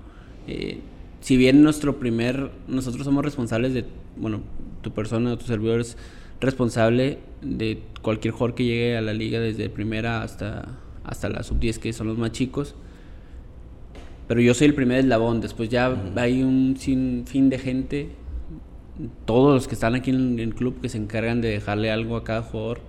Eh, 0.47 0.79
si 1.21 1.37
bien 1.37 1.63
nuestro 1.63 1.99
primer, 1.99 2.51
nosotros 2.67 3.03
somos 3.03 3.23
responsables 3.23 3.73
de, 3.73 3.85
bueno, 4.15 4.41
tu 4.81 4.91
persona, 4.91 5.37
tus 5.37 5.47
servidores, 5.47 5.97
responsable 6.39 7.19
de 7.41 7.81
cualquier 8.01 8.33
jugador 8.33 8.55
que 8.55 8.63
llegue 8.63 8.97
a 8.97 9.01
la 9.01 9.13
liga 9.13 9.39
desde 9.39 9.69
primera 9.69 10.21
hasta, 10.21 10.77
hasta 11.03 11.29
la 11.29 11.43
sub-10, 11.43 11.79
que 11.79 11.93
son 11.93 12.07
los 12.07 12.17
más 12.17 12.31
chicos. 12.31 12.75
Pero 14.27 14.41
yo 14.41 14.53
soy 14.53 14.67
el 14.67 14.75
primer 14.75 14.99
eslabón, 14.99 15.41
después 15.41 15.69
ya 15.69 15.95
hay 16.15 16.43
un 16.43 16.75
sinfín 16.77 17.49
de 17.49 17.59
gente, 17.59 18.09
todos 19.25 19.53
los 19.53 19.67
que 19.67 19.75
están 19.75 19.95
aquí 19.95 20.09
en 20.11 20.39
el 20.39 20.53
club 20.53 20.81
que 20.81 20.89
se 20.89 20.97
encargan 20.97 21.39
de 21.41 21.49
dejarle 21.49 21.91
algo 21.91 22.17
a 22.17 22.23
cada 22.23 22.41
jugador 22.41 22.81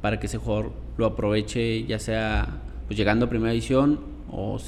para 0.00 0.20
que 0.20 0.26
ese 0.26 0.38
jugador 0.38 0.72
lo 0.98 1.06
aproveche, 1.06 1.84
ya 1.84 1.98
sea 1.98 2.62
pues, 2.86 2.98
llegando 2.98 3.26
a 3.26 3.28
primera 3.28 3.52
edición 3.52 4.11
o, 4.30 4.58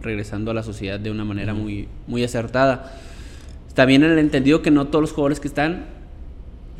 regresando 0.00 0.50
a 0.50 0.54
la 0.54 0.62
sociedad 0.62 0.98
de 0.98 1.10
una 1.10 1.24
manera 1.24 1.54
muy, 1.54 1.88
muy 2.06 2.24
acertada. 2.24 2.92
También 3.74 4.02
el 4.02 4.18
entendido 4.18 4.62
que 4.62 4.70
no 4.70 4.88
todos 4.88 5.02
los 5.02 5.12
jugadores 5.12 5.40
que 5.40 5.48
están, 5.48 5.86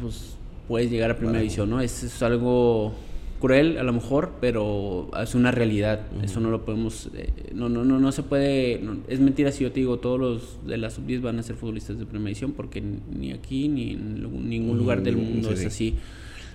pues 0.01 0.37
puedes 0.69 0.91
llegar 0.91 1.11
a 1.11 1.17
primera 1.17 1.39
división, 1.39 1.71
¿no? 1.71 1.81
Es, 1.81 2.03
es, 2.03 2.23
algo 2.23 2.93
cruel 3.41 3.79
a 3.79 3.83
lo 3.83 3.93
mejor, 3.93 4.33
pero 4.41 5.11
es 5.21 5.35
una 5.35 5.51
realidad. 5.51 6.01
Eso 6.23 6.41
no 6.41 6.51
lo 6.51 6.65
podemos, 6.65 7.11
eh, 7.15 7.33
no, 7.55 7.69
no, 7.69 7.85
no, 7.85 7.99
no 7.99 8.13
se 8.13 8.23
puede, 8.23 8.81
es 9.09 9.21
mentira 9.21 9.51
si 9.51 9.65
yo 9.65 9.73
te 9.73 9.81
digo 9.81 9.99
todos 9.99 10.21
los 10.21 10.67
de 10.67 10.77
la 10.77 10.91
sub-10 10.91 11.23
van 11.23 11.39
a 11.39 11.43
ser 11.43 11.57
futbolistas 11.57 11.99
de 11.99 12.07
primera 12.07 12.29
división, 12.29 12.53
porque 12.53 12.83
ni 12.83 13.33
aquí 13.33 13.69
ni 13.69 13.93
en 13.93 14.49
ningún 14.49 14.79
lugar 14.79 15.03
del 15.03 15.17
mundo 15.17 15.51
es 15.51 15.65
así. 15.65 15.97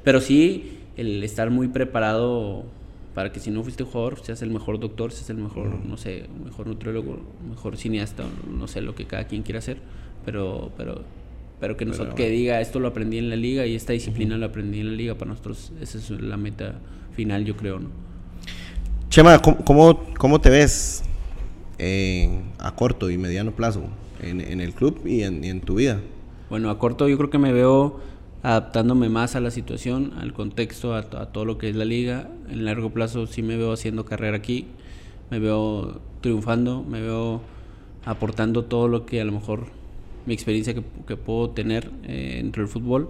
Pero 0.03 0.21
sí, 0.21 0.77
el 0.97 1.23
estar 1.23 1.49
muy 1.49 1.67
preparado 1.67 2.65
para 3.15 3.32
que 3.32 3.39
si 3.39 3.49
no 3.49 3.63
fuiste 3.63 3.84
jugador, 3.84 4.19
seas 4.21 4.43
el 4.43 4.51
mejor 4.51 4.80
doctor, 4.80 5.12
seas 5.12 5.32
el 5.32 5.38
mejor, 5.38 5.67
no 5.86 5.97
sé, 5.97 6.25
mejor 6.43 6.67
nutriólogo, 6.67 7.17
mejor 7.49 7.78
cineasta, 7.78 8.25
no 8.47 8.67
sé 8.67 8.82
lo 8.82 8.93
que 8.93 9.06
cada 9.06 9.23
quien 9.23 9.41
quiera 9.41 9.60
hacer, 9.60 9.78
pero, 10.25 10.71
pero 10.78 11.04
pero 11.60 11.78
que 11.78 11.86
nosotros 11.86 12.15
que 12.15 12.30
diga 12.30 12.60
esto 12.60 12.80
lo 12.80 12.88
aprendí 12.89 13.17
en 13.17 13.30
la 13.30 13.36
liga 13.36 13.65
y 13.65 13.75
esta 13.75 13.93
disciplina 13.93 14.38
lo 14.38 14.45
aprendí 14.45 14.82
en 14.82 14.88
la 14.88 14.93
liga 14.93 15.15
para 15.15 15.30
nosotros 15.30 15.71
esa 15.82 15.97
es 15.97 16.10
la 16.10 16.38
meta 16.38 16.75
final 17.15 17.45
yo 17.45 17.56
creo 17.56 17.80
no 17.80 17.89
Chema 19.10 19.39
cómo, 19.39 20.04
cómo 20.17 20.41
te 20.41 20.49
ves 20.49 21.04
a 22.60 22.75
corto 22.75 23.10
y 23.10 23.17
mediano 23.17 23.51
plazo 23.51 23.84
en, 24.21 24.41
en 24.41 24.60
el 24.60 24.73
club 24.73 25.01
y 25.06 25.23
en, 25.23 25.43
en, 25.43 25.62
tu 25.62 25.75
vida 25.75 26.01
bueno 26.49 26.69
a 26.69 26.78
corto 26.78 27.08
yo 27.08 27.17
creo 27.17 27.30
que 27.30 27.38
me 27.38 27.54
veo 27.54 28.01
adaptándome 28.45 29.10
más 29.10 29.36
a 29.36 29.39
la 29.39 29.51
situación 29.51 30.13
al 30.19 30.34
contexto 30.34 30.93
a, 30.93 30.99
a 30.99 31.25
todo 31.27 31.45
lo 31.45 31.58
que 31.58 31.69
es 31.69 31.75
la 31.75 31.86
liga 31.86 32.29
en 32.49 32.65
largo 32.65 32.91
plazo 32.91 33.27
sí 33.27 33.41
me 33.41 33.58
veo 33.58 33.71
haciendo 33.71 34.05
carrera 34.05 34.38
aquí 34.38 34.67
me 35.31 35.39
veo 35.39 36.01
triunfando 36.21 36.84
me 36.84 37.01
veo 37.01 37.41
aportando 38.05 38.65
todo 38.65 38.88
lo 38.88 39.05
que 39.05 39.19
a 39.19 39.25
lo 39.25 39.31
mejor 39.31 39.67
mi 40.25 40.34
experiencia 40.34 40.73
que, 40.73 40.84
que 41.08 41.17
puedo 41.17 41.49
tener 41.51 41.89
eh, 42.03 42.39
dentro 42.41 42.63
del 42.63 42.71
fútbol 42.71 43.10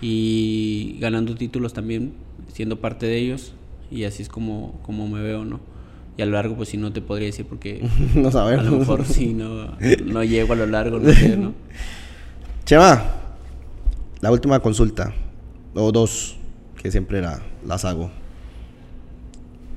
y 0.00 0.96
ganando 1.00 1.34
títulos 1.34 1.72
también, 1.72 2.12
siendo 2.52 2.80
parte 2.80 3.06
de 3.06 3.16
ellos 3.16 3.54
y 3.90 4.04
así 4.04 4.22
es 4.22 4.28
como, 4.28 4.78
como 4.82 5.08
me 5.08 5.22
veo, 5.22 5.44
¿no? 5.44 5.60
Y 6.18 6.22
a 6.22 6.26
lo 6.26 6.32
largo, 6.32 6.56
pues 6.56 6.70
sí, 6.70 6.76
no 6.76 6.92
te 6.92 7.02
podría 7.02 7.26
decir 7.26 7.46
porque 7.46 7.86
no 8.14 8.30
sabemos. 8.30 8.66
a 8.66 8.70
lo 8.70 8.78
mejor 8.78 9.04
sí, 9.04 9.32
no, 9.32 9.76
no 10.06 10.24
llego 10.24 10.52
a 10.52 10.56
lo 10.56 10.66
largo, 10.66 10.98
no 10.98 11.12
sé, 11.12 11.36
¿no? 11.36 11.52
Chema, 12.64 13.04
la 14.26 14.32
última 14.32 14.58
consulta, 14.58 15.14
o 15.72 15.92
dos, 15.92 16.36
que 16.82 16.90
siempre 16.90 17.22
la, 17.22 17.42
las 17.64 17.84
hago. 17.84 18.10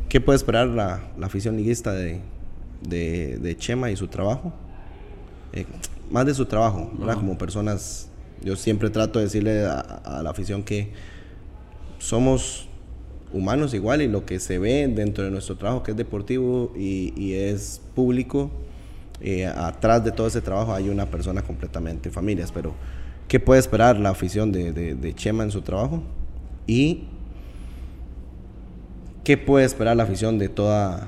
¿Qué 0.09 0.19
puede 0.19 0.37
esperar 0.37 0.67
la, 0.67 1.11
la 1.19 1.27
afición 1.27 1.55
liguista 1.55 1.93
de, 1.93 2.19
de, 2.81 3.37
de 3.37 3.55
Chema 3.55 3.91
y 3.91 3.95
su 3.95 4.07
trabajo? 4.07 4.51
Eh, 5.53 5.67
más 6.09 6.25
de 6.25 6.33
su 6.33 6.47
trabajo, 6.47 6.89
Como 7.13 7.37
personas, 7.37 8.09
yo 8.43 8.55
siempre 8.55 8.89
trato 8.89 9.19
de 9.19 9.25
decirle 9.25 9.67
a, 9.67 10.21
la 10.23 10.31
afición 10.31 10.63
que 10.63 10.93
somos 11.99 12.67
humanos 13.31 13.75
igual 13.75 14.01
y 14.01 14.07
lo 14.07 14.25
que 14.25 14.39
se 14.39 14.57
ve 14.57 14.87
dentro 14.87 15.23
de 15.23 15.29
nuestro 15.29 15.57
trabajo 15.57 15.83
que 15.83 15.91
es 15.91 15.97
deportivo 15.97 16.73
y, 16.75 17.33
es 17.33 17.81
público, 17.93 18.49
eh, 19.21 19.45
atrás 19.45 20.03
de 20.03 20.11
todo 20.11 20.25
ese 20.25 20.41
trabajo 20.41 20.73
hay 20.73 20.89
una 20.89 21.05
persona 21.05 21.43
completamente, 21.43 22.09
familias, 22.09 22.51
pero 22.51 22.73
¿qué 23.29 23.39
puede 23.39 23.61
esperar 23.61 23.97
la 23.97 24.09
afición 24.09 24.51
de, 24.51 24.73
de 24.73 25.15
Chema 25.15 25.43
en 25.43 25.51
su 25.51 25.61
trabajo? 25.61 26.03
Y 26.67 27.05
¿qué 29.23 29.37
puede 29.37 29.65
esperar 29.65 29.95
la 29.95 30.03
afición 30.03 30.37
de 30.37 30.49
toda 30.49 31.07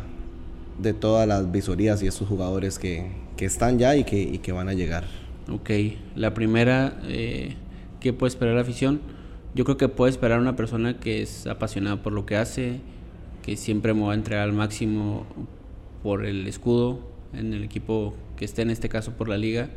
de 0.82 0.93
todas 0.93 1.28
las 1.28 1.51
visorías 1.51 2.01
y 2.01 2.07
esos 2.07 2.28
jugadores 2.28 2.80
que, 2.80 3.11
que 3.38 3.45
están 3.45 3.78
ya 3.80 3.95
y 3.95 4.03
que, 4.03 4.39
que, 4.39 4.51
van 4.51 4.69
a 4.69 4.74
llegar. 4.74 5.05
Ok, 5.49 5.69
la 6.15 6.34
primera, 6.34 6.99
eh, 7.03 7.55
¿qué 7.99 8.13
puede 8.13 8.30
esperar 8.30 8.55
la 8.55 8.61
afición? 8.61 9.01
Yo 9.53 9.63
creo 9.65 9.78
que 9.78 9.89
puede 9.89 10.11
esperar 10.11 10.39
una 10.39 10.55
persona 10.55 10.99
que 10.99 11.22
es 11.22 11.45
apasionada 11.47 12.01
por 12.01 12.13
lo 12.13 12.26
que 12.26 12.36
hace, 12.36 12.80
que 13.43 13.57
siempre 13.57 13.93
me 13.93 14.03
va 14.03 14.13
a 14.13 14.15
entregar 14.15 14.43
al 14.43 14.53
máximo 14.53 15.26
por 16.03 16.26
el 16.26 16.47
escudo 16.47 16.99
en 17.34 17.53
el 17.53 17.63
equipo 17.63 18.13
que 18.38 18.45
esté, 18.45 18.61
en 18.61 18.69
este 18.69 18.89
caso 18.89 19.13
por 19.13 19.30
la 19.30 19.38
liga, 19.38 19.69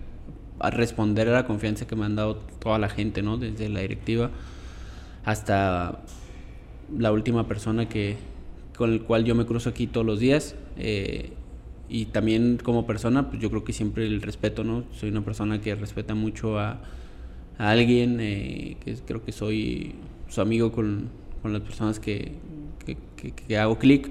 a 0.59 0.71
responder 0.71 1.29
a 1.29 1.33
la 1.33 1.47
confianza 1.47 1.87
que 1.87 1.97
me 1.97 2.05
han 2.05 2.17
dado 2.17 2.37
toda 2.61 2.79
la 2.79 2.89
gente, 2.89 3.23
¿no? 3.23 3.37
Desde 3.39 3.69
la 3.69 3.81
directiva 3.81 4.31
hasta 5.25 6.01
la 6.97 7.13
última 7.13 7.49
persona 7.49 7.89
que, 7.89 8.17
con 8.77 8.93
el 8.93 9.03
cual 9.03 9.25
yo 9.25 9.35
me 9.35 9.47
cruzo 9.47 9.71
aquí 9.71 9.87
todos 9.87 10.07
los 10.07 10.21
días. 10.21 10.55
Eh, 10.77 11.31
y 11.89 12.07
también 12.07 12.59
como 12.63 12.87
persona, 12.87 13.29
pues 13.29 13.41
yo 13.43 13.51
creo 13.51 13.65
que 13.65 13.73
siempre 13.73 14.07
el 14.07 14.23
respeto, 14.23 14.65
¿no? 14.65 14.85
Soy 14.93 15.11
una 15.11 15.25
persona 15.25 15.61
que 15.61 15.75
respeta 15.75 16.15
mucho 16.15 16.59
a, 16.59 16.81
alguien, 17.59 18.19
eh, 18.21 18.77
que 18.85 18.95
creo 19.07 19.25
que 19.25 19.33
soy 19.33 19.95
su 20.29 20.41
amigo 20.41 20.73
con, 20.73 21.09
con 21.43 21.53
las 21.53 21.63
personas 21.63 22.01
que, 22.01 22.33
que, 23.47 23.59
hago 23.59 23.79
clic, 23.79 24.11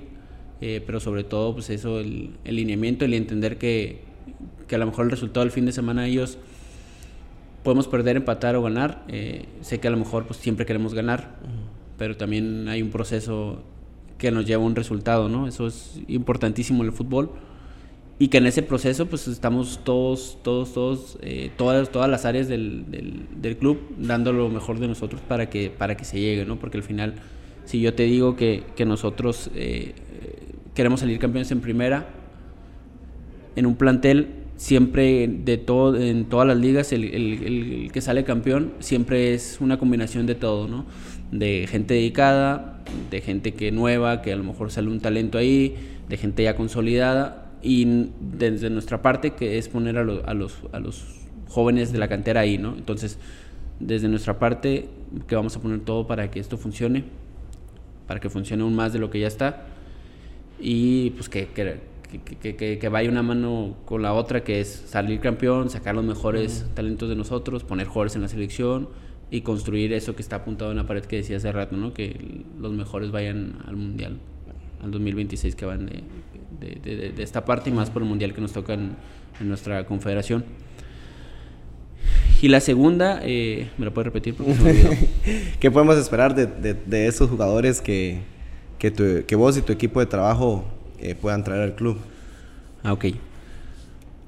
eh, 0.61 0.81
pero 0.85 0.99
sobre 0.99 1.23
todo, 1.23 1.53
pues 1.53 1.69
eso, 1.69 1.99
el, 1.99 2.31
el 2.45 2.55
lineamiento, 2.55 3.05
el 3.05 3.13
entender 3.15 3.57
que, 3.57 4.01
que 4.67 4.75
a 4.75 4.77
lo 4.77 4.85
mejor 4.85 5.05
el 5.05 5.11
resultado 5.11 5.45
del 5.45 5.51
fin 5.51 5.65
de 5.65 5.71
semana 5.71 6.07
ellos 6.07 6.37
podemos 7.63 7.87
perder, 7.87 8.17
empatar 8.17 8.55
o 8.55 8.61
ganar. 8.63 9.05
sé 9.61 9.79
que 9.79 9.87
a 9.87 9.91
lo 9.91 9.97
mejor 9.97 10.25
pues 10.25 10.39
siempre 10.39 10.65
queremos 10.65 10.93
ganar, 10.93 11.37
pero 11.97 12.17
también 12.17 12.67
hay 12.67 12.81
un 12.81 12.89
proceso 12.89 13.63
que 14.17 14.31
nos 14.31 14.45
lleva 14.45 14.63
a 14.63 14.65
un 14.65 14.75
resultado, 14.75 15.27
¿no? 15.27 15.47
Eso 15.47 15.67
es 15.67 15.99
importantísimo 16.07 16.81
en 16.81 16.87
el 16.87 16.93
fútbol. 16.93 17.31
Y 18.19 18.29
que 18.29 18.37
en 18.37 18.45
ese 18.45 18.61
proceso, 18.61 19.07
pues 19.07 19.27
estamos 19.27 19.81
todos, 19.83 20.37
todos, 20.43 20.73
todos, 20.73 21.17
eh, 21.21 21.51
todas, 21.57 21.89
todas 21.89 22.09
las 22.09 22.23
áreas 22.23 22.47
del, 22.47 22.85
del, 23.35 23.57
club 23.57 23.79
dando 23.97 24.31
lo 24.31 24.47
mejor 24.49 24.79
de 24.79 24.87
nosotros 24.87 25.19
para 25.21 25.49
que, 25.49 25.69
para 25.69 25.97
que 25.97 26.05
se 26.05 26.21
llegue, 26.21 26.45
¿no? 26.45 26.57
Porque 26.57 26.77
al 26.77 26.83
final, 26.83 27.15
si 27.65 27.81
yo 27.81 27.95
te 27.95 28.03
digo 28.03 28.37
que, 28.37 28.63
que 28.75 28.85
nosotros 28.85 29.49
eh, 29.55 29.93
queremos 30.73 31.01
salir 31.01 31.19
campeones 31.19 31.51
en 31.51 31.59
primera, 31.59 32.07
en 33.55 33.65
un 33.65 33.75
plantel, 33.75 34.42
siempre 34.57 35.27
de 35.27 35.57
todo, 35.57 35.99
en 35.99 36.25
todas 36.25 36.47
las 36.47 36.57
ligas, 36.57 36.93
el, 36.93 37.03
el, 37.03 37.91
que 37.91 38.01
sale 38.01 38.23
campeón 38.23 38.73
siempre 38.79 39.33
es 39.33 39.57
una 39.59 39.77
combinación 39.77 40.25
de 40.25 40.35
todo, 40.35 40.67
¿no? 40.67 40.85
De 41.31 41.67
gente 41.67 41.95
dedicada, 41.95 42.83
de 43.09 43.21
gente 43.21 43.53
que 43.53 43.71
nueva, 43.71 44.21
que 44.21 44.31
a 44.31 44.35
lo 44.35 44.43
mejor 44.43 44.71
sale 44.71 44.89
un 44.89 44.99
talento 44.99 45.37
ahí, 45.37 45.75
de 46.07 46.17
gente 46.17 46.43
ya 46.43 46.55
consolidada 46.55 47.51
y 47.61 48.09
desde 48.19 48.69
nuestra 48.69 49.01
parte 49.01 49.31
que 49.31 49.57
es 49.57 49.69
poner 49.69 49.97
a, 49.97 50.01
a, 50.01 50.33
los, 50.33 50.53
a 50.71 50.79
los 50.79 51.03
jóvenes 51.47 51.91
de 51.91 51.99
la 51.99 52.07
cantera 52.07 52.41
ahí, 52.41 52.57
¿no? 52.57 52.75
Entonces, 52.75 53.17
desde 53.79 54.07
nuestra 54.07 54.39
parte 54.39 54.89
que 55.27 55.35
vamos 55.35 55.55
a 55.55 55.61
poner 55.61 55.79
todo 55.81 56.07
para 56.07 56.29
que 56.31 56.39
esto 56.39 56.57
funcione, 56.57 57.03
para 58.07 58.19
que 58.19 58.29
funcione 58.29 58.63
aún 58.63 58.75
más 58.75 58.93
de 58.93 58.99
lo 58.99 59.09
que 59.09 59.19
ya 59.19 59.27
está 59.27 59.65
y 60.59 61.11
pues 61.11 61.29
que, 61.29 61.47
que, 61.47 61.79
que, 62.19 62.77
que, 62.79 62.89
vaya 62.89 63.09
una 63.09 63.23
mano 63.23 63.77
con 63.85 64.01
la 64.01 64.13
otra, 64.13 64.43
que 64.43 64.61
es 64.61 64.83
salir 64.87 65.19
campeón, 65.19 65.69
sacar 65.69 65.95
los 65.95 66.03
mejores 66.03 66.65
talentos 66.73 67.09
de 67.09 67.15
nosotros, 67.15 67.63
poner 67.63 67.87
jugadores 67.87 68.15
en 68.15 68.21
la 68.21 68.27
selección 68.27 68.89
y 69.31 69.41
construir 69.41 69.93
eso 69.93 70.15
que 70.15 70.21
está 70.21 70.37
apuntado 70.37 70.71
en 70.71 70.77
la 70.77 70.85
pared 70.85 71.03
que 71.05 71.17
decía 71.17 71.37
hace 71.37 71.51
rato, 71.51 71.75
¿no? 71.75 71.93
Que 71.93 72.43
los 72.59 72.71
mejores 72.71 73.11
vayan 73.11 73.57
al 73.65 73.75
Mundial, 73.75 74.19
al 74.83 74.91
2026 74.91 75.55
que 75.55 75.65
van 75.65 75.87
de, 75.87 76.03
de, 76.59 77.11
de, 77.11 77.23
esta 77.23 77.43
parte 77.45 77.69
y 77.69 77.73
más 77.73 77.89
por 77.89 78.01
el 78.01 78.07
Mundial 78.07 78.33
que 78.33 78.41
nos 78.41 78.53
toca 78.53 78.73
en, 78.73 78.95
nuestra 79.41 79.85
confederación. 79.85 80.45
Y 82.41 82.49
la 82.49 82.59
segunda, 82.59 83.21
eh, 83.23 83.69
¿me 83.77 83.85
lo 83.85 83.93
puedes 83.93 84.05
repetir? 84.05 84.35
¿Qué 85.59 85.71
podemos 85.71 85.97
esperar 85.97 86.35
de, 86.35 87.07
esos 87.07 87.29
jugadores 87.29 87.81
que, 87.81 88.19
que, 88.77 89.23
que, 89.25 89.35
vos 89.35 89.57
y 89.57 89.61
tu 89.61 89.73
equipo 89.73 89.99
de 89.99 90.05
trabajo 90.05 90.65
eh, 90.99 91.15
puedan 91.15 91.43
traer 91.43 91.61
al 91.61 91.75
club? 91.75 91.97
Ah, 92.83 92.93
ok. 92.93 93.05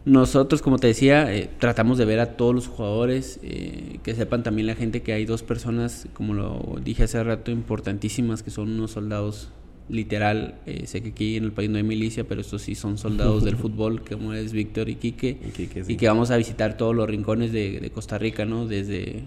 Nosotros, 0.06 0.62
como 0.62 0.78
te 0.78 0.86
decía, 0.86 1.34
eh, 1.34 1.50
tratamos 1.58 1.98
de 1.98 2.06
ver 2.06 2.20
a 2.20 2.38
todos 2.38 2.54
los 2.54 2.68
jugadores, 2.68 3.40
eh, 3.42 4.00
que 4.04 4.14
sepan 4.14 4.44
también 4.44 4.68
la 4.68 4.76
gente 4.76 5.02
que 5.02 5.14
hay 5.14 5.26
dos 5.26 5.42
personas, 5.42 6.08
como 6.14 6.36
lo 6.36 6.80
dije 6.84 7.04
hace 7.04 7.24
rato, 7.24 7.50
importantísimas, 7.50 8.44
que 8.44 8.52
son 8.52 8.70
unos 8.70 8.92
soldados 8.92 9.50
literal. 9.90 10.60
Eh, 10.68 10.86
sé 10.86 11.02
que 11.02 11.10
aquí 11.10 11.38
en 11.38 11.46
el 11.46 11.52
país 11.52 11.72
no 11.72 11.78
hay 11.78 11.84
milicia, 11.84 12.24
pero 12.24 12.42
estos 12.42 12.62
sí 12.62 12.76
son 12.76 13.00
soldados 13.00 13.44
del 13.44 13.56
fútbol, 13.58 14.02
como 14.02 14.34
es 14.34 14.52
Víctor 14.52 14.90
y 14.90 14.96
Quique, 14.96 15.40
y, 15.88 15.96
que 15.98 16.08
vamos 16.08 16.30
a 16.30 16.38
visitar 16.38 16.78
todos 16.78 16.96
los 16.96 17.10
rincones 17.10 17.52
de, 17.52 17.92
Costa 17.92 18.20
Rica, 18.20 18.46
¿no? 18.46 18.68
Desde 18.68 19.24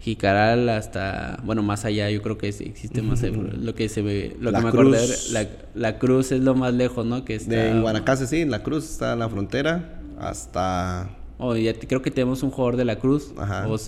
Jicaral 0.00 0.68
hasta, 0.68 1.40
bueno, 1.44 1.62
más 1.62 1.84
allá, 1.84 2.10
yo 2.10 2.22
creo 2.22 2.38
que 2.38 2.48
existe 2.48 3.02
más, 3.02 3.22
lo 3.22 3.74
que 3.74 3.88
se 3.88 4.02
ve, 4.02 4.36
lo 4.40 4.52
que 4.52 4.60
me 4.60 4.68
acuerdo, 4.68 4.96
la, 5.32 5.48
la, 5.74 5.98
Cruz 5.98 6.32
es 6.32 6.40
lo 6.40 6.54
más 6.54 6.74
lejos, 6.74 7.04
¿no? 7.06 7.24
Que 7.24 7.34
está, 7.34 7.54
de, 7.54 7.70
en 7.70 7.82
Guanacaste, 7.82 8.26
sí, 8.26 8.44
la 8.44 8.62
Cruz 8.62 8.84
está 8.84 9.14
en 9.14 9.20
la 9.20 9.28
frontera 9.28 10.00
hasta... 10.18 11.10
Oh, 11.38 11.54
ya 11.54 11.74
creo 11.74 12.00
que 12.00 12.10
tenemos 12.10 12.42
un 12.42 12.50
jugador 12.50 12.76
de 12.76 12.84
la 12.84 12.96
Cruz, 12.96 13.32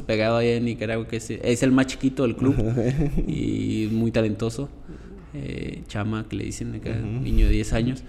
pegado 0.06 0.36
ahí 0.36 0.50
en 0.50 0.64
Nicaragua, 0.64 1.06
que 1.06 1.16
es, 1.16 1.62
el 1.62 1.72
más 1.72 1.86
chiquito 1.86 2.24
del 2.24 2.36
club 2.36 2.56
y 3.26 3.88
muy 3.92 4.11
talentoso. 4.11 4.68
Eh, 5.34 5.82
Chama, 5.86 6.26
que 6.28 6.36
le 6.36 6.44
dicen 6.44 6.74
acá, 6.74 6.94
niño 6.94 7.46
de 7.46 7.52
10 7.52 7.72
años. 7.72 8.04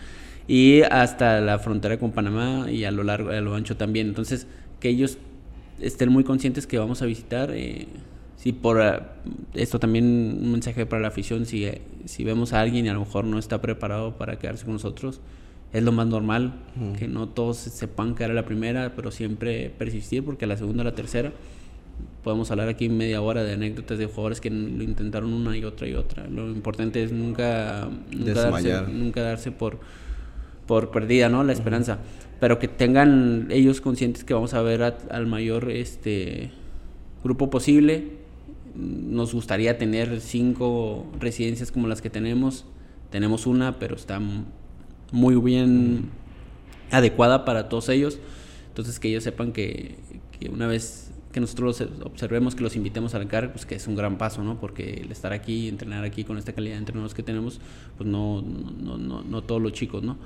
Y 0.47 0.81
hasta 0.81 1.39
la 1.41 1.59
frontera 1.59 1.99
con 1.99 2.11
Panamá 2.11 2.71
y 2.71 2.83
a 2.83 2.91
lo 2.91 3.03
largo, 3.03 3.29
a 3.29 3.39
lo 3.39 3.55
ancho 3.55 3.77
también. 3.77 4.07
Entonces, 4.07 4.47
que 4.79 4.89
ellos 4.89 5.17
estén 5.81 6.11
muy 6.11 6.23
conscientes 6.23 6.67
que 6.67 6.77
vamos 6.77 7.01
a 7.01 7.05
visitar. 7.05 7.51
Eh, 7.53 7.87
si 8.35 8.53
por 8.53 8.81
ah, 8.81 9.15
esto 9.53 9.79
también 9.79 10.05
un 10.41 10.51
mensaje 10.51 10.85
para 10.85 11.01
la 11.01 11.09
afición, 11.09 11.45
si, 11.45 11.69
si 12.05 12.23
vemos 12.23 12.53
a 12.53 12.61
alguien 12.61 12.85
y 12.85 12.89
a 12.89 12.93
lo 12.93 13.01
mejor 13.01 13.25
no 13.25 13.37
está 13.37 13.61
preparado 13.61 14.17
para 14.17 14.39
quedarse 14.39 14.65
con 14.65 14.73
nosotros, 14.73 15.19
es 15.73 15.83
lo 15.83 15.91
más 15.91 16.07
normal, 16.07 16.53
que 16.97 17.07
no 17.07 17.27
todos 17.29 17.57
sepan 17.57 18.15
que 18.15 18.23
era 18.23 18.33
la 18.33 18.43
primera, 18.43 18.93
pero 18.95 19.11
siempre 19.11 19.69
persistir, 19.69 20.23
porque 20.23 20.47
la 20.47 20.57
segunda 20.57 20.81
o 20.81 20.83
la 20.83 20.95
tercera, 20.95 21.31
podemos 22.23 22.49
hablar 22.49 22.69
aquí 22.69 22.89
media 22.89 23.21
hora 23.21 23.43
de 23.43 23.53
anécdotas 23.53 23.99
de 23.99 24.05
jugadores 24.07 24.41
que 24.41 24.49
lo 24.49 24.83
intentaron 24.83 25.31
una 25.31 25.55
y 25.55 25.63
otra 25.63 25.87
y 25.87 25.93
otra. 25.93 26.27
Lo 26.27 26.49
importante 26.49 27.03
es 27.03 27.11
nunca, 27.11 27.87
nunca, 28.11 28.33
darse, 28.33 28.81
nunca 28.91 29.21
darse, 29.21 29.51
por, 29.51 29.79
por 30.69 30.91
perdida, 30.91 31.29
¿no? 31.29 31.43
La 31.43 31.51
esperanza. 31.51 31.97
Pero 32.39 32.59
que 32.59 32.67
tengan 32.67 33.47
ellos 33.49 33.81
conscientes 33.81 34.23
que 34.23 34.35
vamos 34.35 34.53
a 34.53 34.61
ver 34.61 34.83
al 34.83 35.25
mayor 35.25 35.71
este 35.71 36.51
grupo 37.23 37.49
posible. 37.49 38.11
Nos 38.75 39.33
gustaría 39.33 39.79
tener 39.79 40.21
cinco 40.21 41.07
residencias 41.19 41.71
como 41.71 41.87
las 41.87 42.03
que 42.03 42.11
tenemos. 42.11 42.65
Tenemos 43.09 43.47
una, 43.47 43.79
pero 43.79 43.95
está 43.95 44.21
muy 45.11 45.35
bien 45.37 46.11
adecuada 46.91 47.45
para 47.45 47.67
todos 47.67 47.89
ellos. 47.89 48.19
Entonces 48.67 48.99
que 48.99 49.07
ellos 49.07 49.23
sepan 49.23 49.53
que, 49.53 49.95
que 50.39 50.49
una 50.49 50.67
vez 50.67 51.09
que 51.31 51.39
nosotros 51.39 51.83
observemos 52.03 52.53
que 52.53 52.61
los 52.61 52.75
invitemos 52.75 53.15
a 53.15 53.19
la 53.19 53.27
carga, 53.27 53.53
pues 53.53 53.65
que 53.65 53.73
es 53.73 53.87
un 53.87 53.95
gran 53.95 54.19
paso, 54.19 54.43
¿no? 54.43 54.59
Porque 54.59 55.01
el 55.03 55.11
estar 55.11 55.33
aquí, 55.33 55.67
entrenar 55.67 56.03
aquí 56.03 56.25
con 56.25 56.37
esta 56.37 56.53
calidad 56.53 56.75
de 56.75 56.79
entrenadores 56.79 57.15
que 57.15 57.23
tenemos, 57.23 57.59
pues 57.97 58.07
no, 58.07 58.43
no, 58.43 58.99
no, 58.99 59.23
no 59.23 59.41
todos 59.41 59.59
los 59.59 59.73
chicos, 59.73 60.03
¿no? 60.03 60.17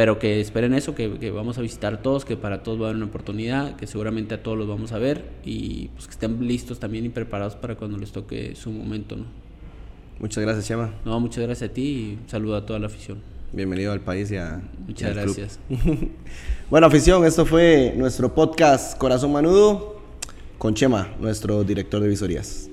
Pero 0.00 0.18
que 0.18 0.40
esperen 0.40 0.72
eso, 0.72 0.94
que, 0.94 1.18
que, 1.18 1.30
vamos 1.30 1.58
a 1.58 1.60
visitar 1.60 2.00
todos, 2.00 2.24
que 2.24 2.34
para 2.34 2.62
todos 2.62 2.80
va 2.80 2.84
a 2.84 2.88
haber 2.88 2.96
una 2.96 3.04
oportunidad, 3.04 3.76
que 3.76 3.86
seguramente 3.86 4.34
a 4.34 4.42
todos 4.42 4.56
los 4.56 4.66
vamos 4.66 4.92
a 4.92 4.98
ver 4.98 5.26
y 5.44 5.88
pues 5.88 6.06
que 6.06 6.12
estén 6.12 6.48
listos 6.48 6.80
también 6.80 7.04
y 7.04 7.10
preparados 7.10 7.54
para 7.54 7.74
cuando 7.74 7.98
les 7.98 8.10
toque 8.10 8.54
su 8.56 8.70
momento, 8.70 9.16
¿no? 9.16 9.26
Muchas 10.18 10.42
gracias, 10.42 10.66
Chema. 10.66 10.94
No, 11.04 11.20
muchas 11.20 11.44
gracias 11.44 11.68
a 11.68 11.74
ti 11.74 11.82
y 11.82 12.18
saludo 12.30 12.56
a 12.56 12.64
toda 12.64 12.78
la 12.78 12.86
afición. 12.86 13.18
Bienvenido 13.52 13.92
al 13.92 14.00
país 14.00 14.30
y 14.30 14.38
a. 14.38 14.62
Muchas 14.86 15.14
gracias. 15.14 15.60
bueno, 16.70 16.86
afición, 16.86 17.26
esto 17.26 17.44
fue 17.44 17.92
nuestro 17.94 18.34
podcast 18.34 18.96
Corazón 18.96 19.32
Manudo 19.32 20.00
con 20.56 20.72
Chema, 20.72 21.08
nuestro 21.20 21.62
director 21.62 22.00
de 22.00 22.08
visorías. 22.08 22.69